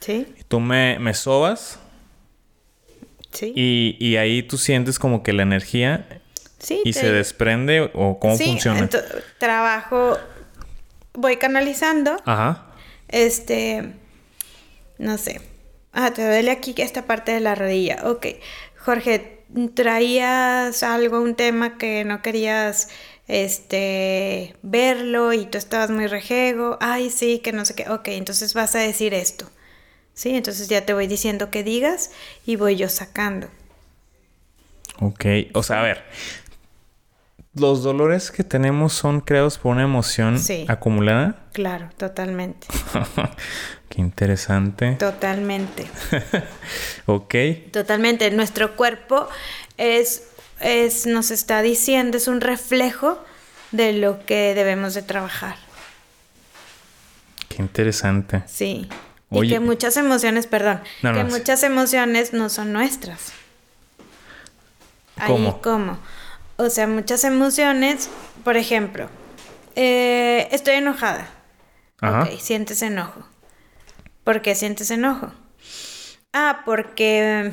Sí, 0.00 0.26
Y 0.40 0.42
tú 0.42 0.58
me, 0.58 0.98
me 0.98 1.14
sobas 1.14 1.78
sí. 3.32 3.52
y, 3.56 3.96
y 3.98 4.16
ahí 4.16 4.42
tú 4.42 4.58
sientes 4.58 4.98
como 4.98 5.22
que 5.22 5.32
la 5.32 5.42
energía 5.42 6.06
sí, 6.58 6.80
y 6.84 6.92
te- 6.92 7.00
se 7.00 7.12
desprende 7.12 7.90
o 7.94 8.18
cómo 8.20 8.36
sí, 8.36 8.44
funciona. 8.46 8.88
trabajo, 9.38 10.16
voy 11.14 11.36
canalizando. 11.36 12.16
Ajá. 12.24 12.66
Este, 13.08 13.92
no 14.98 15.18
sé. 15.18 15.40
Ah, 15.92 16.12
te 16.12 16.24
duele 16.24 16.50
aquí 16.50 16.74
esta 16.78 17.04
parte 17.06 17.32
de 17.32 17.40
la 17.40 17.54
rodilla. 17.54 17.98
Ok. 18.04 18.26
Jorge, 18.78 19.44
traías 19.74 20.82
algo, 20.82 21.20
un 21.20 21.34
tema 21.34 21.76
que 21.76 22.04
no 22.04 22.22
querías 22.22 22.88
este 23.28 24.56
verlo 24.62 25.32
y 25.32 25.44
tú 25.46 25.58
estabas 25.58 25.90
muy 25.90 26.06
rejego. 26.06 26.78
Ay, 26.80 27.10
sí, 27.10 27.40
que 27.40 27.52
no 27.52 27.64
sé 27.64 27.74
qué. 27.74 27.88
Ok, 27.90 28.08
entonces 28.08 28.54
vas 28.54 28.74
a 28.74 28.78
decir 28.78 29.12
esto. 29.14 29.50
Sí, 30.14 30.30
entonces 30.36 30.68
ya 30.68 30.84
te 30.84 30.92
voy 30.94 31.06
diciendo 31.06 31.50
que 31.50 31.62
digas 31.64 32.10
y 32.46 32.56
voy 32.56 32.76
yo 32.76 32.88
sacando. 32.88 33.48
Ok. 35.00 35.24
O 35.54 35.62
sea, 35.62 35.80
a 35.80 35.82
ver. 35.82 36.04
Los 37.54 37.82
dolores 37.82 38.30
que 38.30 38.44
tenemos 38.44 38.94
son 38.94 39.20
creados 39.20 39.58
por 39.58 39.72
una 39.72 39.82
emoción 39.82 40.38
Sí. 40.38 40.64
acumulada. 40.68 41.36
Claro, 41.52 41.90
totalmente. 41.98 42.66
Qué 43.90 44.00
interesante. 44.00 44.92
Totalmente. 44.92 45.86
ok. 47.06 47.34
Totalmente. 47.70 48.30
Nuestro 48.30 48.74
cuerpo 48.74 49.28
es, 49.76 50.28
es, 50.60 51.06
nos 51.06 51.30
está 51.30 51.60
diciendo, 51.60 52.16
es 52.16 52.26
un 52.26 52.40
reflejo 52.40 53.22
de 53.70 53.92
lo 53.92 54.24
que 54.24 54.54
debemos 54.54 54.94
de 54.94 55.02
trabajar. 55.02 55.56
Qué 57.50 57.60
interesante. 57.60 58.44
Sí. 58.46 58.88
Oye. 59.32 59.48
Y 59.48 59.52
que 59.52 59.60
muchas 59.60 59.96
emociones, 59.96 60.46
perdón, 60.46 60.80
No, 61.02 61.12
que 61.12 61.24
no, 61.24 61.30
sí. 61.30 61.38
muchas 61.38 61.62
emociones 61.62 62.32
no 62.32 62.48
son 62.48 62.72
nuestras. 62.72 63.32
Ahí, 65.16 65.28
¿Cómo? 65.30 65.60
¿Cómo? 65.62 65.98
O 66.56 66.70
sea, 66.70 66.86
muchas 66.86 67.24
emociones, 67.24 68.08
por 68.44 68.56
ejemplo, 68.56 69.08
eh, 69.76 70.48
estoy 70.52 70.74
enojada. 70.74 71.28
Ajá. 72.00 72.22
Ok, 72.24 72.38
sientes 72.40 72.82
enojo. 72.82 73.22
¿Por 74.24 74.42
qué 74.42 74.54
sientes 74.54 74.90
enojo? 74.90 75.32
Ah, 76.32 76.62
porque 76.64 77.52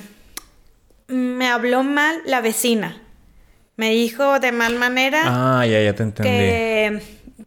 me 1.07 1.47
habló 1.47 1.83
mal 1.83 2.21
la 2.25 2.41
vecina. 2.41 3.01
Me 3.77 3.91
dijo 3.91 4.39
de 4.39 4.51
mal 4.51 4.75
manera 4.75 5.21
Ah, 5.25 5.65
ya, 5.65 5.81
ya 5.81 5.93
te 5.95 6.03
entendí. 6.03 6.29
que, 6.29 7.01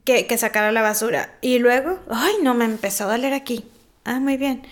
que, 0.04 0.26
que 0.26 0.38
sacara 0.38 0.72
la 0.72 0.82
basura. 0.82 1.34
Y 1.40 1.58
luego, 1.58 2.00
ay, 2.10 2.34
no, 2.42 2.54
me 2.54 2.64
empezó 2.64 3.04
a 3.04 3.12
doler 3.12 3.34
aquí. 3.34 3.64
Ah, 4.04 4.20
muy 4.20 4.36
bien. 4.36 4.62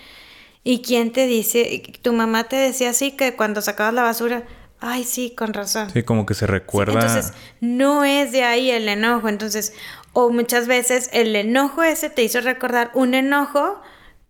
¿Y 0.63 0.81
quién 0.81 1.11
te 1.11 1.25
dice? 1.25 1.81
Tu 2.01 2.13
mamá 2.13 2.45
te 2.45 2.55
decía 2.55 2.91
así 2.91 3.11
que 3.11 3.35
cuando 3.35 3.61
sacabas 3.61 3.93
la 3.93 4.03
basura, 4.03 4.43
ay, 4.79 5.03
sí, 5.03 5.33
con 5.35 5.53
razón. 5.53 5.89
Sí, 5.91 6.03
como 6.03 6.25
que 6.25 6.33
se 6.33 6.47
recuerda. 6.47 6.93
Entonces, 6.93 7.33
no 7.61 8.03
es 8.03 8.31
de 8.31 8.43
ahí 8.43 8.69
el 8.69 8.87
enojo. 8.87 9.29
Entonces, 9.29 9.73
o 10.13 10.29
muchas 10.29 10.67
veces 10.67 11.09
el 11.13 11.35
enojo 11.35 11.83
ese 11.83 12.09
te 12.09 12.23
hizo 12.23 12.41
recordar 12.41 12.91
un 12.93 13.13
enojo 13.13 13.81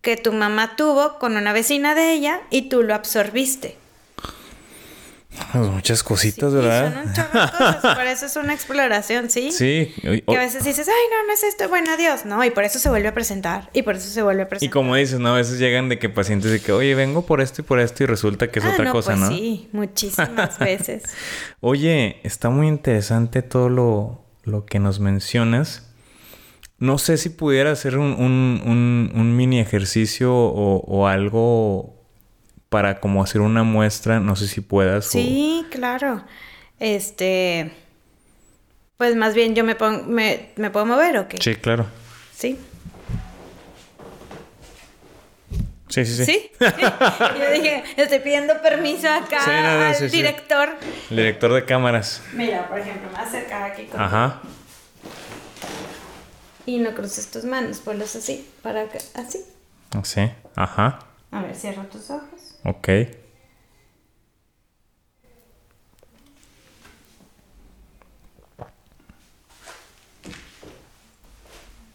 que 0.02 0.18
tu 0.18 0.32
mamá 0.34 0.76
tuvo 0.76 1.20
con 1.20 1.38
una 1.38 1.54
vecina 1.54 1.96
de 1.96 2.14
ella 2.14 2.42
y 2.50 2.64
tú 2.64 2.84
lo 2.84 2.96
absorbiste. 2.96 3.78
Pues 5.54 5.70
muchas 5.70 6.04
cositas, 6.04 6.50
Sí, 6.52 6.56
¿verdad? 6.58 6.92
son 6.94 7.08
un 7.08 7.14
de 7.14 7.22
cosas. 7.58 7.96
Por 7.96 8.06
eso 8.06 8.26
es 8.26 8.36
una 8.36 8.54
exploración, 8.54 9.30
¿sí? 9.30 9.52
Sí. 9.52 9.94
y- 10.04 10.22
Que 10.22 10.36
a 10.38 10.40
veces 10.40 10.64
dices, 10.66 10.88
ay, 10.88 10.94
no, 11.10 11.28
no 11.28 11.34
es 11.34 11.44
esto, 11.44 11.70
bueno, 11.70 11.92
adiós. 11.94 12.26
No, 12.26 12.44
y 12.44 12.52
por 12.52 12.64
eso 12.66 12.80
se 12.80 12.90
vuelve 12.90 13.08
a 13.08 13.14
presentar. 13.14 13.70
Y 13.74 13.82
por 13.84 13.96
eso 13.96 14.10
se 14.10 14.22
vuelve 14.22 14.42
a 14.44 14.46
Y 14.46 14.50
presentar. 14.50 14.74
como 14.74 14.96
dices, 14.96 15.20
¿no? 15.20 15.30
A 15.30 15.38
veces 15.38 15.58
llegan 15.58 15.88
de 15.90 16.00
que 16.00 16.10
pacientes 16.10 16.52
de 16.52 16.60
que, 16.60 16.72
oye, 16.74 16.96
vengo 16.96 17.26
por 17.26 17.40
esto 17.42 17.62
y 17.62 17.64
por 17.64 17.80
esto 17.80 18.04
y 18.04 18.08
resulta 18.08 18.50
que 18.52 18.60
es 18.60 18.66
Ah, 18.66 18.72
otra 18.74 18.86
no, 18.86 18.92
cosa, 18.92 19.12
pues 19.12 19.20
¿no? 19.22 19.30
Sí, 19.30 19.70
muchísimas 19.72 20.60
veces. 20.60 21.04
Oye, 21.62 22.20
está 22.24 22.50
muy 22.50 22.68
interesante 22.68 23.42
todo 23.42 23.70
lo, 23.70 24.26
lo 24.44 24.66
que 24.66 24.80
nos 24.80 25.00
mencionas. 25.00 25.88
No 26.78 26.98
sé 26.98 27.18
si 27.18 27.30
pudiera 27.30 27.72
hacer 27.72 27.98
un, 27.98 28.14
un- 28.20 28.62
un- 28.66 29.12
un 29.16 29.36
mini 29.38 29.60
ejercicio 29.60 30.34
o, 30.36 30.78
o 30.86 31.08
algo 31.08 32.01
para 32.72 33.02
como 33.02 33.22
hacer 33.22 33.42
una 33.42 33.64
muestra. 33.64 34.22
No 34.22 34.38
sé 34.38 34.48
si 34.48 34.62
puedas. 34.62 35.08
o- 35.08 35.12
Sí, 35.12 35.66
claro. 35.70 36.24
Este. 36.80 37.70
Pues 38.98 39.16
más 39.18 39.34
bien 39.34 39.56
yo 39.56 39.64
me, 39.66 39.76
pon- 39.76 40.10
me, 40.10 40.52
¿me 40.56 40.70
puedo 40.70 40.86
mover 40.86 41.18
o 41.18 41.28
qué? 41.28 41.38
Sí, 41.42 41.56
claro. 41.56 41.86
Sí. 42.34 42.58
Sí, 45.90 46.06
sí, 46.06 46.16
sí. 46.16 46.26
¿Sí? 46.26 46.52
Yo 46.60 47.52
dije, 47.54 47.84
estoy 47.98 48.20
pidiendo 48.20 48.62
permiso 48.62 49.10
acá 49.10 49.42
Sí, 49.44 49.50
no, 49.52 49.78
no, 49.80 49.86
al 49.88 49.96
sí, 49.96 50.08
director. 50.08 50.70
El 51.10 51.18
director 51.18 51.52
de 51.54 51.66
cámaras. 51.66 52.22
Mira, 52.32 52.70
por 52.70 52.80
ejemplo, 52.80 53.08
me 53.10 53.16
voy 53.18 53.20
a 53.20 53.28
acercar 53.28 53.64
aquí 53.72 53.84
con... 53.88 54.00
Ajá. 54.00 54.40
Y 56.66 56.80
no 56.80 56.94
cruces 56.94 57.30
tus 57.30 57.44
manos, 57.44 57.80
ponlos 57.80 58.16
así, 58.16 58.48
para 58.62 58.88
que... 58.88 59.00
Así. 59.16 59.44
Sí. 60.04 60.32
Ajá. 60.56 61.00
A 61.32 61.42
ver, 61.42 61.56
cierra 61.56 61.84
tus 61.84 62.10
ojos. 62.10 62.31
Ok. 62.64 62.90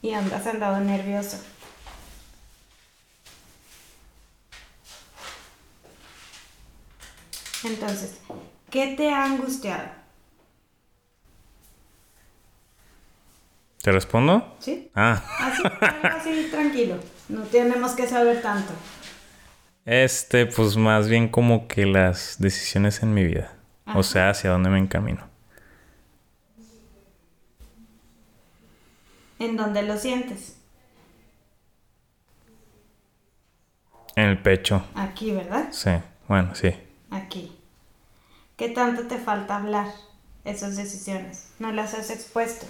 Y 0.02 0.12
andas 0.12 0.46
andado 0.46 0.80
nervioso. 0.80 1.38
Entonces, 7.64 8.18
¿qué 8.70 8.94
te 8.96 9.10
ha 9.10 9.24
angustiado? 9.24 9.88
¿Te 13.82 13.92
respondo? 13.92 14.56
¿Sí? 14.60 14.90
Ah, 14.94 15.22
Así, 16.18 16.48
tranquilo. 16.50 16.98
No 17.28 17.42
tenemos 17.42 17.92
que 17.92 18.06
saber 18.06 18.42
tanto. 18.42 18.72
Este, 19.86 20.44
pues 20.46 20.76
más 20.76 21.08
bien 21.08 21.28
como 21.28 21.66
que 21.68 21.86
las 21.86 22.36
decisiones 22.38 23.02
en 23.02 23.14
mi 23.14 23.24
vida. 23.24 23.52
Ajá. 23.86 23.98
O 23.98 24.02
sea, 24.02 24.30
hacia 24.30 24.50
dónde 24.50 24.68
me 24.68 24.78
encamino. 24.78 25.26
¿En 29.38 29.56
dónde 29.56 29.82
lo 29.82 29.96
sientes? 29.96 30.56
En 34.14 34.24
el 34.24 34.38
pecho. 34.42 34.82
Aquí, 34.94 35.30
¿verdad? 35.32 35.68
Sí, 35.72 35.90
bueno, 36.26 36.54
sí. 36.54 36.72
Aquí. 37.10 37.52
¿Qué 38.56 38.70
tanto 38.70 39.02
te 39.06 39.18
falta 39.18 39.56
hablar 39.56 39.86
esas 40.44 40.76
decisiones? 40.76 41.50
No 41.58 41.70
las 41.72 41.92
has 41.92 42.08
expuesto, 42.10 42.66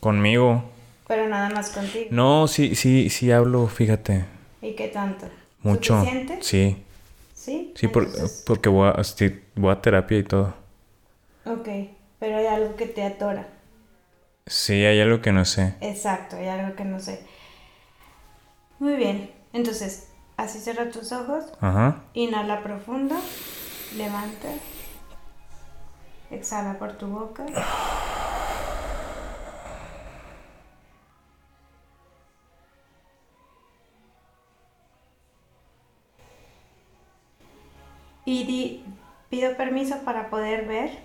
Conmigo. 0.00 0.68
pero 1.06 1.28
nada 1.28 1.48
más 1.50 1.70
contigo. 1.70 2.08
No, 2.10 2.48
sí, 2.48 2.74
sí, 2.74 3.08
sí 3.10 3.30
hablo, 3.30 3.68
fíjate. 3.68 4.24
¿Y 4.60 4.74
qué 4.74 4.88
tanto? 4.88 5.28
Mucho. 5.66 5.94
¿Suficiente? 6.00 6.38
Sí. 6.42 6.84
Sí. 7.34 7.72
Sí, 7.76 7.88
por- 7.88 8.08
porque 8.46 8.68
voy 8.68 8.90
a, 8.94 9.02
sí, 9.04 9.40
voy 9.56 9.72
a 9.72 9.80
terapia 9.82 10.18
y 10.18 10.22
todo. 10.22 10.54
Ok, 11.44 11.68
pero 12.18 12.36
hay 12.38 12.46
algo 12.46 12.76
que 12.76 12.86
te 12.86 13.02
atora. 13.02 13.48
Sí, 14.46 14.74
hay 14.84 15.00
algo 15.00 15.20
que 15.20 15.32
no 15.32 15.44
sé. 15.44 15.74
Exacto, 15.80 16.36
hay 16.36 16.46
algo 16.48 16.76
que 16.76 16.84
no 16.84 17.00
sé. 17.00 17.26
Muy 18.78 18.94
bien, 18.94 19.32
entonces, 19.52 20.08
así 20.36 20.60
cierra 20.60 20.90
tus 20.90 21.10
ojos, 21.12 21.44
Ajá. 21.60 22.02
inhala 22.14 22.62
profundo, 22.62 23.16
levanta, 23.96 24.48
exhala 26.30 26.78
por 26.78 26.92
tu 26.92 27.06
boca. 27.08 27.44
Y 38.26 38.44
di, 38.44 38.84
pido 39.30 39.56
permiso 39.56 40.00
para 40.04 40.28
poder 40.30 40.66
ver 40.66 40.98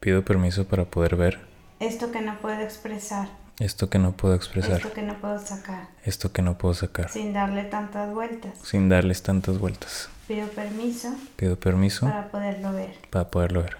Pido 0.00 0.22
permiso 0.24 0.66
para 0.66 0.84
poder 0.84 1.16
ver 1.16 1.38
esto 1.80 2.10
que 2.12 2.20
no 2.20 2.36
puedo 2.38 2.60
expresar, 2.60 3.28
esto 3.58 3.88
que 3.88 3.98
no 3.98 4.12
puedo 4.12 4.34
expresar, 4.34 4.76
esto 4.76 4.92
que 4.92 5.02
no 5.02 5.14
puedo 5.20 5.38
sacar, 5.38 5.88
esto 6.04 6.32
que 6.32 6.42
no 6.42 6.58
puedo 6.58 6.74
sacar, 6.74 7.08
sin 7.10 7.32
darle 7.32 7.64
tantas 7.64 8.12
vueltas. 8.12 8.58
sin 8.62 8.88
darles 8.88 9.22
tantas 9.22 9.58
vueltas. 9.58 10.08
Pido 10.26 10.46
permiso 10.48 11.14
Pido 11.36 11.56
permiso 11.56 12.06
para 12.06 12.28
poderlo 12.30 12.72
ver. 12.72 12.96
para 13.10 13.30
poderlo 13.30 13.62
ver. 13.62 13.76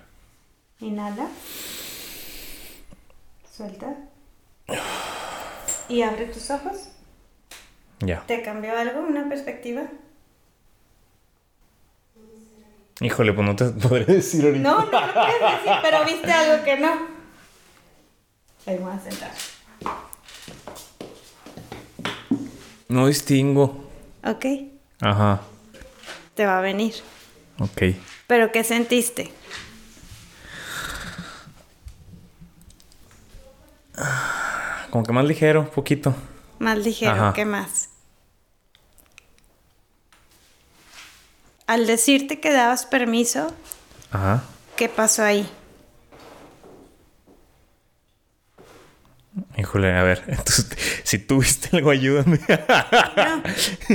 Inhala. 0.80 1.28
Suelta. 3.50 3.94
Y 5.88 6.02
abre 6.02 6.26
tus 6.26 6.50
ojos. 6.50 6.88
Ya. 8.00 8.24
¿Te 8.26 8.42
cambió 8.42 8.76
algo? 8.76 9.00
¿Una 9.00 9.28
perspectiva? 9.28 9.82
Híjole, 13.04 13.34
pues 13.34 13.46
no 13.46 13.54
te 13.54 13.66
podré 13.66 14.06
decir 14.06 14.46
ahorita. 14.46 14.62
No, 14.62 14.78
no 14.78 14.84
lo 14.86 15.12
puedes 15.12 15.40
decir, 15.40 15.72
pero 15.82 16.04
viste 16.06 16.32
algo 16.32 16.64
que 16.64 16.76
no. 16.78 16.88
Ahí 18.66 18.78
me 18.78 18.84
voy 18.84 18.94
a 18.94 19.00
sentar. 19.00 19.30
No 22.88 23.06
distingo. 23.06 23.90
Ok, 24.24 24.46
Ajá. 25.02 25.42
te 26.34 26.46
va 26.46 26.58
a 26.58 26.60
venir. 26.62 26.94
Ok. 27.58 27.82
¿Pero 28.26 28.50
qué 28.52 28.64
sentiste? 28.64 29.30
Como 34.90 35.04
que 35.04 35.12
más 35.12 35.24
ligero, 35.24 35.70
poquito. 35.70 36.14
Más 36.58 36.78
ligero, 36.78 37.12
Ajá. 37.12 37.32
¿qué 37.34 37.44
más? 37.44 37.90
Al 41.66 41.86
decirte 41.86 42.40
que 42.40 42.52
dabas 42.52 42.84
permiso, 42.86 43.52
Ajá. 44.10 44.42
¿qué 44.76 44.88
pasó 44.88 45.22
ahí? 45.24 45.48
Híjole, 49.58 49.92
a 49.92 50.02
ver. 50.04 50.22
entonces, 50.28 50.68
si 51.02 51.18
tú 51.18 51.40
viste 51.40 51.76
algo, 51.76 51.90
ayúdame. 51.90 52.38
No, 53.16 53.42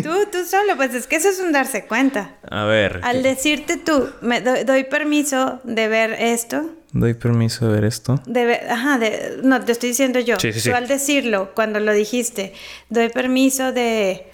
tú, 0.02 0.10
tú 0.32 0.46
solo, 0.46 0.76
pues 0.76 0.94
es 0.94 1.08
que 1.08 1.16
eso 1.16 1.30
es 1.30 1.40
un 1.40 1.52
darse 1.54 1.86
cuenta. 1.86 2.36
a 2.50 2.66
ver. 2.66 3.00
Al 3.04 3.22
¿qué- 3.22 3.30
decirte 3.30 3.78
tú, 3.78 4.10
me 4.22 4.42
doy, 4.42 4.64
doy 4.64 4.84
permiso 4.84 5.62
de 5.64 5.88
ver 5.88 6.14
esto, 6.14 6.72
¿Doy 6.92 7.14
permiso 7.14 7.68
de 7.68 7.74
ver 7.74 7.84
esto? 7.86 8.20
de 8.26 8.46
ver, 8.46 8.68
ajá, 8.70 8.98
de, 8.98 9.40
no, 9.44 9.64
te 9.64 9.72
estoy 9.74 9.90
diciendo 9.90 10.20
yo. 10.20 10.40
Sí, 10.40 10.52
sí, 10.52 10.60
sí. 10.60 10.70
Tú 10.72 10.76
al 10.76 10.88
decirlo, 10.88 11.52
cuando 11.54 11.80
lo 11.80 11.94
dijiste, 11.94 12.54
doy 12.90 13.10
permiso 13.10 13.72
de, 13.72 14.28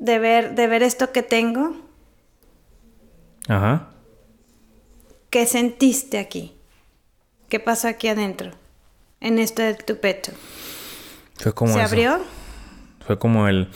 de 0.00 0.18
ver, 0.18 0.54
de 0.56 0.66
ver 0.66 0.82
esto 0.82 1.12
que 1.12 1.22
tengo, 1.22 1.76
Ajá. 3.48 3.90
¿qué 5.30 5.46
sentiste 5.46 6.18
aquí? 6.18 6.56
¿Qué 7.48 7.60
pasó 7.60 7.86
aquí 7.88 8.08
adentro? 8.08 8.50
En 9.20 9.38
esto 9.38 9.62
de 9.62 9.74
tu 9.74 9.98
pecho. 9.98 10.32
Fue 11.36 11.52
como 11.54 11.72
¿Se 11.74 11.78
eso. 11.80 11.86
abrió? 11.88 12.20
Fue 13.06 13.18
como 13.18 13.46
el. 13.48 13.68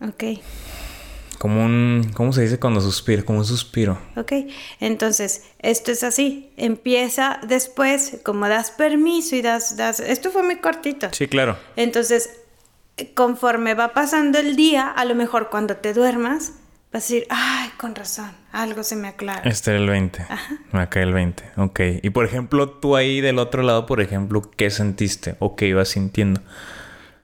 Ok. 0.00 0.40
Como 1.38 1.64
un. 1.64 2.10
¿Cómo 2.14 2.32
se 2.32 2.42
dice 2.42 2.58
cuando 2.60 2.80
suspira? 2.80 3.22
Como 3.22 3.38
un 3.38 3.44
suspiro. 3.44 3.98
Ok, 4.16 4.32
entonces 4.80 5.44
esto 5.60 5.92
es 5.92 6.02
así. 6.02 6.50
Empieza 6.56 7.40
después, 7.46 8.18
como 8.24 8.48
das 8.48 8.70
permiso 8.72 9.34
y 9.36 9.42
das, 9.42 9.76
das. 9.76 10.00
Esto 10.00 10.30
fue 10.30 10.42
muy 10.42 10.56
cortito. 10.56 11.08
Sí, 11.12 11.26
claro. 11.28 11.56
Entonces, 11.76 12.30
conforme 13.14 13.74
va 13.74 13.92
pasando 13.92 14.38
el 14.38 14.56
día, 14.56 14.88
a 14.88 15.04
lo 15.04 15.14
mejor 15.14 15.50
cuando 15.50 15.76
te 15.76 15.92
duermas, 15.92 16.52
vas 16.92 17.04
a 17.04 17.06
decir, 17.06 17.26
ay, 17.30 17.70
con 17.76 17.94
razón, 17.94 18.30
algo 18.52 18.82
se 18.82 18.96
me 18.96 19.08
aclara. 19.08 19.42
Este 19.48 19.70
era 19.72 19.80
el 19.80 19.88
20. 19.88 20.26
Me 20.72 20.88
cae 20.88 21.02
el 21.02 21.12
20. 21.12 21.44
Ok. 21.56 21.80
Y 22.02 22.10
por 22.10 22.24
ejemplo, 22.24 22.70
tú 22.70 22.96
ahí 22.96 23.20
del 23.20 23.38
otro 23.38 23.62
lado, 23.62 23.86
por 23.86 24.00
ejemplo, 24.00 24.42
¿qué 24.56 24.70
sentiste? 24.70 25.36
¿O 25.38 25.56
qué 25.56 25.66
ibas 25.68 25.88
sintiendo? 25.88 26.40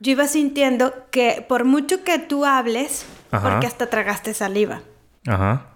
Yo 0.00 0.12
iba 0.12 0.26
sintiendo 0.26 0.92
que 1.10 1.44
por 1.48 1.64
mucho 1.64 2.04
que 2.04 2.18
tú 2.18 2.44
hables, 2.44 3.06
Ajá. 3.30 3.50
porque 3.50 3.66
hasta 3.66 3.88
tragaste 3.88 4.34
saliva. 4.34 4.82
Ajá. 5.26 5.66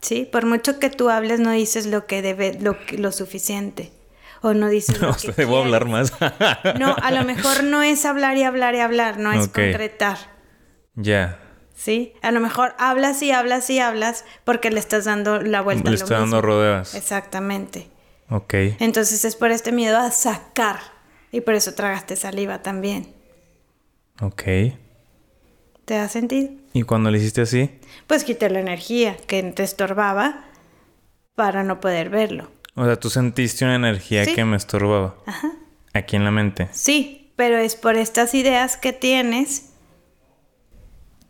Sí, 0.00 0.28
por 0.30 0.46
mucho 0.46 0.78
que 0.78 0.90
tú 0.90 1.10
hables, 1.10 1.40
no 1.40 1.50
dices 1.50 1.86
lo 1.86 2.06
que 2.06 2.22
debe, 2.22 2.58
lo, 2.60 2.76
lo 2.98 3.12
suficiente. 3.12 3.90
O 4.44 4.52
no 4.52 4.68
dices 4.68 5.00
No, 5.00 5.08
lo 5.08 5.14
que 5.16 5.32
debo 5.32 5.56
hablar 5.56 5.86
más. 5.86 6.12
No, 6.78 6.94
a 7.00 7.10
lo 7.12 7.24
mejor 7.24 7.64
no 7.64 7.82
es 7.82 8.04
hablar 8.04 8.36
y 8.36 8.42
hablar 8.42 8.74
y 8.74 8.80
hablar, 8.80 9.18
no 9.18 9.32
es 9.32 9.48
concretar. 9.48 10.18
ya. 10.94 11.40
¿Sí? 11.74 12.12
A 12.22 12.30
lo 12.30 12.40
mejor 12.40 12.74
hablas 12.78 13.20
y 13.22 13.32
hablas 13.32 13.68
y 13.70 13.80
hablas 13.80 14.24
porque 14.44 14.70
le 14.70 14.78
estás 14.78 15.06
dando 15.06 15.40
la 15.40 15.60
vuelta 15.60 15.90
Le 15.90 15.96
estoy 15.96 16.16
dando 16.16 16.40
rodeos. 16.40 16.94
Exactamente. 16.94 17.88
Ok. 18.30 18.54
Entonces 18.78 19.24
es 19.24 19.34
por 19.34 19.50
este 19.50 19.72
miedo 19.72 19.98
a 19.98 20.10
sacar. 20.10 20.78
Y 21.32 21.40
por 21.40 21.54
eso 21.54 21.74
tragaste 21.74 22.14
saliva 22.14 22.62
también. 22.62 23.12
Ok. 24.20 24.42
¿Te 25.84 25.94
da 25.94 26.08
sentido? 26.08 26.50
¿Y 26.74 26.82
cuando 26.82 27.10
le 27.10 27.18
hiciste 27.18 27.40
así? 27.40 27.70
Pues 28.06 28.24
quité 28.24 28.50
la 28.50 28.60
energía 28.60 29.16
que 29.26 29.42
te 29.42 29.62
estorbaba 29.64 30.44
para 31.34 31.64
no 31.64 31.80
poder 31.80 32.08
verlo. 32.10 32.53
O 32.76 32.84
sea, 32.84 32.96
tú 32.96 33.08
sentiste 33.10 33.64
una 33.64 33.76
energía 33.76 34.24
Sí. 34.24 34.34
que 34.34 34.44
me 34.44 34.56
estorbaba. 34.56 35.16
Ajá. 35.26 35.52
Aquí 35.92 36.16
en 36.16 36.24
la 36.24 36.30
mente. 36.30 36.68
Sí, 36.72 37.30
pero 37.36 37.56
es 37.58 37.76
por 37.76 37.96
estas 37.96 38.34
ideas 38.34 38.76
que 38.76 38.92
tienes 38.92 39.70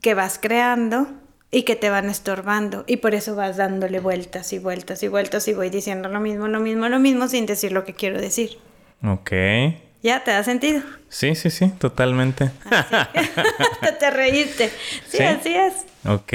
que 0.01 0.15
vas 0.15 0.39
creando 0.41 1.07
y 1.51 1.63
que 1.63 1.77
te 1.77 1.91
van 1.91 2.09
estorbando. 2.11 2.85
Y 2.87 2.97
por 2.99 3.15
eso 3.15 3.37
vas 3.37 3.57
dándole 3.57 4.01
vueltas 4.01 4.53
y 4.53 4.59
vueltas 4.59 5.03
y 5.03 5.09
vueltas 5.09 5.47
y 5.49 5.55
voy 5.55 5.71
diciendo 5.71 6.09
lo 6.09 6.21
mismo, 6.21 6.49
lo 6.49 6.61
mismo, 6.61 6.89
lo 6.89 6.99
mismo 6.99 7.29
sin 7.29 7.47
decir 7.47 7.73
lo 7.73 7.85
que 7.85 7.95
quiero 7.95 8.21
decir. 8.21 8.59
Ok. 9.05 9.31
¿Ya 10.03 10.23
te 10.25 10.31
da 10.33 10.43
sentido? 10.45 10.83
Sí, 11.09 11.35
sí, 11.35 11.51
sí, 11.51 11.69
totalmente. 11.79 12.51
te 14.01 14.11
reíste. 14.11 14.69
Sí, 15.09 15.19
Sí. 15.19 15.23
así 15.23 15.55
es. 15.55 15.75
ok. 16.07 16.33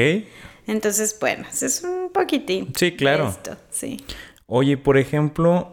Entonces, 0.67 1.15
bueno, 1.19 1.45
es 1.51 1.83
un 1.83 2.11
poquitín. 2.11 2.71
Sí, 2.75 2.95
claro. 2.95 3.29
Esto, 3.29 3.57
sí. 3.71 4.03
Oye, 4.51 4.77
por 4.77 4.97
ejemplo, 4.97 5.69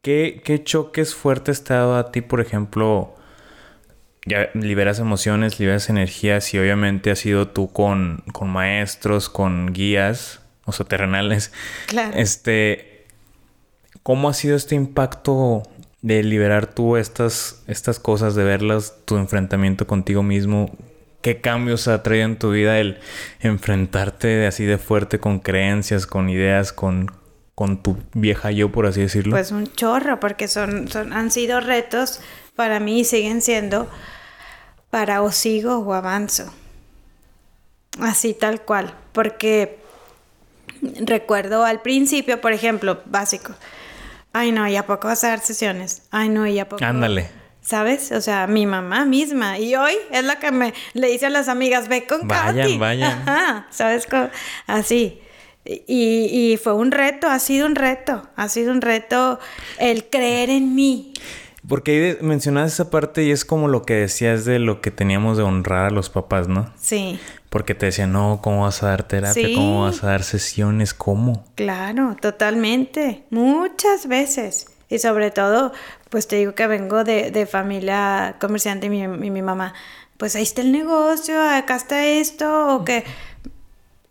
¿qué, 0.00 0.40
qué 0.42 0.64
choques 0.64 1.14
fuertes 1.14 1.62
te 1.62 1.74
ha 1.74 1.76
dado 1.76 1.96
a 1.96 2.10
ti, 2.10 2.22
por 2.22 2.40
ejemplo? 2.40 3.14
Ya 4.24 4.48
liberas 4.54 4.98
emociones, 4.98 5.60
liberas 5.60 5.90
energías 5.90 6.54
y 6.54 6.58
obviamente 6.58 7.10
has 7.10 7.18
sido 7.18 7.48
tú 7.48 7.70
con, 7.70 8.24
con 8.32 8.48
maestros, 8.48 9.28
con 9.28 9.74
guías, 9.74 10.40
o 10.64 10.72
sea, 10.72 10.86
terrenales. 10.86 11.52
Claro. 11.86 12.16
Este, 12.16 13.04
¿cómo 14.02 14.30
ha 14.30 14.34
sido 14.34 14.56
este 14.56 14.74
impacto 14.74 15.64
de 16.00 16.22
liberar 16.22 16.66
tú 16.66 16.96
estas, 16.96 17.62
estas 17.66 18.00
cosas, 18.00 18.34
de 18.34 18.42
verlas, 18.42 18.94
tu 19.04 19.18
enfrentamiento 19.18 19.86
contigo 19.86 20.22
mismo? 20.22 20.74
¿Qué 21.26 21.40
cambios 21.40 21.88
ha 21.88 22.04
traído 22.04 22.24
en 22.26 22.38
tu 22.38 22.52
vida 22.52 22.78
el 22.78 23.00
enfrentarte 23.40 24.46
así 24.46 24.64
de 24.64 24.78
fuerte 24.78 25.18
con 25.18 25.40
creencias, 25.40 26.06
con 26.06 26.30
ideas, 26.30 26.72
con, 26.72 27.10
con 27.56 27.82
tu 27.82 27.96
vieja 28.14 28.52
yo, 28.52 28.70
por 28.70 28.86
así 28.86 29.00
decirlo? 29.00 29.32
Pues 29.32 29.50
un 29.50 29.66
chorro, 29.66 30.20
porque 30.20 30.46
son, 30.46 30.86
son, 30.86 31.12
han 31.12 31.32
sido 31.32 31.58
retos 31.58 32.20
para 32.54 32.78
mí 32.78 33.00
y 33.00 33.04
siguen 33.04 33.42
siendo 33.42 33.90
para 34.90 35.20
o 35.22 35.32
sigo 35.32 35.78
o 35.78 35.94
avanzo. 35.94 36.54
Así 38.00 38.32
tal 38.32 38.60
cual, 38.60 38.94
porque 39.10 39.80
recuerdo 41.00 41.64
al 41.64 41.82
principio, 41.82 42.40
por 42.40 42.52
ejemplo, 42.52 43.02
básico. 43.04 43.52
Ay, 44.32 44.52
no, 44.52 44.68
¿y 44.68 44.76
a 44.76 44.86
poco 44.86 45.08
vas 45.08 45.24
a 45.24 45.30
dar 45.30 45.40
sesiones? 45.40 46.02
Ay, 46.12 46.28
no, 46.28 46.46
¿y 46.46 46.60
a 46.60 46.68
poco? 46.68 46.84
Ándale. 46.84 47.30
¿Sabes? 47.66 48.12
O 48.12 48.20
sea, 48.20 48.46
mi 48.46 48.64
mamá 48.64 49.04
misma. 49.04 49.58
Y 49.58 49.74
hoy 49.74 49.94
es 50.12 50.22
la 50.22 50.38
que 50.38 50.52
me 50.52 50.72
le 50.94 51.08
dice 51.08 51.26
a 51.26 51.30
las 51.30 51.48
amigas, 51.48 51.88
ve 51.88 52.06
con 52.06 52.28
Vayan, 52.28 52.56
Katy. 52.56 52.78
vayan. 52.78 53.22
Ajá, 53.28 53.66
¿sabes? 53.70 54.06
cómo? 54.06 54.28
Así. 54.68 55.20
Y, 55.64 55.82
y 56.30 56.56
fue 56.58 56.74
un 56.74 56.92
reto, 56.92 57.26
ha 57.26 57.40
sido 57.40 57.66
un 57.66 57.74
reto. 57.74 58.22
Ha 58.36 58.48
sido 58.48 58.70
un 58.70 58.80
reto 58.82 59.40
el 59.80 60.08
creer 60.08 60.48
en 60.50 60.76
mí. 60.76 61.12
Porque 61.68 61.90
ahí 62.20 62.24
mencionabas 62.24 62.74
esa 62.74 62.88
parte 62.90 63.24
y 63.24 63.32
es 63.32 63.44
como 63.44 63.66
lo 63.66 63.82
que 63.82 63.94
decías 63.94 64.44
de 64.44 64.60
lo 64.60 64.80
que 64.80 64.92
teníamos 64.92 65.36
de 65.36 65.42
honrar 65.42 65.86
a 65.86 65.90
los 65.90 66.08
papás, 66.08 66.46
¿no? 66.46 66.72
Sí, 66.80 67.18
Porque 67.50 67.74
te 67.74 67.86
decían, 67.86 68.12
no, 68.12 68.38
¿cómo 68.40 68.62
vas 68.62 68.84
a 68.84 68.90
dar 68.90 69.02
terapia? 69.02 69.48
Sí. 69.48 69.54
¿Cómo 69.56 69.82
vas 69.82 70.04
a 70.04 70.08
dar 70.08 70.22
sesiones? 70.22 70.94
¿Cómo? 70.94 71.44
claro, 71.56 72.16
totalmente. 72.20 73.24
Muchas 73.30 74.06
veces. 74.06 74.68
Y 74.88 75.00
sobre 75.00 75.32
todo, 75.32 75.72
pues 76.10 76.28
te 76.28 76.36
digo 76.36 76.54
que 76.54 76.66
vengo 76.66 77.04
de, 77.04 77.30
de 77.30 77.46
familia 77.46 78.36
comerciante 78.40 78.86
y 78.86 78.90
mi, 78.90 79.06
mi 79.08 79.42
mamá. 79.42 79.74
Pues 80.16 80.34
ahí 80.36 80.42
está 80.44 80.62
el 80.62 80.72
negocio, 80.72 81.40
acá 81.40 81.76
está 81.76 82.06
esto, 82.06 82.74
o 82.76 82.84
que... 82.84 83.04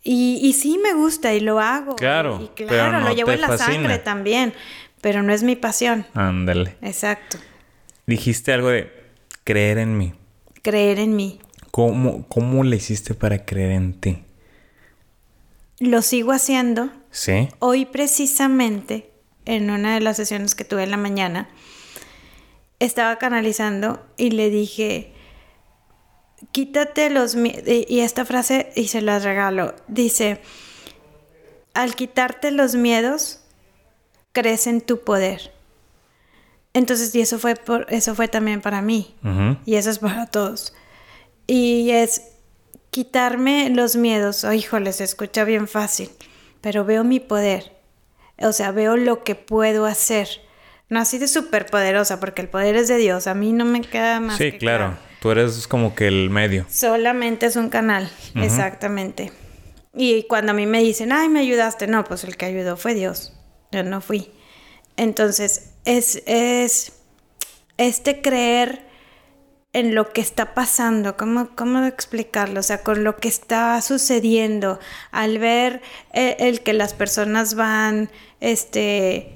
Y, 0.02 0.38
y 0.40 0.52
sí 0.52 0.78
me 0.80 0.92
gusta 0.94 1.34
y 1.34 1.40
lo 1.40 1.58
hago. 1.58 1.96
Claro, 1.96 2.38
Y 2.40 2.50
pero 2.54 2.68
claro, 2.68 3.00
no 3.00 3.08
lo 3.08 3.14
llevo 3.14 3.32
en 3.32 3.40
la 3.40 3.48
fascina. 3.48 3.72
sangre 3.74 3.98
también. 3.98 4.54
Pero 5.00 5.22
no 5.24 5.32
es 5.32 5.42
mi 5.42 5.56
pasión. 5.56 6.06
Ándale. 6.14 6.76
Exacto. 6.80 7.38
Dijiste 8.06 8.52
algo 8.52 8.68
de 8.68 8.88
creer 9.42 9.78
en 9.78 9.98
mí. 9.98 10.14
Creer 10.62 11.00
en 11.00 11.16
mí. 11.16 11.40
¿Cómo, 11.72 12.24
cómo 12.28 12.62
le 12.62 12.76
hiciste 12.76 13.14
para 13.14 13.44
creer 13.44 13.72
en 13.72 13.94
ti? 14.00 14.22
Lo 15.80 16.02
sigo 16.02 16.30
haciendo. 16.32 16.90
¿Sí? 17.10 17.48
Hoy 17.58 17.84
precisamente, 17.84 19.10
en 19.44 19.70
una 19.70 19.94
de 19.94 20.00
las 20.00 20.16
sesiones 20.16 20.54
que 20.54 20.64
tuve 20.64 20.84
en 20.84 20.90
la 20.92 20.96
mañana, 20.96 21.48
estaba 22.78 23.16
canalizando 23.16 24.04
y 24.16 24.30
le 24.30 24.50
dije, 24.50 25.12
quítate 26.52 27.10
los 27.10 27.34
miedos, 27.34 27.64
y 27.66 28.00
esta 28.00 28.24
frase, 28.24 28.72
y 28.74 28.88
se 28.88 29.00
las 29.00 29.24
regalo, 29.24 29.74
dice, 29.88 30.40
al 31.74 31.94
quitarte 31.94 32.50
los 32.50 32.74
miedos, 32.74 33.40
crece 34.32 34.70
en 34.70 34.80
tu 34.80 35.02
poder. 35.02 35.52
Entonces, 36.74 37.14
y 37.14 37.22
eso 37.22 37.38
fue, 37.38 37.54
por, 37.56 37.86
eso 37.88 38.14
fue 38.14 38.28
también 38.28 38.60
para 38.60 38.82
mí. 38.82 39.16
Y 39.64 39.76
eso 39.76 39.88
es 39.88 39.98
para 39.98 40.26
todos. 40.26 40.74
Y 41.46 41.90
es 41.90 42.22
quitarme 42.90 43.70
los 43.70 43.96
miedos. 43.96 44.44
Oh, 44.44 44.52
híjole, 44.52 44.92
se 44.92 45.04
escucha 45.04 45.44
bien 45.44 45.68
fácil, 45.68 46.10
pero 46.60 46.84
veo 46.84 47.02
mi 47.02 47.18
poder. 47.18 47.76
O 48.38 48.52
sea, 48.52 48.72
veo 48.72 48.98
lo 48.98 49.24
que 49.24 49.34
puedo 49.36 49.86
hacer. 49.86 50.28
No 50.88 51.00
así 51.00 51.18
de 51.18 51.26
súper 51.26 51.66
poderosa, 51.66 52.20
porque 52.20 52.42
el 52.42 52.48
poder 52.48 52.76
es 52.76 52.88
de 52.88 52.96
Dios. 52.96 53.26
A 53.26 53.34
mí 53.34 53.52
no 53.52 53.64
me 53.64 53.80
queda 53.80 54.20
más. 54.20 54.38
Sí, 54.38 54.52
que 54.52 54.58
claro. 54.58 54.96
Tú 55.20 55.30
eres 55.30 55.66
como 55.66 55.94
que 55.94 56.06
el 56.06 56.30
medio. 56.30 56.66
Solamente 56.68 57.46
es 57.46 57.56
un 57.56 57.68
canal, 57.68 58.10
exactamente. 58.34 59.32
Y 59.94 60.24
cuando 60.24 60.52
a 60.52 60.54
mí 60.54 60.66
me 60.66 60.80
dicen, 60.80 61.10
ay, 61.10 61.28
me 61.28 61.40
ayudaste, 61.40 61.86
no, 61.86 62.04
pues 62.04 62.22
el 62.24 62.36
que 62.36 62.44
ayudó 62.44 62.76
fue 62.76 62.94
Dios. 62.94 63.32
Yo 63.72 63.82
no 63.82 64.00
fui. 64.00 64.30
Entonces, 64.96 65.72
es, 65.84 66.22
es 66.26 66.92
este 67.78 68.20
creer 68.20 68.86
en 69.72 69.94
lo 69.94 70.12
que 70.12 70.20
está 70.20 70.54
pasando, 70.54 71.16
¿cómo, 71.16 71.54
¿cómo 71.54 71.84
explicarlo? 71.84 72.60
O 72.60 72.62
sea, 72.62 72.82
con 72.82 73.04
lo 73.04 73.16
que 73.16 73.28
está 73.28 73.80
sucediendo, 73.82 74.78
al 75.10 75.38
ver 75.38 75.82
el, 76.12 76.36
el 76.38 76.60
que 76.62 76.72
las 76.72 76.94
personas 76.94 77.54
van 77.54 78.10
este, 78.40 79.35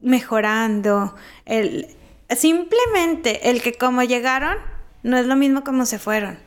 mejorando, 0.00 1.14
el, 1.44 1.88
simplemente 2.36 3.50
el 3.50 3.62
que 3.62 3.74
como 3.74 4.02
llegaron, 4.02 4.56
no 5.02 5.16
es 5.18 5.26
lo 5.26 5.36
mismo 5.36 5.64
como 5.64 5.86
se 5.86 5.98
fueron. 5.98 6.38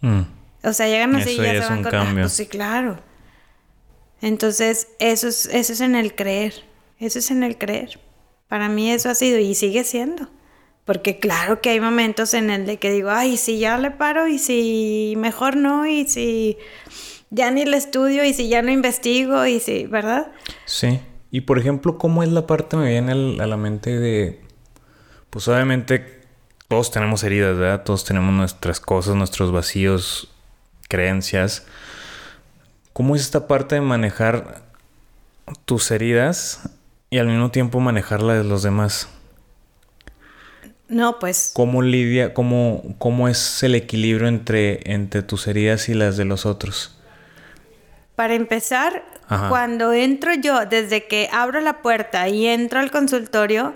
Mm. 0.00 0.22
O 0.64 0.72
sea, 0.72 0.86
llegan 0.86 1.14
así 1.16 1.32
y 1.32 1.36
ya 1.36 1.52
ya 1.54 1.62
se 1.62 1.68
van 1.68 1.82
con... 1.82 1.94
Ah, 1.94 2.10
pues 2.12 2.32
sí, 2.32 2.46
claro. 2.46 2.98
Entonces, 4.20 4.88
eso 4.98 5.28
es, 5.28 5.46
eso 5.46 5.72
es 5.72 5.80
en 5.80 5.94
el 5.94 6.14
creer. 6.14 6.54
Eso 6.98 7.18
es 7.18 7.30
en 7.30 7.42
el 7.42 7.58
creer. 7.58 8.00
Para 8.48 8.68
mí 8.68 8.90
eso 8.90 9.10
ha 9.10 9.14
sido 9.14 9.38
y 9.38 9.54
sigue 9.54 9.84
siendo. 9.84 10.30
Porque 10.84 11.18
claro 11.18 11.60
que 11.60 11.70
hay 11.70 11.80
momentos 11.80 12.34
en 12.34 12.50
el 12.50 12.66
de 12.66 12.78
que 12.78 12.90
digo, 12.90 13.10
ay, 13.10 13.36
si 13.36 13.58
ya 13.58 13.78
le 13.78 13.90
paro 13.90 14.28
y 14.28 14.38
si 14.38 15.14
mejor 15.16 15.56
no 15.56 15.86
y 15.86 16.06
si 16.06 16.58
ya 17.30 17.50
ni 17.50 17.64
le 17.64 17.76
estudio 17.76 18.24
y 18.24 18.32
si 18.34 18.48
ya 18.48 18.62
no 18.62 18.70
investigo 18.70 19.46
y 19.46 19.60
si, 19.60 19.86
¿verdad? 19.86 20.30
Sí. 20.66 21.00
Y 21.34 21.40
por 21.40 21.58
ejemplo, 21.58 21.98
¿cómo 21.98 22.22
es 22.22 22.28
la 22.28 22.46
parte, 22.46 22.76
me 22.76 22.90
viene 22.90 23.10
a 23.42 23.46
la 23.48 23.56
mente 23.56 23.98
de... 23.98 24.40
Pues 25.30 25.48
obviamente 25.48 26.22
todos 26.68 26.92
tenemos 26.92 27.24
heridas, 27.24 27.58
¿verdad? 27.58 27.82
Todos 27.82 28.04
tenemos 28.04 28.32
nuestras 28.32 28.78
cosas, 28.78 29.16
nuestros 29.16 29.50
vacíos, 29.50 30.32
creencias. 30.88 31.66
¿Cómo 32.92 33.16
es 33.16 33.22
esta 33.22 33.48
parte 33.48 33.74
de 33.74 33.80
manejar 33.80 34.62
tus 35.64 35.90
heridas 35.90 36.70
y 37.10 37.18
al 37.18 37.26
mismo 37.26 37.50
tiempo 37.50 37.80
manejar 37.80 38.22
la 38.22 38.34
de 38.34 38.44
los 38.44 38.62
demás? 38.62 39.08
No, 40.86 41.18
pues 41.18 41.50
¿Cómo 41.52 41.82
lidia, 41.82 42.32
cómo, 42.32 42.94
cómo 42.98 43.26
es 43.26 43.64
el 43.64 43.74
equilibrio 43.74 44.28
entre, 44.28 44.88
entre 44.88 45.24
tus 45.24 45.48
heridas 45.48 45.88
y 45.88 45.94
las 45.94 46.16
de 46.16 46.26
los 46.26 46.46
otros? 46.46 46.93
Para 48.16 48.34
empezar, 48.34 49.04
Ajá. 49.28 49.48
cuando 49.48 49.92
entro 49.92 50.34
yo, 50.34 50.66
desde 50.66 51.06
que 51.06 51.28
abro 51.32 51.60
la 51.60 51.82
puerta 51.82 52.28
y 52.28 52.46
entro 52.46 52.80
al 52.80 52.90
consultorio, 52.90 53.74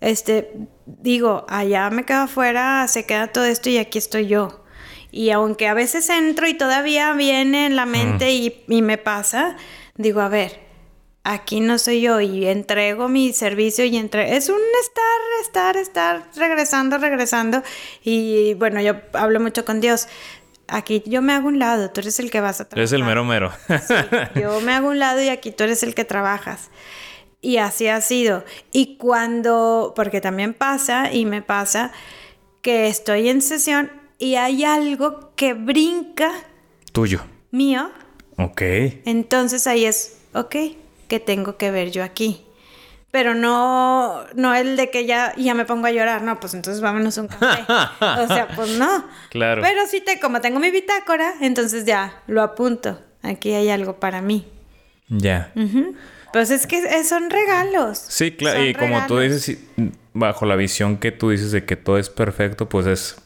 este, 0.00 0.52
digo, 0.86 1.46
allá 1.48 1.90
me 1.90 2.04
quedo 2.04 2.22
afuera, 2.22 2.86
se 2.88 3.06
queda 3.06 3.28
todo 3.28 3.44
esto 3.44 3.70
y 3.70 3.78
aquí 3.78 3.98
estoy 3.98 4.26
yo. 4.26 4.64
Y 5.10 5.30
aunque 5.30 5.68
a 5.68 5.74
veces 5.74 6.10
entro 6.10 6.46
y 6.48 6.54
todavía 6.54 7.12
viene 7.12 7.66
en 7.66 7.76
la 7.76 7.86
mente 7.86 8.32
y, 8.32 8.64
y 8.68 8.82
me 8.82 8.98
pasa, 8.98 9.56
digo, 9.96 10.20
a 10.20 10.28
ver, 10.28 10.66
aquí 11.26 11.60
no 11.60 11.78
soy 11.78 12.02
yo 12.02 12.20
y 12.20 12.46
entrego 12.46 13.08
mi 13.08 13.32
servicio 13.32 13.84
y 13.84 13.96
entre 13.96 14.36
es 14.36 14.48
un 14.48 14.60
estar, 14.82 15.04
estar, 15.42 15.76
estar 15.76 16.28
regresando, 16.36 16.98
regresando 16.98 17.62
y 18.04 18.54
bueno, 18.54 18.80
yo 18.80 18.94
hablo 19.12 19.40
mucho 19.40 19.64
con 19.64 19.80
Dios. 19.80 20.06
Aquí 20.68 21.02
yo 21.06 21.22
me 21.22 21.32
hago 21.32 21.48
un 21.48 21.58
lado, 21.58 21.90
tú 21.90 22.00
eres 22.00 22.18
el 22.18 22.30
que 22.30 22.40
vas 22.40 22.60
a 22.60 22.64
trabajar. 22.68 22.78
Eres 22.80 22.92
el 22.92 23.04
mero 23.04 23.24
mero. 23.24 23.52
Yo 24.34 24.60
me 24.60 24.72
hago 24.72 24.88
un 24.88 24.98
lado 24.98 25.22
y 25.22 25.28
aquí 25.28 25.52
tú 25.52 25.64
eres 25.64 25.82
el 25.82 25.94
que 25.94 26.04
trabajas. 26.04 26.70
Y 27.40 27.58
así 27.58 27.86
ha 27.86 28.00
sido. 28.00 28.44
Y 28.72 28.96
cuando, 28.96 29.92
porque 29.94 30.20
también 30.20 30.54
pasa 30.54 31.12
y 31.12 31.24
me 31.26 31.42
pasa 31.42 31.92
que 32.62 32.88
estoy 32.88 33.28
en 33.28 33.42
sesión 33.42 33.92
y 34.18 34.34
hay 34.36 34.64
algo 34.64 35.32
que 35.36 35.52
brinca 35.54 36.32
Tuyo. 36.92 37.20
mío, 37.52 37.90
Ok. 38.38 38.62
entonces 39.04 39.66
ahí 39.66 39.84
es, 39.84 40.18
ok, 40.34 40.56
¿qué 41.08 41.20
tengo 41.20 41.56
que 41.58 41.70
ver 41.70 41.90
yo 41.92 42.02
aquí? 42.02 42.45
Pero 43.10 43.34
no, 43.34 44.24
no 44.34 44.54
el 44.54 44.76
de 44.76 44.90
que 44.90 45.06
ya, 45.06 45.34
ya 45.36 45.54
me 45.54 45.64
pongo 45.64 45.86
a 45.86 45.90
llorar, 45.90 46.22
no, 46.22 46.38
pues 46.40 46.54
entonces 46.54 46.82
vámonos 46.82 47.16
a 47.18 47.22
un 47.22 47.28
café. 47.28 47.64
o 48.22 48.26
sea, 48.26 48.48
pues 48.54 48.76
no. 48.78 49.04
Claro. 49.30 49.62
Pero 49.62 49.86
sí, 49.86 50.00
te, 50.00 50.20
como 50.20 50.40
tengo 50.40 50.60
mi 50.60 50.70
bitácora, 50.70 51.34
entonces 51.40 51.84
ya 51.84 52.22
lo 52.26 52.42
apunto. 52.42 53.00
Aquí 53.22 53.52
hay 53.52 53.70
algo 53.70 53.98
para 53.98 54.20
mí. 54.20 54.46
Ya. 55.08 55.52
Pues 56.32 56.50
es 56.50 56.66
que 56.66 57.04
son 57.04 57.30
regalos. 57.30 57.98
Sí, 57.98 58.32
claro. 58.32 58.58
Son 58.58 58.68
Y 58.68 58.74
como 58.74 59.06
tú 59.06 59.18
dices, 59.18 59.58
bajo 60.12 60.46
la 60.46 60.56
visión 60.56 60.98
que 60.98 61.12
tú 61.12 61.30
dices 61.30 61.52
de 61.52 61.64
que 61.64 61.76
todo 61.76 61.98
es 61.98 62.10
perfecto, 62.10 62.68
pues 62.68 62.86
es 62.86 63.16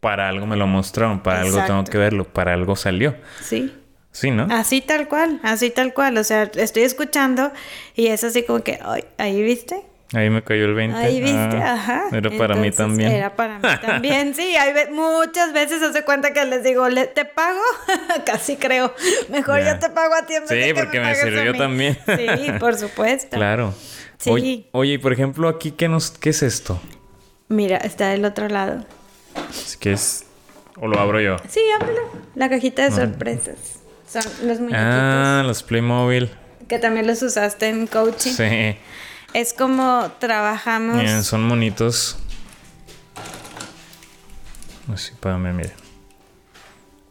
para 0.00 0.28
algo 0.28 0.46
me 0.46 0.56
lo 0.56 0.66
mostraron, 0.66 1.22
para 1.22 1.42
algo 1.42 1.62
tengo 1.64 1.84
que 1.84 1.98
verlo, 1.98 2.24
para 2.24 2.54
algo 2.54 2.76
salió. 2.76 3.16
Sí. 3.42 3.74
Sí, 4.18 4.30
¿no? 4.32 4.48
Así 4.50 4.80
tal 4.80 5.06
cual, 5.06 5.38
así 5.44 5.70
tal 5.70 5.94
cual. 5.94 6.16
O 6.18 6.24
sea, 6.24 6.50
estoy 6.54 6.82
escuchando 6.82 7.52
y 7.94 8.08
es 8.08 8.24
así 8.24 8.42
como 8.42 8.64
que, 8.64 8.78
ay, 8.84 9.04
ahí 9.16 9.42
viste. 9.42 9.82
Ahí 10.14 10.28
me 10.30 10.42
cayó 10.42 10.64
el 10.64 10.74
20. 10.74 10.96
Ahí 10.98 11.20
viste, 11.20 11.36
Ah, 11.38 11.74
ajá. 11.74 12.02
Era 12.12 12.30
para 12.30 12.56
mí 12.56 12.70
también. 12.70 13.12
Era 13.12 13.36
para 13.36 13.58
mí 13.58 13.68
también, 13.86 14.34
sí. 14.34 14.56
Hay 14.56 14.72
ve- 14.72 14.88
muchas 14.90 15.52
veces 15.52 15.82
hace 15.82 16.02
cuenta 16.02 16.32
que 16.32 16.44
les 16.46 16.64
digo, 16.64 16.88
¿le, 16.88 17.06
¿te 17.06 17.26
pago? 17.26 17.60
Casi 18.26 18.56
creo. 18.56 18.92
Mejor 19.28 19.60
Ya. 19.60 19.74
yo 19.74 19.78
te 19.78 19.90
pago 19.90 20.14
a 20.14 20.26
ti. 20.26 20.34
en 20.34 20.46
vez 20.46 20.64
Sí, 20.66 20.72
porque 20.74 20.98
me 20.98 21.14
sirvió 21.14 21.54
también. 21.54 21.96
Sí, 22.06 22.50
por 22.58 22.74
supuesto. 22.76 23.36
Claro. 23.36 23.74
Sí. 24.16 24.30
Oye, 24.30 24.68
oye, 24.72 24.92
y 24.94 24.98
por 24.98 25.12
ejemplo, 25.12 25.46
aquí, 25.48 25.70
¿qué, 25.72 25.88
nos, 25.88 26.10
¿qué 26.10 26.30
es 26.30 26.42
esto? 26.42 26.80
Mira, 27.48 27.76
está 27.76 28.08
del 28.08 28.24
otro 28.24 28.48
lado. 28.48 28.84
Es 29.50 29.76
que 29.76 29.92
es 29.92 30.24
¿O 30.80 30.86
lo 30.88 30.98
abro 30.98 31.20
yo? 31.20 31.36
Sí, 31.48 31.60
ábrelo. 31.80 32.00
La 32.34 32.48
cajita 32.48 32.84
de 32.84 32.92
sorpresas. 32.92 33.77
Son 34.08 34.22
los 34.44 34.58
muñequitos. 34.58 34.82
Ah, 34.84 35.42
los 35.46 35.62
Playmobil. 35.62 36.30
Que 36.68 36.78
también 36.78 37.06
los 37.06 37.22
usaste 37.22 37.68
en 37.68 37.86
coaching. 37.86 38.32
Sí. 38.32 38.76
Es 39.34 39.52
como 39.52 40.10
trabajamos. 40.18 40.96
Miren, 40.96 41.22
son 41.24 41.42
monitos. 41.44 42.18
Así, 44.92 45.12
espérame, 45.12 45.52
miren. 45.54 45.72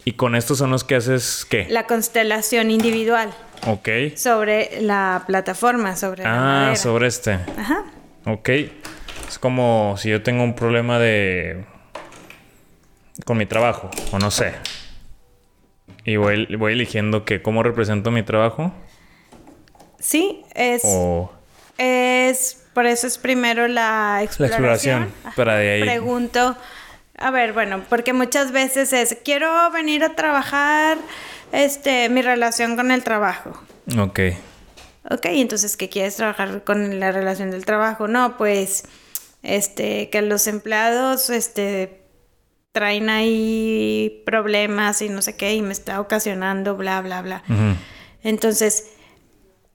Y 0.06 0.14
con 0.14 0.36
estos 0.36 0.58
son 0.58 0.72
los 0.72 0.84
que 0.84 0.96
haces, 0.96 1.46
¿qué? 1.50 1.68
La 1.70 1.86
constelación 1.86 2.72
individual. 2.72 3.30
Ok. 3.68 3.90
Sobre 4.16 4.82
la 4.82 5.24
plataforma, 5.28 5.96
sobre 5.96 6.24
la 6.24 6.30
Ah, 6.32 6.42
madera. 6.62 6.76
sobre 6.78 7.08
este. 7.08 7.34
Ajá. 7.34 7.84
Ok. 8.26 8.50
Es 9.28 9.38
como 9.40 9.96
si 9.98 10.10
yo 10.10 10.24
tengo 10.24 10.44
un 10.44 10.56
problema 10.56 10.98
de... 10.98 11.66
con 13.26 13.38
mi 13.38 13.46
trabajo, 13.46 13.92
o 14.12 14.20
no 14.20 14.32
sé. 14.32 14.54
Y 16.08 16.16
voy, 16.16 16.46
voy 16.56 16.72
eligiendo 16.72 17.26
que 17.26 17.42
cómo 17.42 17.64
represento 17.64 18.12
mi 18.12 18.24
trabajo. 18.24 18.72
Sí, 20.00 20.44
es, 20.56 20.82
O... 20.86 21.32
es. 21.78 22.64
Por 22.74 22.86
eso 22.86 23.08
es 23.08 23.18
primero 23.18 23.68
la 23.68 24.20
exploración. 24.24 25.04
exploración, 25.04 25.34
para 25.36 25.56
de 25.58 25.72
ahí- 25.74 25.82
Pregunto. 25.82 26.56
A 27.18 27.32
ver, 27.32 27.52
bueno, 27.52 27.84
porque 27.90 28.14
muchas 28.14 28.52
veces 28.54 28.94
es. 28.94 29.18
Quiero 29.26 29.70
venir 29.72 30.04
a 30.04 30.16
trabajar. 30.16 30.98
Este, 31.52 32.08
mi 32.10 32.22
relación 32.22 32.76
con 32.78 32.92
el 32.92 33.04
trabajo. 33.04 33.52
Ok. 34.00 34.20
Ok, 35.10 35.26
entonces, 35.26 35.76
¿qué 35.78 35.90
quieres 35.90 36.16
trabajar 36.18 36.64
con 36.64 37.00
la 37.00 37.12
relación 37.12 37.52
del 37.52 37.66
trabajo? 37.66 38.08
No, 38.08 38.38
pues, 38.38 38.84
este, 39.44 40.10
que 40.10 40.22
los 40.22 40.48
empleados, 40.48 41.30
este, 41.30 41.97
traen 42.78 43.10
ahí 43.10 44.22
problemas 44.24 45.02
y 45.02 45.10
no 45.10 45.24
sé 45.24 45.36
qué, 45.36 45.56
y 45.56 45.64
me 45.64 45.72
está 45.72 46.00
ocasionando, 46.00 46.78
bla, 46.78 47.02
bla, 47.02 47.24
bla. 47.24 47.44
Entonces, 48.22 48.92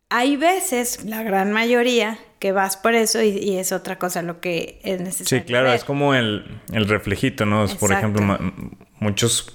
hay 0.09 0.37
veces, 0.37 1.05
la 1.05 1.25
gran 1.25 1.51
mayoría, 1.51 2.17
que 2.39 2.53
vas 2.53 2.77
por 2.77 2.95
eso 2.95 3.21
y, 3.21 3.31
y 3.39 3.59
es 3.59 3.73
otra 3.73 3.99
cosa 3.99 4.23
lo 4.23 4.41
que 4.41 4.79
es 4.85 5.01
necesario. 5.01 5.41
Sí, 5.41 5.45
claro, 5.45 5.67
ver. 5.67 5.75
es 5.75 5.83
como 5.83 6.15
el, 6.15 6.61
el 6.73 6.89
reflejito, 6.89 7.45
¿no? 7.45 7.67
Por 7.81 7.91
ejemplo, 7.91 8.39
muchos 9.01 9.53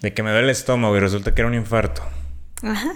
de 0.00 0.14
que 0.14 0.22
me 0.22 0.30
duele 0.30 0.44
el 0.44 0.50
estómago 0.52 0.96
y 0.96 1.00
resulta 1.00 1.34
que 1.34 1.42
era 1.42 1.48
un 1.48 1.54
infarto. 1.54 2.02
Ajá. 2.62 2.94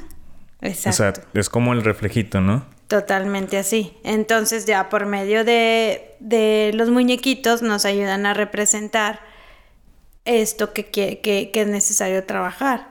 Exacto. 0.63 1.21
O 1.21 1.23
sea, 1.33 1.41
es 1.41 1.49
como 1.49 1.73
el 1.73 1.83
reflejito, 1.83 2.41
¿no? 2.41 2.65
Totalmente 2.89 3.57
así. 3.57 3.95
Entonces 4.05 4.67
ya 4.67 4.89
por 4.89 5.07
medio 5.07 5.45
de, 5.45 6.17
de 6.21 6.73
los 6.75 6.91
muñequitos 6.91 7.63
nos 7.63 7.85
ayudan 7.85 8.27
a 8.27 8.35
representar 8.35 9.21
esto 10.25 10.73
que, 10.73 10.87
que, 10.87 11.21
que- 11.21 11.51
es 11.55 11.67
necesario 11.67 12.25
trabajar. 12.25 12.89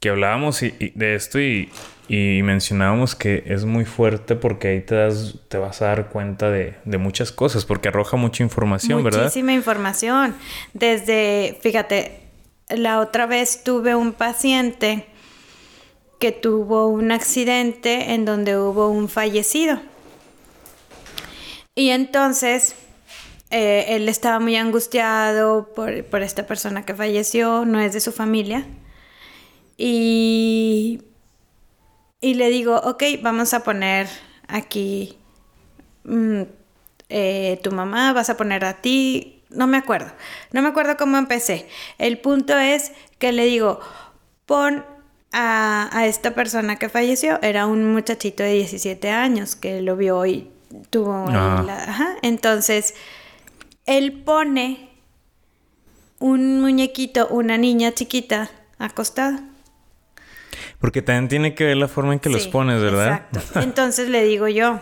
Que 0.00 0.10
hablábamos 0.10 0.62
y- 0.62 0.74
y 0.78 0.90
de 0.90 1.14
esto 1.14 1.40
y, 1.40 1.70
y 2.08 2.42
mencionábamos 2.42 3.14
que 3.14 3.42
es 3.46 3.64
muy 3.64 3.84
fuerte 3.86 4.34
porque 4.36 4.68
ahí 4.68 4.80
te, 4.82 4.96
das, 4.96 5.36
te 5.48 5.56
vas 5.56 5.80
a 5.80 5.86
dar 5.86 6.08
cuenta 6.10 6.50
de, 6.50 6.74
de 6.84 6.98
muchas 6.98 7.32
cosas, 7.32 7.64
porque 7.64 7.88
arroja 7.88 8.16
mucha 8.18 8.42
información, 8.42 9.02
¿verdad? 9.02 9.22
Muchísima 9.22 9.52
información. 9.54 10.34
Desde, 10.74 11.58
fíjate, 11.62 12.20
la 12.68 13.00
otra 13.00 13.24
vez 13.26 13.64
tuve 13.64 13.94
un 13.94 14.12
paciente 14.12 15.06
que 16.24 16.32
tuvo 16.32 16.86
un 16.86 17.12
accidente 17.12 18.14
en 18.14 18.24
donde 18.24 18.56
hubo 18.56 18.88
un 18.88 19.10
fallecido. 19.10 19.78
Y 21.74 21.90
entonces 21.90 22.76
eh, 23.50 23.84
él 23.88 24.08
estaba 24.08 24.40
muy 24.40 24.56
angustiado 24.56 25.74
por, 25.74 26.02
por 26.06 26.22
esta 26.22 26.46
persona 26.46 26.86
que 26.86 26.94
falleció, 26.94 27.66
no 27.66 27.78
es 27.78 27.92
de 27.92 28.00
su 28.00 28.10
familia. 28.10 28.64
Y, 29.76 31.02
y 32.22 32.32
le 32.32 32.48
digo, 32.48 32.76
ok, 32.76 33.02
vamos 33.20 33.52
a 33.52 33.62
poner 33.62 34.08
aquí 34.48 35.18
mm, 36.04 36.40
eh, 37.10 37.60
tu 37.62 37.70
mamá, 37.70 38.14
vas 38.14 38.30
a 38.30 38.38
poner 38.38 38.64
a 38.64 38.80
ti, 38.80 39.42
no 39.50 39.66
me 39.66 39.76
acuerdo, 39.76 40.10
no 40.52 40.62
me 40.62 40.68
acuerdo 40.68 40.96
cómo 40.96 41.18
empecé. 41.18 41.68
El 41.98 42.18
punto 42.18 42.56
es 42.56 42.92
que 43.18 43.30
le 43.30 43.44
digo, 43.44 43.80
pon 44.46 44.93
a, 45.34 45.90
a 45.92 46.06
esta 46.06 46.34
persona 46.34 46.76
que 46.76 46.88
falleció, 46.88 47.38
era 47.42 47.66
un 47.66 47.92
muchachito 47.92 48.42
de 48.44 48.52
17 48.52 49.10
años 49.10 49.56
que 49.56 49.82
lo 49.82 49.96
vio 49.96 50.24
y 50.24 50.48
tuvo... 50.90 51.26
Ah. 51.28 51.62
la- 51.66 51.82
ajá. 51.82 52.16
Entonces, 52.22 52.94
él 53.86 54.22
pone 54.24 54.90
un 56.20 56.60
muñequito, 56.60 57.26
una 57.28 57.58
niña 57.58 57.92
chiquita 57.92 58.50
acostada. 58.78 59.42
Porque 60.78 61.02
también 61.02 61.28
tiene 61.28 61.54
que 61.54 61.64
ver 61.64 61.76
la 61.78 61.88
forma 61.88 62.12
en 62.12 62.20
que 62.20 62.28
los 62.30 62.46
pones, 62.46 62.80
¿verdad? 62.80 63.26
Exacto. 63.32 63.60
Entonces 63.60 64.08
le 64.08 64.22
digo 64.24 64.46
yo, 64.48 64.80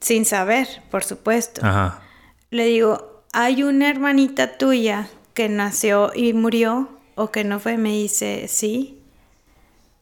sin 0.00 0.24
saber, 0.24 0.66
por 0.90 1.04
supuesto, 1.04 1.60
Ajá. 1.64 2.02
le 2.50 2.66
digo, 2.66 3.22
hay 3.32 3.62
una 3.62 3.88
hermanita 3.88 4.58
tuya 4.58 5.08
que 5.34 5.48
nació 5.48 6.10
y 6.14 6.32
murió 6.32 6.88
o 7.14 7.30
que 7.30 7.44
no 7.44 7.60
fue, 7.60 7.76
me 7.78 7.90
dice, 7.90 8.46
sí. 8.48 8.95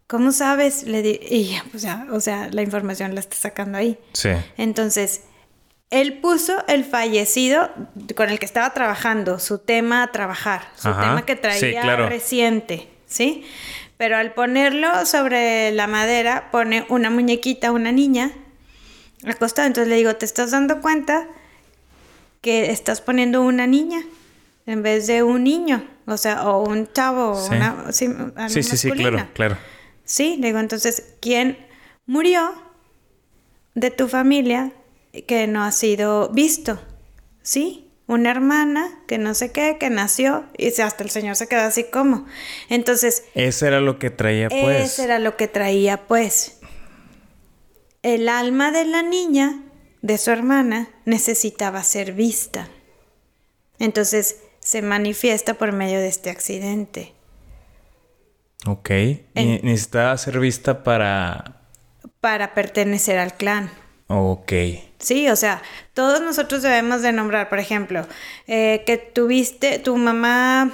¿Cómo 0.06 0.32
sabes? 0.32 0.82
Le 0.84 1.02
di 1.02 1.18
y 1.28 1.44
ya, 1.52 1.64
pues 1.70 1.82
ya, 1.82 2.06
o 2.12 2.20
sea, 2.20 2.48
la 2.52 2.62
información 2.62 3.14
la 3.14 3.20
está 3.20 3.36
sacando 3.36 3.78
ahí. 3.78 3.98
Sí. 4.12 4.30
Entonces, 4.58 5.22
él 5.90 6.18
puso 6.20 6.62
el 6.68 6.84
fallecido 6.84 7.70
con 8.14 8.28
el 8.28 8.38
que 8.38 8.44
estaba 8.46 8.74
trabajando, 8.74 9.38
su 9.38 9.58
tema 9.58 10.02
a 10.02 10.12
trabajar, 10.12 10.62
su 10.76 10.88
Ajá. 10.88 11.00
tema 11.02 11.24
que 11.26 11.34
Sí, 11.34 11.40
traía 11.40 11.82
claro. 11.82 12.08
reciente, 12.08 12.88
¿sí? 13.06 13.44
Pero 13.96 14.16
al 14.16 14.34
ponerlo 14.34 15.06
sobre 15.06 15.72
la 15.72 15.86
madera, 15.86 16.50
pone 16.50 16.84
una 16.88 17.10
muñequita, 17.10 17.70
una 17.72 17.92
niña, 17.92 18.32
acostada. 19.26 19.66
Entonces 19.68 19.88
le 19.88 19.96
digo, 19.96 20.14
¿te 20.16 20.26
estás 20.26 20.50
dando 20.50 20.80
cuenta 20.82 21.28
que 22.42 22.70
estás 22.70 23.00
poniendo 23.00 23.40
una 23.40 23.66
niña 23.66 24.02
en 24.66 24.82
vez 24.82 25.06
de 25.06 25.22
un 25.22 25.44
niño? 25.44 25.86
O 26.06 26.16
sea, 26.18 26.46
o 26.48 26.68
un 26.68 26.92
chavo, 26.92 27.30
o 27.30 27.40
Sí. 27.48 27.54
una, 27.54 27.92
sí, 27.92 28.62
Sí, 28.62 28.76
sí, 28.76 28.90
claro, 28.90 29.28
claro. 29.32 29.56
Sí, 30.04 30.36
le 30.38 30.48
digo, 30.48 30.58
entonces, 30.58 31.14
¿quién 31.20 31.58
murió 32.06 32.52
de 33.74 33.90
tu 33.90 34.08
familia 34.08 34.72
que 35.26 35.46
no 35.46 35.64
ha 35.64 35.72
sido 35.72 36.28
visto? 36.28 36.80
Sí, 37.42 37.90
una 38.06 38.30
hermana 38.30 39.00
que 39.06 39.18
no 39.18 39.34
sé 39.34 39.50
qué, 39.50 39.76
que 39.78 39.88
nació 39.88 40.44
y 40.58 40.68
hasta 40.80 41.02
el 41.02 41.10
señor 41.10 41.36
se 41.36 41.46
quedó 41.46 41.62
así 41.62 41.84
como. 41.84 42.26
Entonces, 42.68 43.24
Eso 43.34 43.66
era 43.66 43.80
lo 43.80 43.98
que 43.98 44.10
traía, 44.10 44.48
pues. 44.48 44.92
eso 44.92 45.02
era 45.02 45.18
lo 45.18 45.36
que 45.36 45.48
traía, 45.48 46.06
pues. 46.06 46.58
El 48.02 48.28
alma 48.28 48.70
de 48.70 48.84
la 48.84 49.02
niña, 49.02 49.62
de 50.02 50.18
su 50.18 50.30
hermana, 50.30 50.90
necesitaba 51.06 51.82
ser 51.82 52.12
vista. 52.12 52.68
Entonces, 53.78 54.36
se 54.60 54.82
manifiesta 54.82 55.54
por 55.54 55.72
medio 55.72 55.98
de 55.98 56.08
este 56.08 56.28
accidente. 56.28 57.13
Ok. 58.66 58.90
Y 58.90 59.22
En- 59.34 59.60
necesitaba 59.64 60.16
ser 60.16 60.38
vista 60.40 60.82
para... 60.82 61.62
para 62.20 62.54
pertenecer 62.54 63.18
al 63.18 63.34
clan. 63.34 63.70
Ok. 64.08 64.52
Sí, 64.98 65.28
o 65.28 65.36
sea, 65.36 65.62
todos 65.92 66.20
nosotros 66.20 66.62
debemos 66.62 67.02
de 67.02 67.12
nombrar, 67.12 67.48
por 67.48 67.58
ejemplo, 67.58 68.06
eh, 68.46 68.82
que 68.86 68.96
tuviste, 68.96 69.78
tu 69.78 69.96
mamá, 69.96 70.70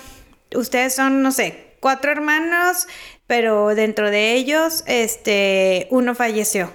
ustedes 0.54 0.94
son, 0.94 1.22
no 1.22 1.32
sé, 1.32 1.74
cuatro 1.80 2.12
hermanos, 2.12 2.86
pero 3.26 3.74
dentro 3.74 4.10
de 4.10 4.34
ellos, 4.34 4.84
este, 4.86 5.88
uno 5.90 6.14
falleció, 6.14 6.72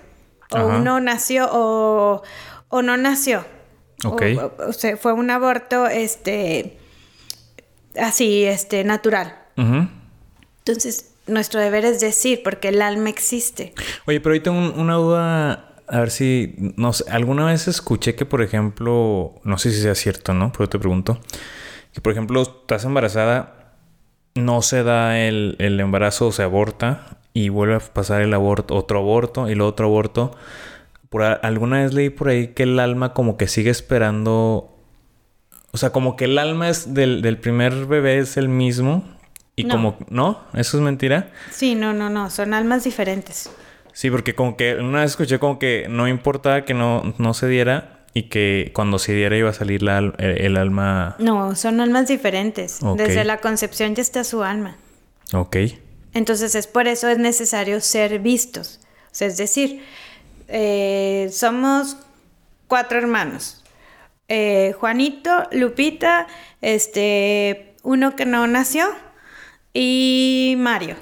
o 0.52 0.58
Ajá. 0.58 0.66
uno 0.66 1.00
nació, 1.00 1.48
o, 1.52 2.24
o 2.70 2.82
no 2.82 2.98
nació. 2.98 3.46
Ok. 4.04 4.24
O, 4.42 4.64
o 4.70 4.74
sea, 4.74 4.98
fue 4.98 5.14
un 5.14 5.30
aborto, 5.30 5.88
este, 5.88 6.78
así, 8.00 8.44
este, 8.44 8.84
natural. 8.84 9.38
Ujú. 9.58 9.88
Entonces, 10.68 11.12
nuestro 11.28 11.60
deber 11.60 11.86
es 11.86 12.00
decir, 12.00 12.42
porque 12.44 12.70
el 12.70 12.82
alma 12.82 13.10
existe. 13.10 13.74
Oye, 14.08 14.20
pero 14.20 14.42
tengo 14.42 14.58
un- 14.58 14.80
una 14.80 14.96
duda. 14.96 15.76
A 15.88 16.00
ver 16.00 16.10
si... 16.10 16.56
No 16.78 16.92
sé. 16.94 17.06
Alguna 17.12 17.46
vez 17.46 17.68
escuché 17.68 18.16
que, 18.16 18.26
por 18.26 18.42
ejemplo... 18.42 19.36
No 19.44 19.60
sé 19.60 19.72
si 19.72 19.80
sea 19.82 19.94
cierto, 19.94 20.34
¿no? 20.34 20.52
Pero 20.52 20.68
te 20.68 20.80
pregunto. 20.80 21.20
Que, 21.94 22.02
por 22.02 22.12
ejemplo, 22.12 22.42
estás 22.42 22.84
embarazada... 22.86 23.74
No 24.34 24.64
se 24.64 24.82
da 24.84 25.20
el, 25.20 25.56
el 25.60 25.80
embarazo 25.80 26.32
se 26.32 26.42
aborta. 26.42 27.20
Y 27.34 27.50
vuelve 27.50 27.76
a 27.76 27.80
pasar 27.80 28.24
el 28.24 28.34
aborto... 28.34 28.76
Otro 28.76 28.98
aborto 28.98 29.48
y 29.48 29.54
luego 29.54 29.70
otro 29.70 29.86
aborto. 29.86 30.32
Por 31.10 31.22
alguna 31.22 31.84
vez 31.84 31.94
leí 31.94 32.10
por 32.10 32.30
ahí 32.30 32.48
que 32.48 32.64
el 32.64 32.80
alma 32.80 33.14
como 33.14 33.38
que 33.38 33.48
sigue 33.48 33.70
esperando... 33.70 34.72
O 35.72 35.78
sea, 35.78 35.92
como 35.92 36.16
que 36.16 36.26
el 36.26 36.38
alma 36.40 36.70
es 36.70 36.94
del, 36.96 37.22
del 37.22 37.38
primer 37.38 37.86
bebé 37.86 38.18
es 38.18 38.38
el 38.38 38.50
mismo. 38.50 39.04
Y 39.56 39.64
No. 39.64 39.76
como... 39.76 39.98
¿No? 40.10 40.42
¿Eso 40.54 40.78
es 40.78 40.84
mentira? 40.84 41.32
Sí, 41.52 41.76
no, 41.76 41.94
no, 41.94 42.10
no, 42.10 42.30
son 42.30 42.54
almas 42.54 42.84
diferentes. 42.84 43.50
Sí, 43.94 44.10
porque 44.12 44.36
como 44.36 44.58
que 44.58 44.76
una 44.76 45.02
vez 45.02 45.12
escuché 45.12 45.40
como 45.40 45.58
que 45.58 45.88
no 45.90 46.08
importaba 46.08 46.66
que 46.66 46.74
no, 46.74 47.14
no 47.18 47.34
se 47.34 47.48
diera 47.48 48.04
y 48.14 48.24
que 48.24 48.72
cuando 48.74 49.00
se 49.00 49.14
diera 49.14 49.38
iba 49.38 49.50
a 49.50 49.54
salir 49.54 49.84
la, 49.84 50.00
el, 50.00 50.14
el, 50.18 50.58
alma. 50.58 51.16
No, 51.20 51.56
son 51.56 51.80
almas 51.80 52.08
diferentes. 52.08 52.80
Desde 52.98 53.24
la 53.24 53.38
concepción 53.38 53.96
ya 53.96 54.02
está 54.02 54.24
su 54.24 54.44
alma. 54.44 54.76
Ok. 55.34 55.58
Entonces 56.14 56.56
es 56.56 56.68
por 56.68 56.88
eso 56.88 57.08
es 57.10 57.18
necesario 57.18 57.80
ser 57.82 58.20
vistos. 58.20 58.80
O 59.06 59.16
sea, 59.16 59.28
es 59.28 59.38
decir, 59.38 59.82
eh, 60.48 61.30
somos 61.32 61.98
cuatro 62.68 62.98
hermanos. 62.98 63.64
Eh, 64.28 64.74
Juanito, 64.80 65.32
Lupita, 65.52 66.28
este, 66.62 67.76
uno 67.84 68.16
que 68.16 68.26
no 68.26 68.48
nació 68.48 68.88
y 69.80 70.56
Mario. 70.58 70.96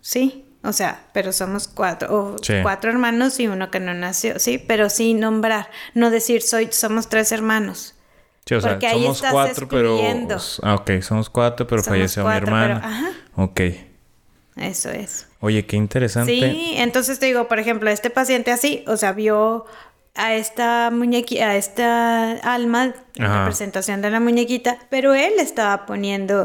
¿sí? 0.00 0.44
O 0.64 0.72
sea, 0.72 1.04
pero 1.12 1.32
somos 1.32 1.66
cuatro, 1.68 2.08
o 2.34 2.36
Sí. 2.42 2.54
cuatro 2.62 2.90
hermanos 2.90 3.38
y 3.40 3.48
uno 3.48 3.70
que 3.70 3.80
no 3.80 3.92
nació, 3.94 4.38
¿sí? 4.38 4.58
Pero 4.58 4.88
sí 4.90 5.12
nombrar, 5.14 5.68
no 5.94 6.10
decir 6.10 6.40
soy, 6.42 6.68
somos 6.70 7.08
tres 7.08 7.32
hermanos. 7.32 7.94
Sí, 8.46 8.54
o 8.54 8.60
sea, 8.60 8.72
Porque 8.72 8.86
ahí 8.86 9.02
somos 9.02 9.16
estás 9.16 9.32
cuatro, 9.32 9.68
pero. 9.68 9.98
Ah, 10.62 10.74
ok, 10.74 11.00
somos 11.00 11.30
cuatro, 11.30 11.66
pero 11.66 11.82
Somos 11.82 11.96
falleció 11.98 12.22
cuatro, 12.22 12.46
mi 12.46 12.46
hermana. 12.62 12.80
pero- 12.80 12.92
ajá. 12.94 13.10
Ok. 13.36 13.60
Eso 14.56 14.90
es. 14.90 15.26
Oye, 15.40 15.64
qué 15.66 15.76
interesante. 15.76 16.32
Sí, 16.32 16.74
entonces 16.76 17.18
te 17.18 17.26
digo, 17.26 17.48
por 17.48 17.58
ejemplo, 17.58 17.90
este 17.90 18.10
paciente 18.10 18.50
así, 18.52 18.84
o 18.86 18.96
sea, 18.96 19.12
vio 19.12 19.64
a 20.14 20.34
esta 20.34 20.90
muñequita, 20.92 21.50
a 21.50 21.56
esta 21.56 22.32
alma 22.54 22.94
Ajá. 23.18 23.38
representación 23.40 24.02
de 24.02 24.10
la 24.10 24.20
muñequita, 24.20 24.76
pero 24.90 25.14
él 25.14 25.32
estaba 25.40 25.86
poniendo 25.86 26.44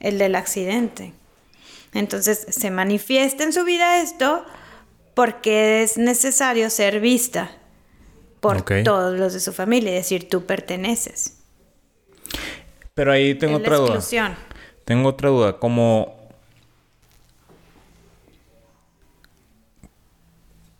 el 0.00 0.18
del 0.18 0.34
accidente. 0.34 1.12
Entonces 1.92 2.46
se 2.50 2.70
manifiesta 2.70 3.44
en 3.44 3.52
su 3.52 3.64
vida 3.64 4.00
esto 4.02 4.44
porque 5.14 5.82
es 5.82 5.96
necesario 5.96 6.68
ser 6.68 7.00
vista 7.00 7.50
por 8.40 8.62
todos 8.84 9.18
los 9.18 9.32
de 9.32 9.40
su 9.40 9.52
familia, 9.52 9.92
es 9.92 10.04
decir, 10.04 10.28
tú 10.28 10.44
perteneces. 10.44 11.38
Pero 12.94 13.12
ahí 13.12 13.34
tengo 13.34 13.56
Es 13.56 13.60
otra 13.60 13.76
duda. 13.76 14.36
Tengo 14.84 15.08
otra 15.08 15.30
duda. 15.30 15.58
Como. 15.58 16.16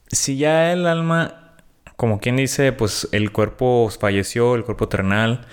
Si 0.08 0.36
ya 0.38 0.72
el 0.72 0.86
alma, 0.86 1.56
como 1.96 2.20
quien 2.20 2.36
dice, 2.36 2.72
pues 2.72 3.08
el 3.12 3.32
cuerpo 3.32 3.90
falleció, 3.90 4.54
el 4.54 4.64
cuerpo 4.64 4.88
terrenal, 4.88 5.46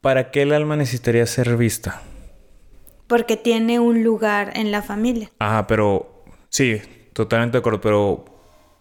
¿para 0.00 0.30
qué 0.30 0.42
el 0.42 0.52
alma 0.52 0.76
necesitaría 0.76 1.24
ser 1.26 1.56
vista? 1.56 2.02
Porque 3.12 3.36
tiene 3.36 3.78
un 3.78 4.02
lugar 4.02 4.52
en 4.54 4.70
la 4.72 4.80
familia. 4.80 5.30
Ah, 5.38 5.66
pero 5.68 6.24
sí, 6.48 6.80
totalmente 7.12 7.58
de 7.58 7.58
acuerdo, 7.58 7.82
pero 7.82 8.24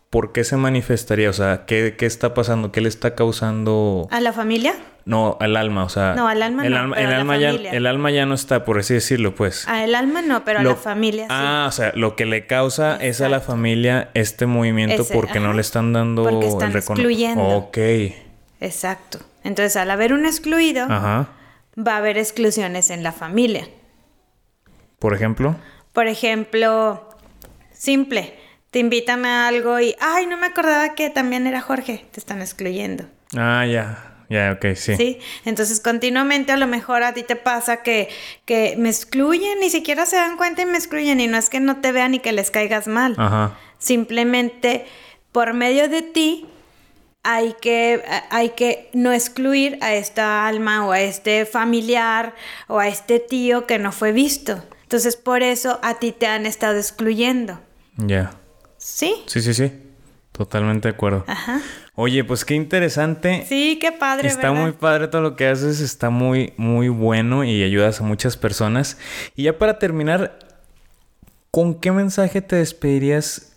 ¿por 0.09 0.31
qué 0.31 0.45
se 0.45 0.55
manifestaría? 0.55 1.29
O 1.29 1.33
sea, 1.33 1.65
¿qué, 1.65 1.95
qué 1.97 2.05
está 2.05 2.33
pasando? 2.33 2.71
¿Qué 2.71 2.79
le 2.79 2.87
está 2.87 3.13
causando? 3.13 4.07
¿A 4.09 4.21
la 4.21 4.31
familia? 4.31 4.73
No, 5.03 5.35
al 5.41 5.57
alma, 5.57 5.83
o 5.83 5.89
sea. 5.89 6.13
No, 6.15 6.29
al 6.29 6.41
alma 6.43 6.65
el 6.65 6.71
no, 6.71 6.79
alma, 6.79 6.95
el 6.97 7.11
alma 7.13 7.37
ya, 7.37 7.49
el 7.49 7.85
alma 7.87 8.09
ya 8.11 8.25
no 8.25 8.33
está, 8.35 8.63
por 8.63 8.79
así 8.79 8.93
decirlo, 8.93 9.35
pues. 9.35 9.67
A 9.67 9.83
el 9.83 9.95
alma 9.95 10.21
no, 10.21 10.45
pero 10.45 10.59
a 10.59 10.63
la 10.63 10.75
familia 10.77 11.23
sí. 11.23 11.29
Ah, 11.29 11.65
o 11.67 11.71
sea, 11.73 11.91
lo 11.95 12.15
que 12.15 12.25
le 12.25 12.47
causa 12.47 12.95
es 12.95 13.19
a 13.19 13.27
la 13.27 13.41
familia 13.41 14.11
este 14.13 14.45
movimiento 14.45 15.01
Ese, 15.01 15.13
porque 15.13 15.41
no 15.41 15.51
le 15.51 15.59
están 15.59 15.91
dando 15.91 16.23
Porque 16.23 16.47
están 16.47 16.69
el 16.69 16.73
recono- 16.75 16.99
excluyendo. 16.99 17.43
Ok. 17.43 17.77
Exacto. 18.61 19.19
Entonces, 19.43 19.75
al 19.75 19.91
haber 19.91 20.13
un 20.13 20.25
excluido, 20.25 20.85
Ajá. 20.89 21.27
va 21.77 21.95
a 21.95 21.97
haber 21.97 22.17
exclusiones 22.17 22.91
en 22.91 23.03
la 23.03 23.11
familia. 23.11 23.67
Por 25.01 25.15
ejemplo. 25.15 25.55
Por 25.93 26.07
ejemplo, 26.07 27.09
simple, 27.73 28.35
te 28.69 28.77
invitan 28.77 29.25
a 29.25 29.47
algo 29.47 29.79
y, 29.79 29.95
ay, 29.99 30.27
no 30.27 30.37
me 30.37 30.45
acordaba 30.45 30.93
que 30.93 31.09
también 31.09 31.47
era 31.47 31.59
Jorge, 31.59 32.05
te 32.11 32.19
están 32.19 32.39
excluyendo. 32.39 33.05
Ah, 33.35 33.65
ya. 33.65 34.07
Ya, 34.29 34.51
ok, 34.51 34.75
sí. 34.75 34.95
Sí. 34.95 35.19
Entonces, 35.43 35.79
continuamente 35.79 36.51
a 36.51 36.57
lo 36.57 36.67
mejor 36.67 37.01
a 37.01 37.15
ti 37.15 37.23
te 37.23 37.35
pasa 37.35 37.81
que, 37.81 38.09
que 38.45 38.75
me 38.77 38.89
excluyen, 38.89 39.59
ni 39.59 39.71
siquiera 39.71 40.05
se 40.05 40.17
dan 40.17 40.37
cuenta 40.37 40.61
y 40.61 40.67
me 40.67 40.77
excluyen. 40.77 41.19
Y 41.19 41.25
no 41.25 41.37
es 41.37 41.49
que 41.49 41.59
no 41.59 41.81
te 41.81 41.91
vean 41.91 42.13
y 42.13 42.19
que 42.19 42.31
les 42.31 42.51
caigas 42.51 42.87
mal. 42.87 43.15
Ajá. 43.17 43.57
Simplemente 43.79 44.85
por 45.31 45.53
medio 45.53 45.89
de 45.89 46.03
ti 46.03 46.45
hay 47.23 47.55
que, 47.59 48.03
hay 48.29 48.49
que 48.51 48.89
no 48.93 49.11
excluir 49.11 49.79
a 49.81 49.95
esta 49.95 50.47
alma 50.47 50.85
o 50.85 50.91
a 50.91 51.01
este 51.01 51.45
familiar 51.47 52.35
o 52.67 52.79
a 52.79 52.87
este 52.87 53.19
tío 53.19 53.65
que 53.65 53.79
no 53.79 53.91
fue 53.91 54.11
visto. 54.11 54.63
Entonces 54.91 55.15
por 55.15 55.41
eso 55.41 55.79
a 55.83 55.99
ti 55.99 56.11
te 56.11 56.27
han 56.27 56.45
estado 56.45 56.75
excluyendo. 56.75 57.57
Ya. 57.95 58.31
¿Sí? 58.77 59.15
Sí, 59.25 59.41
sí, 59.41 59.53
sí. 59.53 59.71
Totalmente 60.33 60.89
de 60.89 60.93
acuerdo. 60.93 61.23
Ajá. 61.27 61.61
Oye, 61.95 62.25
pues 62.25 62.43
qué 62.43 62.55
interesante. 62.55 63.45
Sí, 63.47 63.77
qué 63.79 63.93
padre, 63.93 64.27
Está 64.27 64.49
¿verdad? 64.49 64.63
muy 64.63 64.73
padre 64.73 65.07
todo 65.07 65.21
lo 65.21 65.37
que 65.37 65.47
haces, 65.47 65.79
está 65.79 66.09
muy, 66.09 66.51
muy 66.57 66.89
bueno 66.89 67.45
y 67.45 67.63
ayudas 67.63 68.01
a 68.01 68.03
muchas 68.03 68.35
personas. 68.35 68.97
Y 69.33 69.43
ya 69.43 69.57
para 69.57 69.79
terminar, 69.79 70.37
¿con 71.51 71.75
qué 71.75 71.93
mensaje 71.93 72.41
te 72.41 72.57
despedirías 72.57 73.53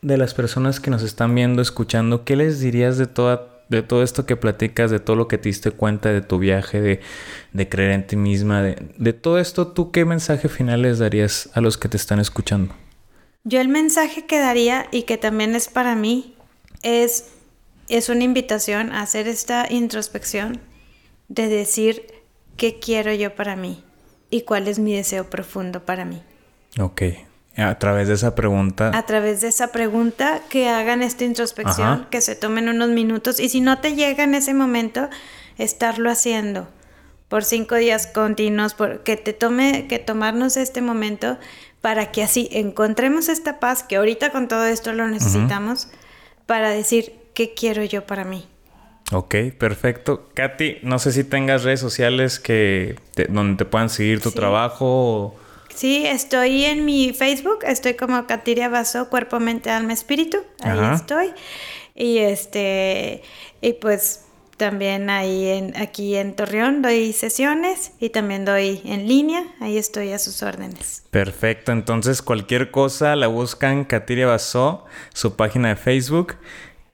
de 0.00 0.16
las 0.16 0.32
personas 0.32 0.80
que 0.80 0.90
nos 0.90 1.02
están 1.02 1.34
viendo, 1.34 1.60
escuchando? 1.60 2.24
¿Qué 2.24 2.36
les 2.36 2.58
dirías 2.60 2.96
de 2.96 3.06
toda, 3.06 3.48
de 3.68 3.82
todo 3.82 4.02
esto 4.02 4.26
que 4.26 4.36
platicas, 4.36 4.90
de 4.90 5.00
todo 5.00 5.16
lo 5.16 5.28
que 5.28 5.38
te 5.38 5.48
diste 5.48 5.70
cuenta 5.70 6.10
de 6.10 6.20
tu 6.20 6.38
viaje, 6.38 6.80
de, 6.80 7.00
de 7.52 7.68
creer 7.68 7.92
en 7.92 8.06
ti 8.06 8.16
misma, 8.16 8.62
de, 8.62 8.76
de 8.96 9.12
todo 9.12 9.38
esto? 9.38 9.68
¿Tú 9.68 9.90
qué 9.90 10.04
mensaje 10.04 10.48
final 10.48 10.82
les 10.82 10.98
darías 10.98 11.50
a 11.54 11.60
los 11.60 11.76
que 11.76 11.88
te 11.88 11.96
están 11.96 12.20
escuchando? 12.20 12.74
Yo 13.44 13.60
el 13.60 13.68
mensaje 13.68 14.26
que 14.26 14.38
daría 14.38 14.88
y 14.90 15.02
que 15.02 15.16
también 15.16 15.54
es 15.54 15.68
para 15.68 15.94
mí 15.94 16.34
es, 16.82 17.30
es 17.88 18.08
una 18.08 18.24
invitación 18.24 18.92
a 18.92 19.02
hacer 19.02 19.28
esta 19.28 19.66
introspección 19.70 20.60
de 21.28 21.48
decir 21.48 22.06
qué 22.56 22.78
quiero 22.78 23.12
yo 23.14 23.34
para 23.34 23.56
mí 23.56 23.84
y 24.30 24.42
cuál 24.42 24.68
es 24.68 24.78
mi 24.78 24.94
deseo 24.94 25.30
profundo 25.30 25.84
para 25.84 26.04
mí. 26.04 26.22
Ok. 26.78 27.02
A 27.58 27.78
través 27.78 28.08
de 28.08 28.14
esa 28.14 28.34
pregunta. 28.34 28.90
A 28.96 29.02
través 29.04 29.40
de 29.40 29.48
esa 29.48 29.72
pregunta, 29.72 30.40
que 30.48 30.68
hagan 30.68 31.02
esta 31.02 31.24
introspección, 31.24 31.88
Ajá. 31.88 32.06
que 32.10 32.20
se 32.20 32.36
tomen 32.36 32.68
unos 32.68 32.88
minutos 32.90 33.40
y 33.40 33.48
si 33.48 33.60
no 33.60 33.78
te 33.80 33.94
llega 33.94 34.24
en 34.24 34.34
ese 34.34 34.54
momento, 34.54 35.08
estarlo 35.58 36.10
haciendo 36.10 36.68
por 37.28 37.44
cinco 37.44 37.74
días 37.74 38.06
continuos, 38.06 38.74
por, 38.74 39.00
que 39.02 39.16
te 39.16 39.32
tome, 39.32 39.86
que 39.88 39.98
tomarnos 39.98 40.56
este 40.56 40.80
momento 40.80 41.36
para 41.80 42.10
que 42.12 42.22
así 42.22 42.48
encontremos 42.52 43.28
esta 43.28 43.60
paz, 43.60 43.82
que 43.82 43.96
ahorita 43.96 44.30
con 44.30 44.48
todo 44.48 44.64
esto 44.64 44.92
lo 44.92 45.06
necesitamos, 45.08 45.88
para 46.46 46.70
decir 46.70 47.12
qué 47.34 47.54
quiero 47.54 47.84
yo 47.84 48.06
para 48.06 48.24
mí. 48.24 48.46
Ok, 49.12 49.34
perfecto. 49.58 50.28
Katy, 50.34 50.78
no 50.82 50.98
sé 50.98 51.12
si 51.12 51.24
tengas 51.24 51.64
redes 51.64 51.80
sociales 51.80 52.38
que 52.38 52.96
te- 53.14 53.24
donde 53.26 53.56
te 53.56 53.64
puedan 53.64 53.90
seguir 53.90 54.20
tu 54.20 54.30
Sí. 54.30 54.36
trabajo. 54.36 54.86
o- 54.86 55.47
Sí, 55.78 56.04
estoy 56.04 56.64
en 56.64 56.84
mi 56.84 57.12
Facebook, 57.12 57.58
estoy 57.62 57.94
como 57.94 58.26
Katiria 58.26 58.68
Vaso, 58.68 59.08
Cuerpo, 59.10 59.38
Mente, 59.38 59.70
Alma, 59.70 59.92
Espíritu, 59.92 60.38
ahí 60.60 60.76
Ajá. 60.76 60.94
estoy. 60.96 61.30
Y 61.94 62.18
este, 62.18 63.22
y 63.60 63.74
pues 63.74 64.24
también 64.56 65.08
ahí 65.08 65.46
en, 65.46 65.76
aquí 65.76 66.16
en 66.16 66.34
Torreón 66.34 66.82
doy 66.82 67.12
sesiones 67.12 67.92
y 68.00 68.08
también 68.10 68.44
doy 68.44 68.80
en 68.86 69.06
línea, 69.06 69.44
ahí 69.60 69.78
estoy 69.78 70.10
a 70.10 70.18
sus 70.18 70.42
órdenes. 70.42 71.04
Perfecto, 71.12 71.70
entonces 71.70 72.22
cualquier 72.22 72.72
cosa 72.72 73.14
la 73.14 73.28
buscan 73.28 73.84
Katiria 73.84 74.26
Basó, 74.26 74.84
su 75.14 75.36
página 75.36 75.68
de 75.68 75.76
Facebook. 75.76 76.34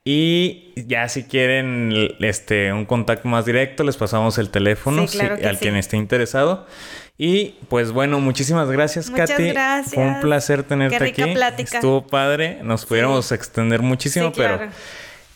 Y 0.07 0.71
ya 0.75 1.09
si 1.09 1.23
quieren 1.23 1.91
este 2.19 2.71
un 2.71 2.85
contacto 2.85 3.27
más 3.27 3.43
directo, 3.47 3.83
les 3.83 3.97
pasamos 3.97 4.37
el 4.37 4.51
teléfono 4.51 5.07
Sí, 5.07 5.17
claro 5.17 5.37
si- 5.37 5.43
al 5.45 5.55
sí. 5.55 5.61
quien 5.63 5.75
esté 5.75 5.97
interesado. 5.97 6.67
Y 7.17 7.55
pues 7.69 7.91
bueno, 7.91 8.19
muchísimas 8.19 8.69
gracias, 8.69 9.09
Muchas 9.09 9.31
Katy. 9.31 9.47
gracias. 9.49 9.93
Fue 9.95 10.03
un 10.05 10.19
placer 10.19 10.63
tenerte 10.63 10.97
Qué 10.97 11.03
rica 11.03 11.23
aquí. 11.23 11.33
plática. 11.33 11.77
Estuvo 11.77 12.05
padre. 12.05 12.59
Nos 12.61 12.85
pudiéramos 12.85 13.31
extender 13.31 13.81
muchísimo, 13.81 14.27
Sí, 14.27 14.33
claro. 14.33 14.57
pero 14.59 14.71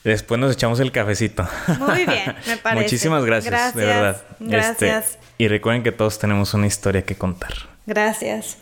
después 0.03 0.39
nos 0.41 0.51
echamos 0.53 0.79
el 0.81 0.91
cafecito. 0.91 1.47
Muy 1.79 2.05
bien, 2.05 2.35
me 2.47 2.57
parece. 2.63 2.83
Muchísimas 2.83 3.23
gracias, 3.25 3.75
de 3.75 3.85
Gracias, 3.85 3.85
verdad. 3.85 4.21
Este, 4.69 4.87
gracias. 4.87 5.19
y 5.37 5.47
recuerden 5.47 5.83
que 5.83 5.91
todos 5.93 6.19
tenemos 6.19 6.53
una 6.53 6.67
historia 6.67 7.03
que 7.03 7.15
contar. 7.15 7.53
Gracias. 7.85 8.57